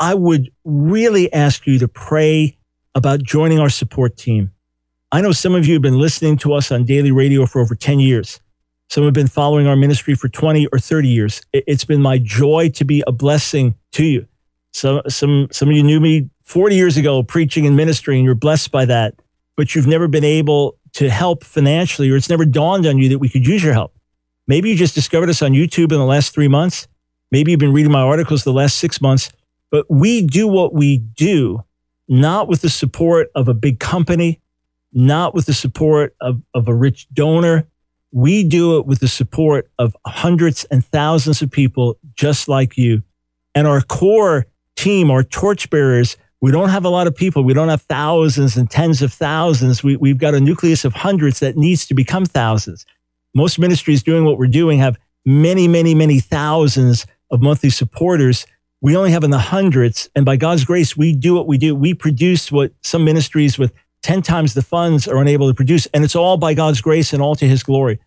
I 0.00 0.14
would 0.14 0.50
really 0.64 1.30
ask 1.32 1.66
you 1.66 1.78
to 1.78 1.86
pray 1.86 2.56
about 2.94 3.22
joining 3.22 3.60
our 3.60 3.68
support 3.68 4.16
team. 4.16 4.50
I 5.12 5.20
know 5.20 5.32
some 5.32 5.54
of 5.54 5.66
you 5.66 5.74
have 5.74 5.82
been 5.82 5.98
listening 5.98 6.38
to 6.38 6.54
us 6.54 6.72
on 6.72 6.84
daily 6.84 7.12
radio 7.12 7.44
for 7.44 7.60
over 7.60 7.74
10 7.74 8.00
years. 8.00 8.40
Some 8.88 9.04
have 9.04 9.12
been 9.12 9.28
following 9.28 9.66
our 9.66 9.76
ministry 9.76 10.14
for 10.14 10.28
20 10.28 10.66
or 10.68 10.78
30 10.78 11.08
years. 11.08 11.42
It's 11.52 11.84
been 11.84 12.00
my 12.00 12.18
joy 12.18 12.70
to 12.70 12.84
be 12.84 13.04
a 13.06 13.12
blessing 13.12 13.74
to 13.92 14.04
you. 14.04 14.26
So 14.72 15.02
some, 15.08 15.48
some 15.52 15.68
of 15.68 15.76
you 15.76 15.82
knew 15.82 16.00
me 16.00 16.30
40 16.44 16.74
years 16.74 16.96
ago 16.96 17.22
preaching 17.22 17.66
and 17.66 17.76
ministering. 17.76 18.20
and 18.20 18.24
you're 18.24 18.34
blessed 18.34 18.72
by 18.72 18.86
that 18.86 19.14
but 19.56 19.74
you've 19.74 19.86
never 19.86 20.08
been 20.08 20.24
able 20.24 20.78
to 20.94 21.08
help 21.08 21.44
financially, 21.44 22.10
or 22.10 22.16
it's 22.16 22.30
never 22.30 22.44
dawned 22.44 22.86
on 22.86 22.98
you 22.98 23.08
that 23.08 23.18
we 23.18 23.28
could 23.28 23.46
use 23.46 23.62
your 23.62 23.72
help. 23.72 23.94
Maybe 24.46 24.70
you 24.70 24.76
just 24.76 24.94
discovered 24.94 25.28
us 25.28 25.42
on 25.42 25.52
YouTube 25.52 25.92
in 25.92 25.98
the 25.98 26.04
last 26.04 26.34
three 26.34 26.48
months. 26.48 26.88
Maybe 27.30 27.52
you've 27.52 27.60
been 27.60 27.72
reading 27.72 27.92
my 27.92 28.00
articles 28.00 28.42
the 28.42 28.52
last 28.52 28.78
six 28.78 29.00
months, 29.00 29.30
but 29.70 29.86
we 29.88 30.22
do 30.22 30.48
what 30.48 30.74
we 30.74 30.98
do 30.98 31.62
not 32.10 32.48
with 32.48 32.60
the 32.60 32.68
support 32.68 33.30
of 33.36 33.46
a 33.46 33.54
big 33.54 33.78
company, 33.78 34.40
not 34.92 35.32
with 35.32 35.46
the 35.46 35.54
support 35.54 36.14
of, 36.20 36.42
of 36.54 36.66
a 36.66 36.74
rich 36.74 37.06
donor. 37.12 37.68
We 38.10 38.42
do 38.42 38.78
it 38.78 38.86
with 38.86 38.98
the 38.98 39.06
support 39.06 39.70
of 39.78 39.96
hundreds 40.04 40.64
and 40.64 40.84
thousands 40.84 41.40
of 41.40 41.52
people 41.52 41.98
just 42.16 42.48
like 42.48 42.76
you. 42.76 43.04
And 43.54 43.68
our 43.68 43.80
core 43.80 44.46
team, 44.74 45.08
our 45.08 45.22
torchbearers, 45.22 46.16
We 46.40 46.50
don't 46.50 46.70
have 46.70 46.86
a 46.86 46.88
lot 46.88 47.06
of 47.06 47.14
people. 47.14 47.44
We 47.44 47.52
don't 47.52 47.68
have 47.68 47.82
thousands 47.82 48.56
and 48.56 48.70
tens 48.70 49.02
of 49.02 49.12
thousands. 49.12 49.82
We, 49.82 49.96
we've 49.96 50.18
got 50.18 50.34
a 50.34 50.40
nucleus 50.40 50.84
of 50.86 50.94
hundreds 50.94 51.40
that 51.40 51.56
needs 51.56 51.86
to 51.86 51.94
become 51.94 52.24
thousands. 52.24 52.86
Most 53.34 53.58
ministries 53.58 54.02
doing 54.02 54.24
what 54.24 54.38
we're 54.38 54.46
doing 54.46 54.78
have 54.78 54.98
many, 55.26 55.68
many, 55.68 55.94
many 55.94 56.18
thousands 56.18 57.06
of 57.30 57.42
monthly 57.42 57.68
supporters. 57.68 58.46
We 58.80 58.96
only 58.96 59.10
have 59.10 59.22
in 59.22 59.30
the 59.30 59.38
hundreds. 59.38 60.08
And 60.16 60.24
by 60.24 60.36
God's 60.36 60.64
grace, 60.64 60.96
we 60.96 61.14
do 61.14 61.34
what 61.34 61.46
we 61.46 61.58
do. 61.58 61.74
We 61.76 61.92
produce 61.92 62.50
what 62.50 62.72
some 62.80 63.04
ministries 63.04 63.58
with 63.58 63.74
10 64.02 64.22
times 64.22 64.54
the 64.54 64.62
funds 64.62 65.06
are 65.06 65.20
unable 65.20 65.46
to 65.48 65.54
produce. 65.54 65.86
And 65.92 66.04
it's 66.04 66.16
all 66.16 66.38
by 66.38 66.54
God's 66.54 66.80
grace 66.80 67.12
and 67.12 67.20
all 67.20 67.36
to 67.36 67.46
his 67.46 67.62
glory. 67.62 68.00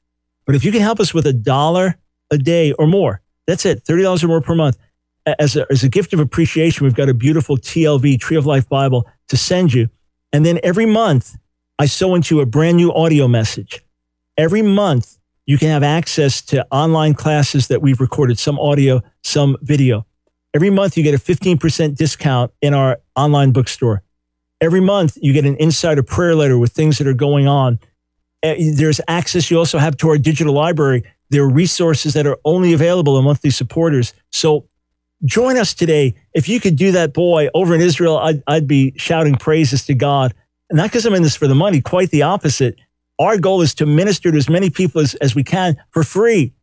But 0.45 0.55
if 0.55 0.65
you 0.65 0.71
can 0.71 0.81
help 0.81 0.99
us 0.99 1.13
with 1.13 1.27
a 1.27 1.33
dollar 1.33 1.97
a 2.31 2.39
day 2.39 2.71
or 2.73 2.87
more, 2.87 3.21
that's 3.45 3.65
it, 3.65 3.85
$30 3.85 4.23
or 4.23 4.27
more 4.27 4.41
per 4.41 4.55
month 4.55 4.77
as 5.25 5.55
a, 5.55 5.65
as 5.69 5.83
a 5.83 5.89
gift 5.89 6.13
of 6.13 6.19
appreciation, 6.19 6.83
we've 6.83 6.95
got 6.95 7.09
a 7.09 7.13
beautiful 7.13 7.57
TLV, 7.57 8.19
Tree 8.19 8.37
of 8.37 8.45
Life 8.45 8.67
Bible, 8.67 9.07
to 9.29 9.37
send 9.37 9.73
you. 9.73 9.89
And 10.31 10.45
then 10.45 10.59
every 10.63 10.85
month, 10.85 11.35
I 11.79 11.85
sew 11.85 12.15
into 12.15 12.41
a 12.41 12.45
brand 12.45 12.77
new 12.77 12.93
audio 12.93 13.27
message. 13.27 13.83
Every 14.37 14.61
month, 14.61 15.17
you 15.45 15.57
can 15.57 15.69
have 15.69 15.83
access 15.83 16.41
to 16.43 16.65
online 16.71 17.13
classes 17.13 17.67
that 17.67 17.81
we've 17.81 17.99
recorded, 17.99 18.39
some 18.39 18.59
audio, 18.59 19.01
some 19.23 19.57
video. 19.61 20.05
Every 20.53 20.69
month, 20.69 20.97
you 20.97 21.03
get 21.03 21.13
a 21.13 21.17
15% 21.17 21.95
discount 21.95 22.51
in 22.61 22.73
our 22.73 22.99
online 23.15 23.51
bookstore. 23.51 24.03
Every 24.61 24.79
month, 24.79 25.17
you 25.21 25.33
get 25.33 25.45
an 25.45 25.57
insider 25.57 26.03
prayer 26.03 26.35
letter 26.35 26.57
with 26.57 26.71
things 26.71 26.97
that 26.99 27.07
are 27.07 27.13
going 27.13 27.47
on. 27.47 27.79
Eh, 28.43 28.71
there's 28.75 29.01
access 29.07 29.49
you 29.51 29.57
also 29.57 29.77
have 29.77 29.97
to 29.97 30.09
our 30.09 30.17
digital 30.17 30.53
library. 30.53 31.03
There 31.29 31.43
are 31.43 31.49
resources 31.49 32.13
that 32.13 32.27
are 32.27 32.37
only 32.45 32.73
available 32.73 33.17
to 33.17 33.21
monthly 33.21 33.49
supporters. 33.49 34.13
So 34.31 34.67
Join 35.25 35.57
us 35.57 35.73
today. 35.73 36.15
If 36.33 36.49
you 36.49 36.59
could 36.59 36.75
do 36.75 36.91
that, 36.91 37.13
boy, 37.13 37.47
over 37.53 37.73
in 37.73 37.81
Israel, 37.81 38.17
I'd, 38.17 38.43
I'd 38.47 38.67
be 38.67 38.93
shouting 38.97 39.35
praises 39.35 39.85
to 39.85 39.93
God. 39.93 40.33
Not 40.71 40.89
because 40.89 41.05
I'm 41.05 41.13
in 41.13 41.23
this 41.23 41.35
for 41.35 41.47
the 41.47 41.55
money, 41.55 41.81
quite 41.81 42.09
the 42.09 42.23
opposite. 42.23 42.75
Our 43.19 43.37
goal 43.37 43.61
is 43.61 43.73
to 43.75 43.85
minister 43.85 44.31
to 44.31 44.37
as 44.37 44.49
many 44.49 44.69
people 44.69 44.99
as, 44.99 45.13
as 45.15 45.35
we 45.35 45.43
can 45.43 45.77
for 45.91 46.03
free, 46.03 46.53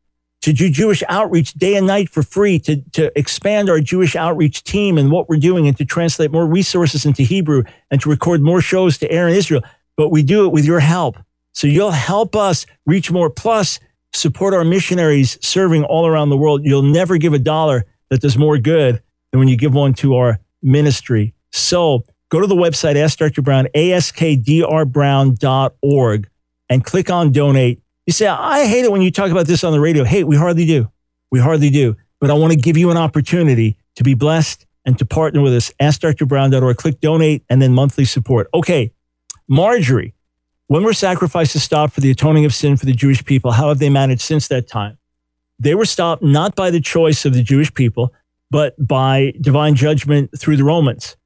to 0.42 0.52
do 0.52 0.68
Jewish 0.68 1.02
outreach 1.08 1.54
day 1.54 1.76
and 1.76 1.86
night 1.86 2.10
for 2.10 2.22
free, 2.22 2.58
to, 2.60 2.82
to 2.92 3.16
expand 3.18 3.70
our 3.70 3.80
Jewish 3.80 4.16
outreach 4.16 4.64
team 4.64 4.98
and 4.98 5.10
what 5.10 5.28
we're 5.28 5.38
doing, 5.38 5.68
and 5.68 5.76
to 5.78 5.84
translate 5.84 6.30
more 6.30 6.46
resources 6.46 7.06
into 7.06 7.22
Hebrew 7.22 7.62
and 7.90 8.00
to 8.00 8.10
record 8.10 8.40
more 8.42 8.60
shows 8.60 8.98
to 8.98 9.10
air 9.10 9.28
in 9.28 9.34
Israel. 9.34 9.62
But 9.96 10.08
we 10.08 10.22
do 10.22 10.44
it 10.44 10.52
with 10.52 10.64
your 10.64 10.80
help. 10.80 11.16
So 11.52 11.66
you'll 11.66 11.90
help 11.90 12.34
us 12.34 12.66
reach 12.84 13.10
more. 13.10 13.30
Plus, 13.30 13.80
support 14.12 14.54
our 14.54 14.64
missionaries 14.64 15.38
serving 15.40 15.84
all 15.84 16.06
around 16.06 16.30
the 16.30 16.36
world. 16.36 16.64
You'll 16.64 16.82
never 16.82 17.16
give 17.16 17.32
a 17.32 17.38
dollar 17.38 17.86
that 18.10 18.20
does 18.20 18.36
more 18.36 18.58
good 18.58 19.02
than 19.30 19.38
when 19.38 19.48
you 19.48 19.56
give 19.56 19.72
one 19.72 19.94
to 19.94 20.16
our 20.16 20.38
ministry. 20.62 21.32
So 21.52 22.04
go 22.28 22.40
to 22.40 22.46
the 22.46 22.54
website, 22.54 22.96
Ask 22.96 23.18
Dr. 23.18 23.40
Brown, 23.42 23.66
askdrbrown.org, 23.74 26.28
and 26.68 26.84
click 26.84 27.10
on 27.10 27.32
donate. 27.32 27.82
You 28.06 28.12
say, 28.12 28.26
I 28.26 28.66
hate 28.66 28.84
it 28.84 28.92
when 28.92 29.02
you 29.02 29.10
talk 29.10 29.30
about 29.30 29.46
this 29.46 29.64
on 29.64 29.72
the 29.72 29.80
radio. 29.80 30.04
Hey, 30.04 30.24
we 30.24 30.36
hardly 30.36 30.66
do. 30.66 30.90
We 31.30 31.40
hardly 31.40 31.70
do. 31.70 31.96
But 32.20 32.30
I 32.30 32.34
want 32.34 32.52
to 32.52 32.58
give 32.58 32.76
you 32.76 32.90
an 32.90 32.96
opportunity 32.96 33.76
to 33.96 34.04
be 34.04 34.14
blessed 34.14 34.66
and 34.84 34.98
to 34.98 35.06
partner 35.06 35.40
with 35.40 35.54
us. 35.54 35.72
AskDrBrown.org. 35.80 36.76
Click 36.76 37.00
donate 37.00 37.44
and 37.48 37.62
then 37.62 37.72
monthly 37.72 38.04
support. 38.04 38.48
Okay, 38.52 38.92
Marjorie, 39.48 40.14
when 40.66 40.82
were 40.84 40.92
sacrifices 40.92 41.62
stopped 41.62 41.94
for 41.94 42.00
the 42.00 42.10
atoning 42.10 42.44
of 42.44 42.52
sin 42.54 42.76
for 42.76 42.86
the 42.86 42.92
Jewish 42.92 43.24
people? 43.24 43.52
How 43.52 43.68
have 43.68 43.78
they 43.78 43.90
managed 43.90 44.22
since 44.22 44.48
that 44.48 44.66
time? 44.68 44.98
They 45.60 45.74
were 45.74 45.84
stopped 45.84 46.22
not 46.22 46.56
by 46.56 46.70
the 46.70 46.80
choice 46.80 47.24
of 47.26 47.34
the 47.34 47.42
Jewish 47.42 47.72
people, 47.72 48.12
but 48.50 48.74
by 48.84 49.34
divine 49.40 49.74
judgment 49.74 50.30
through 50.36 50.56
the 50.56 50.64
Romans. 50.64 51.16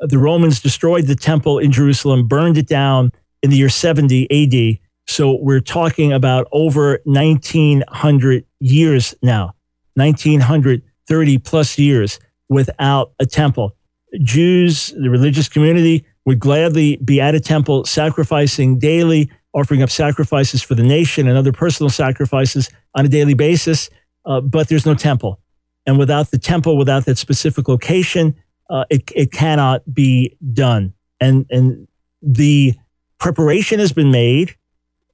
Uh, 0.00 0.06
the 0.06 0.18
Romans 0.18 0.60
destroyed 0.60 1.06
the 1.06 1.14
temple 1.14 1.58
in 1.58 1.70
Jerusalem, 1.70 2.26
burned 2.26 2.58
it 2.58 2.66
down 2.66 3.12
in 3.42 3.50
the 3.50 3.56
year 3.56 3.68
70 3.68 4.26
AD. 4.30 4.78
So 5.06 5.38
we're 5.40 5.60
talking 5.60 6.12
about 6.12 6.48
over 6.50 6.98
1900 7.04 8.44
years 8.58 9.14
now, 9.22 9.54
1930 9.94 11.38
plus 11.38 11.78
years 11.78 12.18
without 12.48 13.12
a 13.20 13.26
temple. 13.26 13.76
Jews, 14.20 14.88
the 15.00 15.10
religious 15.10 15.48
community, 15.48 16.04
would 16.24 16.40
gladly 16.40 16.96
be 16.96 17.20
at 17.20 17.36
a 17.36 17.40
temple, 17.40 17.84
sacrificing 17.84 18.80
daily, 18.80 19.30
offering 19.52 19.82
up 19.82 19.90
sacrifices 19.90 20.62
for 20.62 20.74
the 20.74 20.82
nation 20.82 21.28
and 21.28 21.36
other 21.36 21.52
personal 21.52 21.90
sacrifices 21.90 22.70
on 22.94 23.04
a 23.04 23.08
daily 23.08 23.34
basis, 23.34 23.88
uh, 24.24 24.40
but 24.40 24.68
there's 24.68 24.86
no 24.86 24.94
temple. 24.94 25.40
And 25.86 25.98
without 25.98 26.30
the 26.30 26.38
temple, 26.38 26.76
without 26.76 27.04
that 27.06 27.16
specific 27.16 27.68
location, 27.68 28.34
uh, 28.68 28.84
it, 28.90 29.10
it 29.14 29.32
cannot 29.32 29.82
be 29.94 30.36
done. 30.52 30.92
And, 31.20 31.46
and 31.50 31.86
the 32.20 32.74
preparation 33.18 33.78
has 33.78 33.92
been 33.92 34.10
made, 34.10 34.56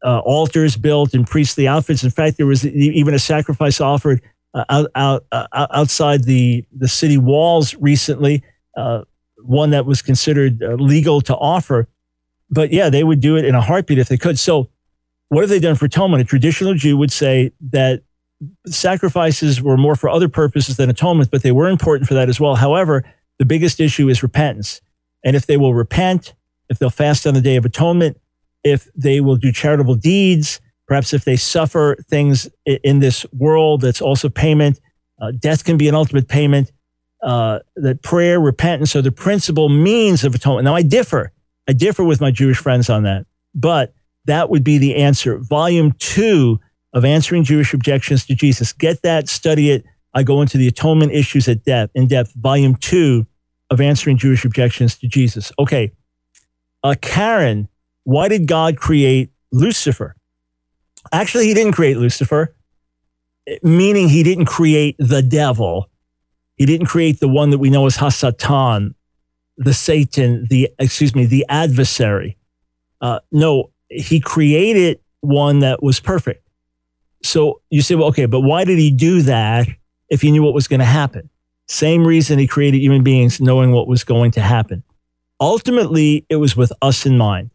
uh, 0.05 0.21
altars 0.21 0.77
built 0.77 1.15
and 1.15 1.27
priestly 1.27 1.69
outfits. 1.69 2.03
In 2.03 2.11
fact, 2.11 2.37
there 2.37 2.47
was 2.47 2.67
even 2.67 3.15
a 3.15 3.19
sacrifice 3.19 3.81
offered 3.81 4.23
uh, 4.55 4.65
out, 4.69 4.91
out, 4.95 5.25
uh, 5.31 5.47
outside 5.71 6.25
the, 6.25 6.65
the 6.77 6.89
city 6.89 7.19
walls 7.19 7.75
recently, 7.77 8.43
uh, 8.77 9.03
one 9.45 9.71
that 9.71 9.87
was 9.87 10.03
considered 10.03 10.61
legal 10.79 11.21
to 11.21 11.37
offer 11.37 11.89
but 12.53 12.71
yeah, 12.71 12.91
they 12.91 13.03
would 13.03 13.21
do 13.21 13.37
it 13.37 13.45
in 13.47 13.55
a 13.55 13.63
heartbeat 13.63 13.99
if 13.99 14.09
they 14.09 14.19
could. 14.19 14.39
So, 14.39 14.69
what 15.29 15.41
have 15.41 15.49
they 15.49 15.59
done 15.59 15.75
for 15.75 15.87
atonement? 15.87 16.21
A 16.21 16.25
traditional 16.25 16.75
Jew 16.75 16.99
would 16.99 17.11
say 17.11 17.53
that 17.71 18.03
sacrifices 18.67 19.63
were 19.63 19.79
more 19.79 19.97
for 19.97 20.11
other 20.11 20.29
purposes 20.29 20.77
than 20.77 20.91
atonement, 20.91 21.31
but 21.31 21.43
they 21.43 21.53
were 21.53 21.71
important 21.71 22.07
for 22.07 22.15
that 22.15 22.29
as 22.29 22.39
well. 22.39 22.55
However, 22.55 23.03
the 23.39 23.47
biggest 23.47 23.81
issue 23.81 24.11
is 24.11 24.23
repentance. 24.23 24.83
And 25.25 25.35
if 25.35 25.47
they 25.47 25.57
will 25.57 25.73
repent, 25.73 26.35
if 26.69 26.79
they'll 26.79 26.91
fast 26.91 27.27
on 27.27 27.33
the 27.33 27.41
day 27.41 27.57
of 27.57 27.65
atonement, 27.65 28.21
if 28.63 28.91
they 28.95 29.21
will 29.21 29.37
do 29.37 29.51
charitable 29.51 29.95
deeds, 29.95 30.61
perhaps 30.87 31.15
if 31.15 31.25
they 31.25 31.37
suffer 31.37 31.97
things 32.11 32.49
in 32.67 32.99
this 32.99 33.25
world 33.33 33.81
that's 33.81 34.03
also 34.03 34.29
payment, 34.29 34.79
uh, 35.21 35.33
death 35.39 35.65
can 35.65 35.79
be 35.79 35.89
an 35.89 35.95
ultimate 35.95 36.29
payment, 36.29 36.71
uh, 37.23 37.61
that 37.77 38.03
prayer, 38.03 38.39
repentance 38.39 38.95
are 38.95 39.03
the 39.03 39.13
principal 39.13 39.71
means 39.71 40.25
of 40.25 40.35
atonement. 40.35 40.65
Now, 40.65 40.75
I 40.75 40.83
differ. 40.83 41.33
I 41.69 41.73
differ 41.73 42.05
with 42.05 42.21
my 42.21 42.31
Jewish 42.31 42.59
friends 42.59 42.91
on 42.91 43.05
that, 43.05 43.27
but 43.55 43.95
that 44.25 44.51
would 44.51 44.65
be 44.65 44.79
the 44.79 44.97
answer. 44.97 45.39
Volume 45.39 45.93
two 45.99 46.61
of 46.93 47.05
Answering 47.05 47.45
Jewish 47.45 47.73
Objections 47.73 48.27
to 48.27 48.35
Jesus. 48.35 48.73
Get 48.73 49.03
that, 49.03 49.29
study 49.29 49.71
it. 49.71 49.85
I 50.15 50.23
go 50.23 50.43
into 50.43 50.59
the 50.59 50.69
atonement 50.69 51.13
issues 51.13 51.49
at 51.49 51.65
depth, 51.65 51.93
in 51.95 52.07
depth. 52.07 52.35
Volume 52.35 52.75
two 52.77 53.27
of 53.71 53.81
Answering 53.81 54.19
Jewish 54.19 54.45
Objections 54.45 54.99
to 54.99 55.09
Jesus. 55.09 55.53
Okay. 55.59 55.93
Uh, 56.85 56.95
Karen, 57.01 57.69
why 58.05 58.29
did 58.29 58.47
God 58.47 58.77
create 58.77 59.31
Lucifer? 59.53 60.17
Actually, 61.13 61.47
he 61.47 61.55
didn't 61.55 61.73
create 61.73 61.97
Lucifer, 61.97 62.55
meaning 63.63 64.09
he 64.09 64.23
didn't 64.23 64.47
create 64.47 64.97
the 64.99 65.23
devil. 65.23 65.89
He 66.57 66.67
didn't 66.67 66.87
create 66.87 67.21
the 67.21 67.29
one 67.29 67.51
that 67.51 67.59
we 67.59 67.71
know 67.71 67.87
as 67.87 67.97
Hasatan, 67.97 68.95
the 69.57 69.75
Satan, 69.75 70.47
the 70.49 70.71
excuse 70.79 71.15
me, 71.15 71.27
the 71.27 71.45
adversary. 71.49 72.37
Uh, 73.01 73.21
no, 73.31 73.71
he 73.89 74.21
created 74.21 75.01
one 75.21 75.61
that 75.61 75.83
was 75.83 76.01
perfect. 76.01 76.47
So 77.23 77.61
you 77.71 77.83
say, 77.83 77.95
well, 77.95 78.09
okay, 78.09 78.27
but 78.27 78.41
why 78.41 78.65
did 78.65 78.79
he 78.79 78.91
do 78.91 79.23
that 79.23 79.69
if 80.09 80.23
he 80.23 80.31
knew 80.31 80.43
what 80.43 80.55
was 80.55 80.69
going 80.69 80.81
to 80.81 80.87
happen? 80.87 81.31
Same 81.69 82.07
reason 82.07 82.39
he 82.39 82.47
created 82.47 82.81
human 82.81 83.03
beings, 83.03 83.41
knowing 83.41 83.73
what 83.73 83.87
was 83.87 84.05
going 84.05 84.33
to 84.33 84.41
happen. 84.41 84.83
Ultimately, 85.41 86.27
it 86.29 86.37
was 86.37 86.57
with 86.57 86.73
us 86.83 87.07
in 87.07 87.17
mind. 87.17 87.51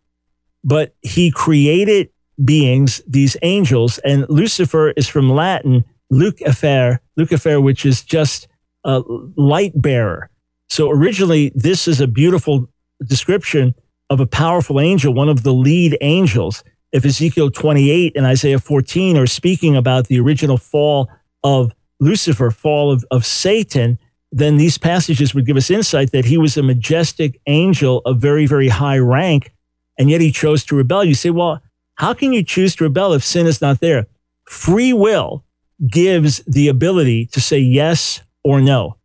But 0.63 0.95
he 1.01 1.31
created 1.31 2.09
beings, 2.43 3.01
these 3.07 3.37
angels, 3.41 3.99
and 3.99 4.25
Lucifer 4.29 4.91
is 4.91 5.07
from 5.07 5.29
Latin, 5.29 5.85
Lucifer, 6.09 6.99
Lucifer, 7.15 7.61
which 7.61 7.85
is 7.85 8.03
just 8.03 8.47
a 8.83 9.03
light 9.35 9.73
bearer. 9.75 10.29
So 10.69 10.89
originally, 10.89 11.51
this 11.55 11.87
is 11.87 12.01
a 12.01 12.07
beautiful 12.07 12.69
description 13.05 13.75
of 14.09 14.19
a 14.19 14.27
powerful 14.27 14.79
angel, 14.79 15.13
one 15.13 15.29
of 15.29 15.43
the 15.43 15.53
lead 15.53 15.97
angels. 16.01 16.63
If 16.91 17.05
Ezekiel 17.05 17.51
28 17.51 18.15
and 18.15 18.25
Isaiah 18.25 18.59
14 18.59 19.17
are 19.17 19.27
speaking 19.27 19.75
about 19.75 20.07
the 20.07 20.19
original 20.19 20.57
fall 20.57 21.09
of 21.43 21.73
Lucifer, 21.99 22.51
fall 22.51 22.91
of, 22.91 23.05
of 23.11 23.25
Satan, 23.25 23.99
then 24.31 24.57
these 24.57 24.77
passages 24.77 25.33
would 25.33 25.45
give 25.45 25.57
us 25.57 25.69
insight 25.69 26.11
that 26.11 26.25
he 26.25 26.37
was 26.37 26.57
a 26.57 26.63
majestic 26.63 27.39
angel 27.47 28.01
of 28.05 28.19
very, 28.19 28.45
very 28.45 28.69
high 28.69 28.97
rank, 28.97 29.51
and 29.97 30.09
yet 30.09 30.21
he 30.21 30.31
chose 30.31 30.63
to 30.65 30.75
rebel. 30.75 31.03
You 31.03 31.15
say, 31.15 31.29
well, 31.29 31.61
how 31.95 32.13
can 32.13 32.33
you 32.33 32.43
choose 32.43 32.75
to 32.75 32.83
rebel 32.83 33.13
if 33.13 33.23
sin 33.23 33.47
is 33.47 33.61
not 33.61 33.79
there? 33.79 34.07
Free 34.45 34.93
will 34.93 35.43
gives 35.89 36.39
the 36.45 36.67
ability 36.67 37.25
to 37.27 37.41
say 37.41 37.59
yes 37.59 38.21
or 38.43 38.61
no. 38.61 38.97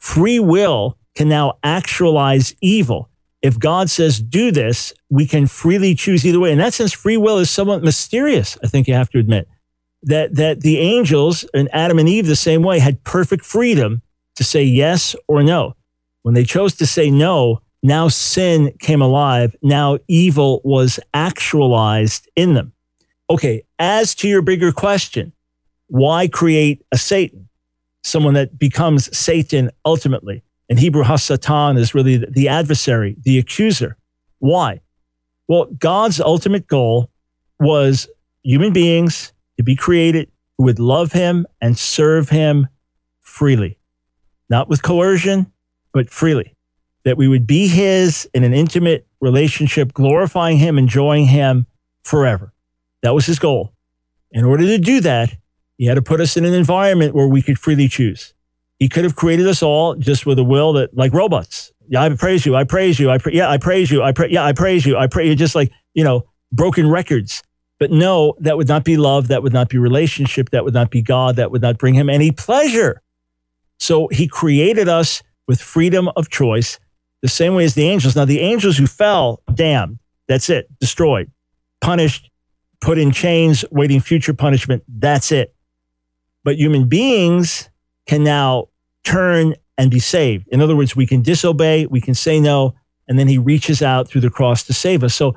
Free 0.00 0.38
will 0.38 0.96
can 1.18 1.28
now 1.28 1.58
actualize 1.64 2.54
evil. 2.60 3.10
If 3.42 3.58
God 3.58 3.90
says 3.90 4.20
do 4.20 4.52
this, 4.52 4.94
we 5.10 5.26
can 5.26 5.48
freely 5.48 5.96
choose 5.96 6.24
either 6.24 6.38
way. 6.38 6.52
In 6.52 6.58
that 6.58 6.74
sense, 6.74 6.92
free 6.92 7.16
will 7.16 7.38
is 7.38 7.50
somewhat 7.50 7.82
mysterious, 7.82 8.56
I 8.62 8.68
think 8.68 8.86
you 8.86 8.94
have 8.94 9.10
to 9.10 9.18
admit. 9.18 9.48
That, 10.04 10.36
that 10.36 10.60
the 10.60 10.78
angels 10.78 11.44
and 11.52 11.68
Adam 11.72 11.98
and 11.98 12.08
Eve, 12.08 12.28
the 12.28 12.36
same 12.36 12.62
way, 12.62 12.78
had 12.78 13.02
perfect 13.02 13.44
freedom 13.44 14.00
to 14.36 14.44
say 14.44 14.62
yes 14.62 15.16
or 15.26 15.42
no. 15.42 15.74
When 16.22 16.36
they 16.36 16.44
chose 16.44 16.76
to 16.76 16.86
say 16.86 17.10
no, 17.10 17.62
Now 17.82 18.08
sin 18.08 18.72
came 18.78 19.02
alive. 19.02 19.56
Now 19.60 19.98
evil 20.08 20.60
was 20.64 20.98
actualized 21.14 22.28
in 22.36 22.54
them. 22.54 22.72
Okay, 23.30 23.64
as 23.78 24.14
to 24.16 24.28
your 24.28 24.42
bigger 24.42 24.72
question, 24.72 25.32
why 25.88 26.28
create 26.28 26.84
a 26.92 26.98
Satan? 26.98 27.48
Someone 28.04 28.34
that 28.34 28.58
becomes 28.58 29.16
Satan 29.16 29.70
ultimately. 29.84 30.42
In 30.68 30.76
Hebrew, 30.76 31.04
Hasatan 31.04 31.78
is 31.78 31.94
really 31.94 32.18
the 32.18 32.48
adversary, 32.48 33.16
the 33.22 33.38
accuser. 33.38 33.96
Why? 34.38 34.80
Well, 35.48 35.66
God's 35.78 36.20
ultimate 36.20 36.66
goal 36.66 37.10
was 37.58 38.08
human 38.42 38.72
beings 38.72 39.32
to 39.56 39.62
be 39.62 39.74
created 39.74 40.30
who 40.56 40.64
would 40.64 40.78
love 40.78 41.12
him 41.12 41.46
and 41.60 41.78
serve 41.78 42.28
him 42.28 42.68
freely, 43.20 43.78
not 44.50 44.68
with 44.68 44.82
coercion, 44.82 45.52
but 45.92 46.10
freely. 46.10 46.54
That 47.04 47.16
we 47.16 47.28
would 47.28 47.46
be 47.46 47.68
his 47.68 48.28
in 48.34 48.44
an 48.44 48.52
intimate 48.52 49.06
relationship, 49.20 49.94
glorifying 49.94 50.58
him, 50.58 50.76
enjoying 50.76 51.26
him 51.26 51.66
forever. 52.02 52.52
That 53.02 53.14
was 53.14 53.26
his 53.26 53.38
goal. 53.38 53.72
In 54.30 54.44
order 54.44 54.64
to 54.64 54.78
do 54.78 55.00
that, 55.00 55.34
he 55.78 55.86
had 55.86 55.94
to 55.94 56.02
put 56.02 56.20
us 56.20 56.36
in 56.36 56.44
an 56.44 56.52
environment 56.52 57.14
where 57.14 57.26
we 57.26 57.40
could 57.40 57.58
freely 57.58 57.88
choose. 57.88 58.34
He 58.78 58.88
could 58.88 59.04
have 59.04 59.16
created 59.16 59.46
us 59.46 59.62
all 59.62 59.94
just 59.96 60.24
with 60.26 60.38
a 60.38 60.44
will 60.44 60.72
that, 60.74 60.96
like 60.96 61.12
robots. 61.12 61.72
Yeah, 61.88 62.02
I 62.02 62.08
praise 62.10 62.46
you. 62.46 62.54
I 62.54 62.64
praise 62.64 62.98
you. 62.98 63.10
I 63.10 63.18
pra- 63.18 63.32
yeah, 63.32 63.48
I 63.48 63.58
praise 63.58 63.90
you. 63.90 64.02
I 64.02 64.12
pray. 64.12 64.28
Yeah, 64.30 64.44
I 64.44 64.52
praise 64.52 64.86
you. 64.86 64.96
I 64.96 65.06
pray. 65.06 65.34
Just 65.34 65.54
like 65.54 65.72
you 65.94 66.04
know, 66.04 66.26
broken 66.52 66.88
records. 66.88 67.42
But 67.80 67.90
no, 67.90 68.34
that 68.40 68.56
would 68.56 68.68
not 68.68 68.84
be 68.84 68.96
love. 68.96 69.28
That 69.28 69.42
would 69.42 69.52
not 69.52 69.68
be 69.68 69.78
relationship. 69.78 70.50
That 70.50 70.64
would 70.64 70.74
not 70.74 70.90
be 70.90 71.00
God. 71.00 71.36
That 71.36 71.50
would 71.50 71.62
not 71.62 71.78
bring 71.78 71.94
him 71.94 72.10
any 72.10 72.30
pleasure. 72.30 73.02
So 73.78 74.08
he 74.08 74.26
created 74.26 74.88
us 74.88 75.22
with 75.46 75.60
freedom 75.60 76.08
of 76.16 76.28
choice, 76.28 76.78
the 77.22 77.28
same 77.28 77.54
way 77.54 77.64
as 77.64 77.74
the 77.74 77.88
angels. 77.88 78.16
Now, 78.16 78.24
the 78.24 78.40
angels 78.40 78.76
who 78.76 78.86
fell, 78.86 79.42
damned. 79.54 79.98
That's 80.26 80.50
it. 80.50 80.68
Destroyed, 80.78 81.30
punished, 81.80 82.30
put 82.80 82.98
in 82.98 83.12
chains, 83.12 83.64
waiting 83.70 84.00
future 84.00 84.34
punishment. 84.34 84.82
That's 84.88 85.32
it. 85.32 85.54
But 86.44 86.56
human 86.56 86.88
beings 86.88 87.70
can 88.08 88.24
now 88.24 88.68
turn 89.04 89.54
and 89.76 89.90
be 89.90 90.00
saved. 90.00 90.48
In 90.48 90.60
other 90.60 90.74
words, 90.74 90.96
we 90.96 91.06
can 91.06 91.22
disobey, 91.22 91.86
we 91.86 92.00
can 92.00 92.14
say 92.14 92.40
no, 92.40 92.74
and 93.06 93.18
then 93.18 93.28
he 93.28 93.38
reaches 93.38 93.80
out 93.80 94.08
through 94.08 94.22
the 94.22 94.30
cross 94.30 94.64
to 94.64 94.72
save 94.72 95.04
us. 95.04 95.14
So 95.14 95.36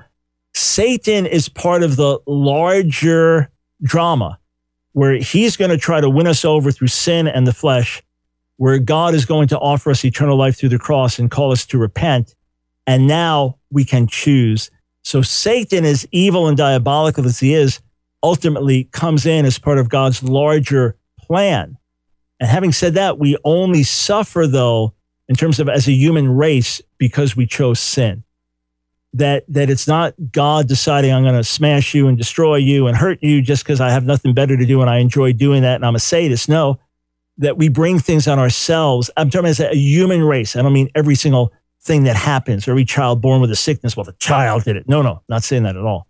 Satan 0.53 1.25
is 1.27 1.47
part 1.47 1.83
of 1.83 1.95
the 1.95 2.19
larger 2.25 3.51
drama 3.83 4.39
where 4.93 5.13
he's 5.13 5.55
going 5.55 5.71
to 5.71 5.77
try 5.77 6.01
to 6.01 6.09
win 6.09 6.27
us 6.27 6.43
over 6.43 6.71
through 6.71 6.87
sin 6.87 7.27
and 7.27 7.47
the 7.47 7.53
flesh, 7.53 8.01
where 8.57 8.77
God 8.79 9.13
is 9.13 9.25
going 9.25 9.47
to 9.49 9.59
offer 9.59 9.91
us 9.91 10.03
eternal 10.03 10.37
life 10.37 10.57
through 10.57 10.69
the 10.69 10.79
cross 10.79 11.19
and 11.19 11.31
call 11.31 11.51
us 11.51 11.65
to 11.67 11.77
repent. 11.77 12.35
And 12.87 13.07
now 13.07 13.57
we 13.69 13.85
can 13.85 14.07
choose. 14.07 14.69
So 15.03 15.21
Satan, 15.21 15.85
as 15.85 16.05
evil 16.11 16.47
and 16.47 16.57
diabolical 16.57 17.25
as 17.25 17.39
he 17.39 17.53
is, 17.53 17.79
ultimately 18.23 18.85
comes 18.85 19.25
in 19.25 19.45
as 19.45 19.57
part 19.57 19.77
of 19.77 19.89
God's 19.89 20.21
larger 20.23 20.97
plan. 21.19 21.77
And 22.41 22.49
having 22.49 22.73
said 22.73 22.95
that, 22.95 23.19
we 23.19 23.37
only 23.45 23.83
suffer 23.83 24.47
though, 24.47 24.93
in 25.29 25.35
terms 25.35 25.61
of 25.61 25.69
as 25.69 25.87
a 25.87 25.93
human 25.93 26.35
race, 26.35 26.81
because 26.97 27.37
we 27.37 27.45
chose 27.45 27.79
sin 27.79 28.25
that 29.13 29.43
that 29.47 29.69
it's 29.69 29.87
not 29.87 30.13
God 30.31 30.67
deciding 30.67 31.13
I'm 31.13 31.23
going 31.23 31.35
to 31.35 31.43
smash 31.43 31.93
you 31.93 32.07
and 32.07 32.17
destroy 32.17 32.55
you 32.55 32.87
and 32.87 32.95
hurt 32.95 33.19
you 33.21 33.41
just 33.41 33.63
because 33.63 33.81
I 33.81 33.91
have 33.91 34.05
nothing 34.05 34.33
better 34.33 34.57
to 34.57 34.65
do 34.65 34.81
and 34.81 34.89
I 34.89 34.97
enjoy 34.97 35.33
doing 35.33 35.61
that 35.63 35.75
and 35.75 35.85
I'm 35.85 35.95
a 35.95 35.99
sadist. 35.99 36.49
No, 36.49 36.79
that 37.37 37.57
we 37.57 37.69
bring 37.69 37.99
things 37.99 38.27
on 38.27 38.39
ourselves. 38.39 39.09
I'm 39.17 39.29
talking 39.29 39.47
as 39.47 39.59
a 39.59 39.75
human 39.75 40.23
race. 40.23 40.55
I 40.55 40.61
don't 40.61 40.73
mean 40.73 40.89
every 40.95 41.15
single 41.15 41.53
thing 41.81 42.03
that 42.03 42.15
happens 42.15 42.67
every 42.67 42.85
child 42.85 43.21
born 43.21 43.41
with 43.41 43.51
a 43.51 43.55
sickness. 43.55 43.97
Well, 43.97 44.03
the 44.03 44.13
child 44.13 44.63
did 44.63 44.75
it. 44.75 44.87
No, 44.87 45.01
no, 45.01 45.21
not 45.27 45.43
saying 45.43 45.63
that 45.63 45.75
at 45.75 45.83
all. 45.83 46.07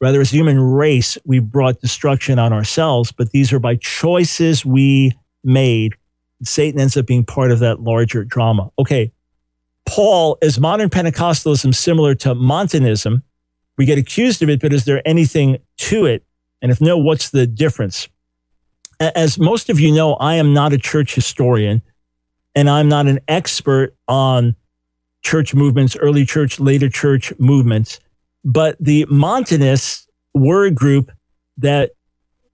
Rather, 0.00 0.20
as 0.20 0.32
a 0.32 0.36
human 0.36 0.58
race, 0.58 1.16
we 1.24 1.38
brought 1.38 1.80
destruction 1.80 2.40
on 2.40 2.52
ourselves, 2.52 3.12
but 3.12 3.30
these 3.30 3.52
are 3.52 3.60
by 3.60 3.76
choices 3.76 4.66
we 4.66 5.12
made. 5.44 5.94
Satan 6.42 6.80
ends 6.80 6.96
up 6.96 7.06
being 7.06 7.24
part 7.24 7.52
of 7.52 7.60
that 7.60 7.80
larger 7.80 8.24
drama. 8.24 8.70
Okay, 8.78 9.12
Paul, 9.86 10.38
is 10.42 10.58
modern 10.58 10.90
Pentecostalism 10.90 11.74
similar 11.74 12.14
to 12.16 12.34
Montanism? 12.34 13.22
We 13.76 13.84
get 13.84 13.98
accused 13.98 14.42
of 14.42 14.48
it, 14.48 14.60
but 14.60 14.72
is 14.72 14.84
there 14.84 15.06
anything 15.06 15.58
to 15.78 16.06
it? 16.06 16.24
And 16.60 16.70
if 16.70 16.80
no, 16.80 16.96
what's 16.98 17.30
the 17.30 17.46
difference? 17.46 18.08
As 19.00 19.38
most 19.38 19.68
of 19.68 19.80
you 19.80 19.92
know, 19.92 20.14
I 20.14 20.36
am 20.36 20.54
not 20.54 20.72
a 20.72 20.78
church 20.78 21.14
historian 21.14 21.82
and 22.54 22.70
I'm 22.70 22.88
not 22.88 23.06
an 23.06 23.20
expert 23.26 23.96
on 24.06 24.54
church 25.22 25.54
movements, 25.54 25.96
early 25.96 26.24
church, 26.24 26.60
later 26.60 26.88
church 26.88 27.32
movements. 27.38 27.98
But 28.44 28.76
the 28.78 29.06
Montanists 29.08 30.06
were 30.34 30.64
a 30.64 30.70
group 30.70 31.10
that 31.58 31.92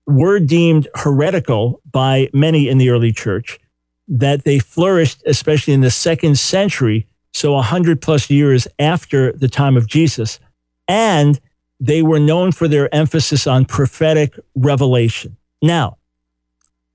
were 0.08 0.40
deemed 0.40 0.88
heretical 0.94 1.80
by 1.92 2.28
many 2.32 2.68
in 2.68 2.78
the 2.78 2.88
early 2.88 3.12
church, 3.12 3.60
that 4.08 4.44
they 4.44 4.58
flourished, 4.58 5.22
especially 5.26 5.74
in 5.74 5.82
the 5.82 5.90
second 5.90 6.38
century, 6.38 7.06
so 7.34 7.52
100 7.52 8.00
plus 8.00 8.30
years 8.30 8.66
after 8.78 9.32
the 9.32 9.48
time 9.48 9.76
of 9.76 9.86
Jesus. 9.86 10.40
And 10.88 11.38
they 11.78 12.00
were 12.00 12.18
known 12.18 12.52
for 12.52 12.66
their 12.66 12.92
emphasis 12.92 13.46
on 13.46 13.66
prophetic 13.66 14.34
revelation. 14.54 15.36
Now, 15.60 15.98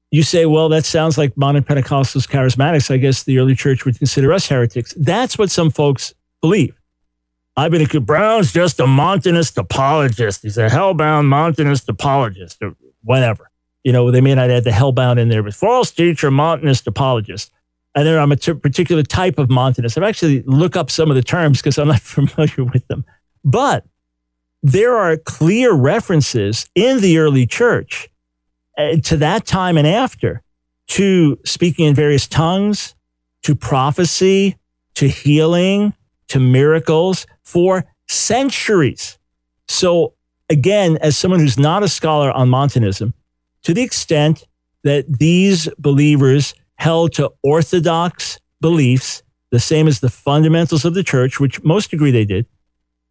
you 0.09 0.23
say, 0.23 0.47
well, 0.47 0.67
that 0.69 0.83
sounds 0.83 1.17
like 1.17 1.37
modern 1.37 1.63
Pentecostals 1.63 2.27
charismatics. 2.27 2.91
I 2.91 2.97
guess 2.97 3.23
the 3.23 3.37
early 3.37 3.55
church 3.55 3.85
would 3.85 3.97
consider 3.97 4.33
us 4.33 4.47
heretics. 4.47 4.93
That's 4.97 5.37
what 5.37 5.51
some 5.51 5.69
folks 5.69 6.15
believe. 6.41 6.79
I've 7.55 7.69
been 7.69 7.81
accused. 7.81 8.07
Brown's 8.07 8.51
just 8.51 8.79
a 8.79 8.87
Montanist 8.87 9.55
apologist. 9.59 10.41
He's 10.41 10.57
a 10.57 10.67
hellbound 10.67 11.25
Montanist 11.25 11.87
apologist 11.87 12.59
whatever. 13.03 13.49
You 13.83 13.91
know, 13.91 14.11
they 14.11 14.21
may 14.21 14.33
not 14.35 14.49
add 14.49 14.63
the 14.63 14.71
hellbound 14.71 15.19
in 15.19 15.29
there, 15.29 15.43
but 15.43 15.53
false 15.53 15.91
teacher, 15.91 16.31
Montanist 16.31 16.87
apologist 16.87 17.51
and 17.95 18.07
then 18.07 18.17
I'm 18.17 18.31
a 18.31 18.35
t- 18.35 18.53
particular 18.53 19.03
type 19.03 19.37
of 19.37 19.49
Montanist. 19.49 19.97
I've 19.97 20.03
actually 20.03 20.41
looked 20.43 20.75
up 20.75 20.89
some 20.89 21.09
of 21.09 21.15
the 21.15 21.21
terms 21.21 21.61
because 21.61 21.77
I'm 21.77 21.89
not 21.89 21.99
familiar 22.01 22.63
with 22.63 22.87
them. 22.87 23.05
But 23.43 23.85
there 24.61 24.95
are 24.95 25.17
clear 25.17 25.73
references 25.73 26.69
in 26.73 27.01
the 27.01 27.17
early 27.17 27.45
church 27.45 28.09
uh, 28.77 28.97
to 29.03 29.17
that 29.17 29.45
time 29.45 29.77
and 29.77 29.87
after 29.87 30.41
to 30.87 31.37
speaking 31.45 31.85
in 31.85 31.95
various 31.95 32.27
tongues, 32.27 32.95
to 33.43 33.55
prophecy, 33.55 34.57
to 34.95 35.07
healing, 35.07 35.93
to 36.29 36.39
miracles 36.39 37.27
for 37.43 37.85
centuries. 38.07 39.17
So, 39.67 40.13
again, 40.49 40.97
as 41.01 41.17
someone 41.17 41.39
who's 41.39 41.57
not 41.59 41.83
a 41.83 41.87
scholar 41.87 42.31
on 42.31 42.49
Montanism, 42.49 43.13
to 43.63 43.73
the 43.73 43.81
extent 43.81 44.45
that 44.83 45.19
these 45.19 45.69
believers 45.77 46.53
held 46.75 47.13
to 47.13 47.31
orthodox 47.43 48.39
beliefs, 48.59 49.23
the 49.51 49.59
same 49.59 49.87
as 49.87 49.99
the 49.99 50.09
fundamentals 50.09 50.85
of 50.85 50.93
the 50.93 51.03
church, 51.03 51.39
which 51.39 51.63
most 51.63 51.93
agree 51.93 52.11
they 52.11 52.25
did, 52.25 52.45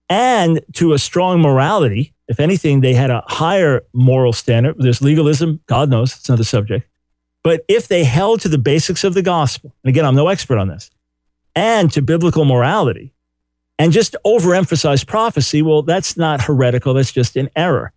and 0.08 0.60
to 0.74 0.92
a 0.92 0.98
strong 0.98 1.40
morality. 1.40 2.12
If 2.28 2.40
anything, 2.40 2.80
they 2.80 2.94
had 2.94 3.10
a 3.10 3.22
higher 3.26 3.82
moral 3.92 4.32
standard. 4.32 4.76
There's 4.78 5.00
legalism, 5.02 5.60
God 5.66 5.88
knows, 5.88 6.16
it's 6.16 6.28
another 6.28 6.44
subject. 6.44 6.86
But 7.44 7.64
if 7.68 7.88
they 7.88 8.04
held 8.04 8.40
to 8.42 8.48
the 8.48 8.58
basics 8.58 9.04
of 9.04 9.14
the 9.14 9.22
gospel, 9.22 9.74
and 9.82 9.88
again, 9.88 10.04
I'm 10.04 10.14
no 10.14 10.28
expert 10.28 10.58
on 10.58 10.68
this, 10.68 10.90
and 11.54 11.90
to 11.92 12.02
biblical 12.02 12.44
morality, 12.44 13.14
and 13.78 13.92
just 13.92 14.16
overemphasize 14.24 15.06
prophecy, 15.06 15.62
well, 15.62 15.82
that's 15.82 16.16
not 16.16 16.42
heretical, 16.42 16.94
that's 16.94 17.12
just 17.12 17.36
an 17.36 17.50
error. 17.56 17.92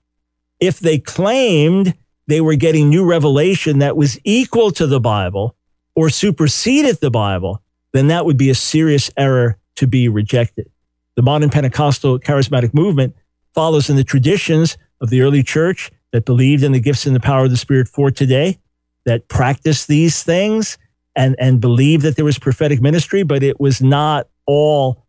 If 0.60 0.80
they 0.80 0.98
claimed 0.98 1.94
they 2.28 2.42
were 2.42 2.56
getting 2.56 2.90
new 2.90 3.06
revelation 3.06 3.80
that 3.80 3.96
was 3.96 4.20
equal 4.24 4.72
to 4.72 4.88
the 4.88 5.00
Bible, 5.00 5.56
or 5.96 6.10
superseded 6.10 7.00
the 7.00 7.12
Bible, 7.12 7.62
then 7.94 8.08
that 8.08 8.26
would 8.26 8.38
be 8.38 8.50
a 8.50 8.56
serious 8.56 9.10
error 9.18 9.58
to 9.76 9.88
be 9.88 10.10
rejected. 10.10 10.70
The 11.16 11.22
modern 11.22 11.50
Pentecostal 11.50 12.20
charismatic 12.20 12.74
movement 12.74 13.16
follows 13.54 13.90
in 13.90 13.96
the 13.96 14.04
traditions 14.04 14.78
of 15.00 15.10
the 15.10 15.22
early 15.22 15.44
church 15.44 15.92
that 16.12 16.26
believed 16.26 16.64
in 16.64 16.74
the 16.74 16.80
gifts 16.80 17.06
and 17.06 17.16
the 17.16 17.22
power 17.22 17.46
of 17.46 17.52
the 17.52 17.58
Spirit 17.58 17.88
for 17.88 18.12
today, 18.12 18.60
that 19.06 19.28
practiced 19.28 19.88
these 19.88 20.24
things 20.24 20.78
and, 21.16 21.36
and 21.40 21.62
believed 21.62 22.04
that 22.04 22.16
there 22.16 22.26
was 22.26 22.40
prophetic 22.40 22.82
ministry, 22.82 23.24
but 23.24 23.44
it 23.44 23.60
was 23.60 23.82
not 23.82 24.28
all 24.46 25.05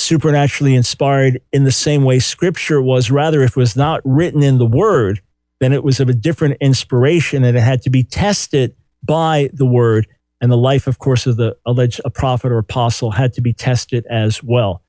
supernaturally 0.00 0.74
inspired 0.74 1.40
in 1.52 1.64
the 1.64 1.72
same 1.72 2.04
way 2.04 2.18
Scripture 2.18 2.80
was. 2.82 3.10
Rather, 3.10 3.42
if 3.42 3.50
it 3.50 3.56
was 3.56 3.76
not 3.76 4.00
written 4.04 4.42
in 4.42 4.58
the 4.58 4.66
Word, 4.66 5.20
then 5.60 5.72
it 5.72 5.84
was 5.84 6.00
of 6.00 6.08
a 6.08 6.14
different 6.14 6.56
inspiration 6.60 7.44
and 7.44 7.56
it 7.56 7.60
had 7.60 7.82
to 7.82 7.90
be 7.90 8.02
tested 8.02 8.74
by 9.04 9.50
the 9.52 9.66
word. 9.66 10.06
And 10.40 10.50
the 10.50 10.56
life, 10.56 10.86
of 10.86 10.98
course, 10.98 11.26
of 11.26 11.36
the 11.36 11.56
alleged 11.66 12.00
prophet 12.14 12.50
or 12.50 12.58
apostle 12.58 13.10
had 13.10 13.34
to 13.34 13.42
be 13.42 13.52
tested 13.52 14.06
as 14.06 14.42
well. 14.42 14.82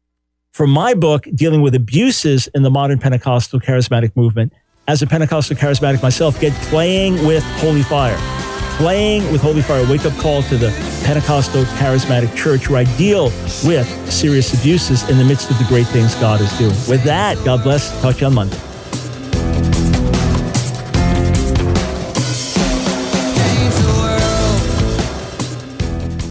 For 0.51 0.66
my 0.66 0.93
book, 0.93 1.28
dealing 1.36 1.62
with 1.62 1.76
abuses 1.76 2.47
in 2.55 2.64
the 2.64 2.70
modern 2.70 2.99
Pentecostal 2.99 3.59
charismatic 3.59 4.16
movement, 4.16 4.53
as 4.88 5.01
a 5.01 5.07
Pentecostal 5.07 5.55
charismatic 5.55 6.01
myself, 6.01 6.39
get 6.39 6.53
playing 6.64 7.26
with 7.26 7.43
holy 7.59 7.84
fire. 7.84 8.41
Playing 8.78 9.32
with 9.32 9.42
Holy 9.42 9.62
Fire, 9.62 9.86
wake 9.90 10.06
up 10.06 10.14
call 10.18 10.44
to 10.44 10.58
the 10.58 10.70
Pentecostal 11.04 11.64
Charismatic 11.80 12.36
Church, 12.36 12.70
where 12.70 12.80
I 12.80 12.98
deal 12.98 13.26
with 13.66 13.88
serious 14.12 14.54
abuses 14.54 15.08
in 15.10 15.18
the 15.18 15.24
midst 15.24 15.52
of 15.52 15.58
the 15.58 15.66
great 15.66 15.88
things 15.88 16.16
God 16.16 16.42
is 16.42 16.52
doing. 16.58 16.76
With 16.88 17.04
that, 17.04 17.38
God 17.46 17.64
bless. 17.64 17.90
Talk 18.02 18.16
to 18.16 18.22
you 18.22 18.28
on 18.28 18.36
Monday. 18.36 18.71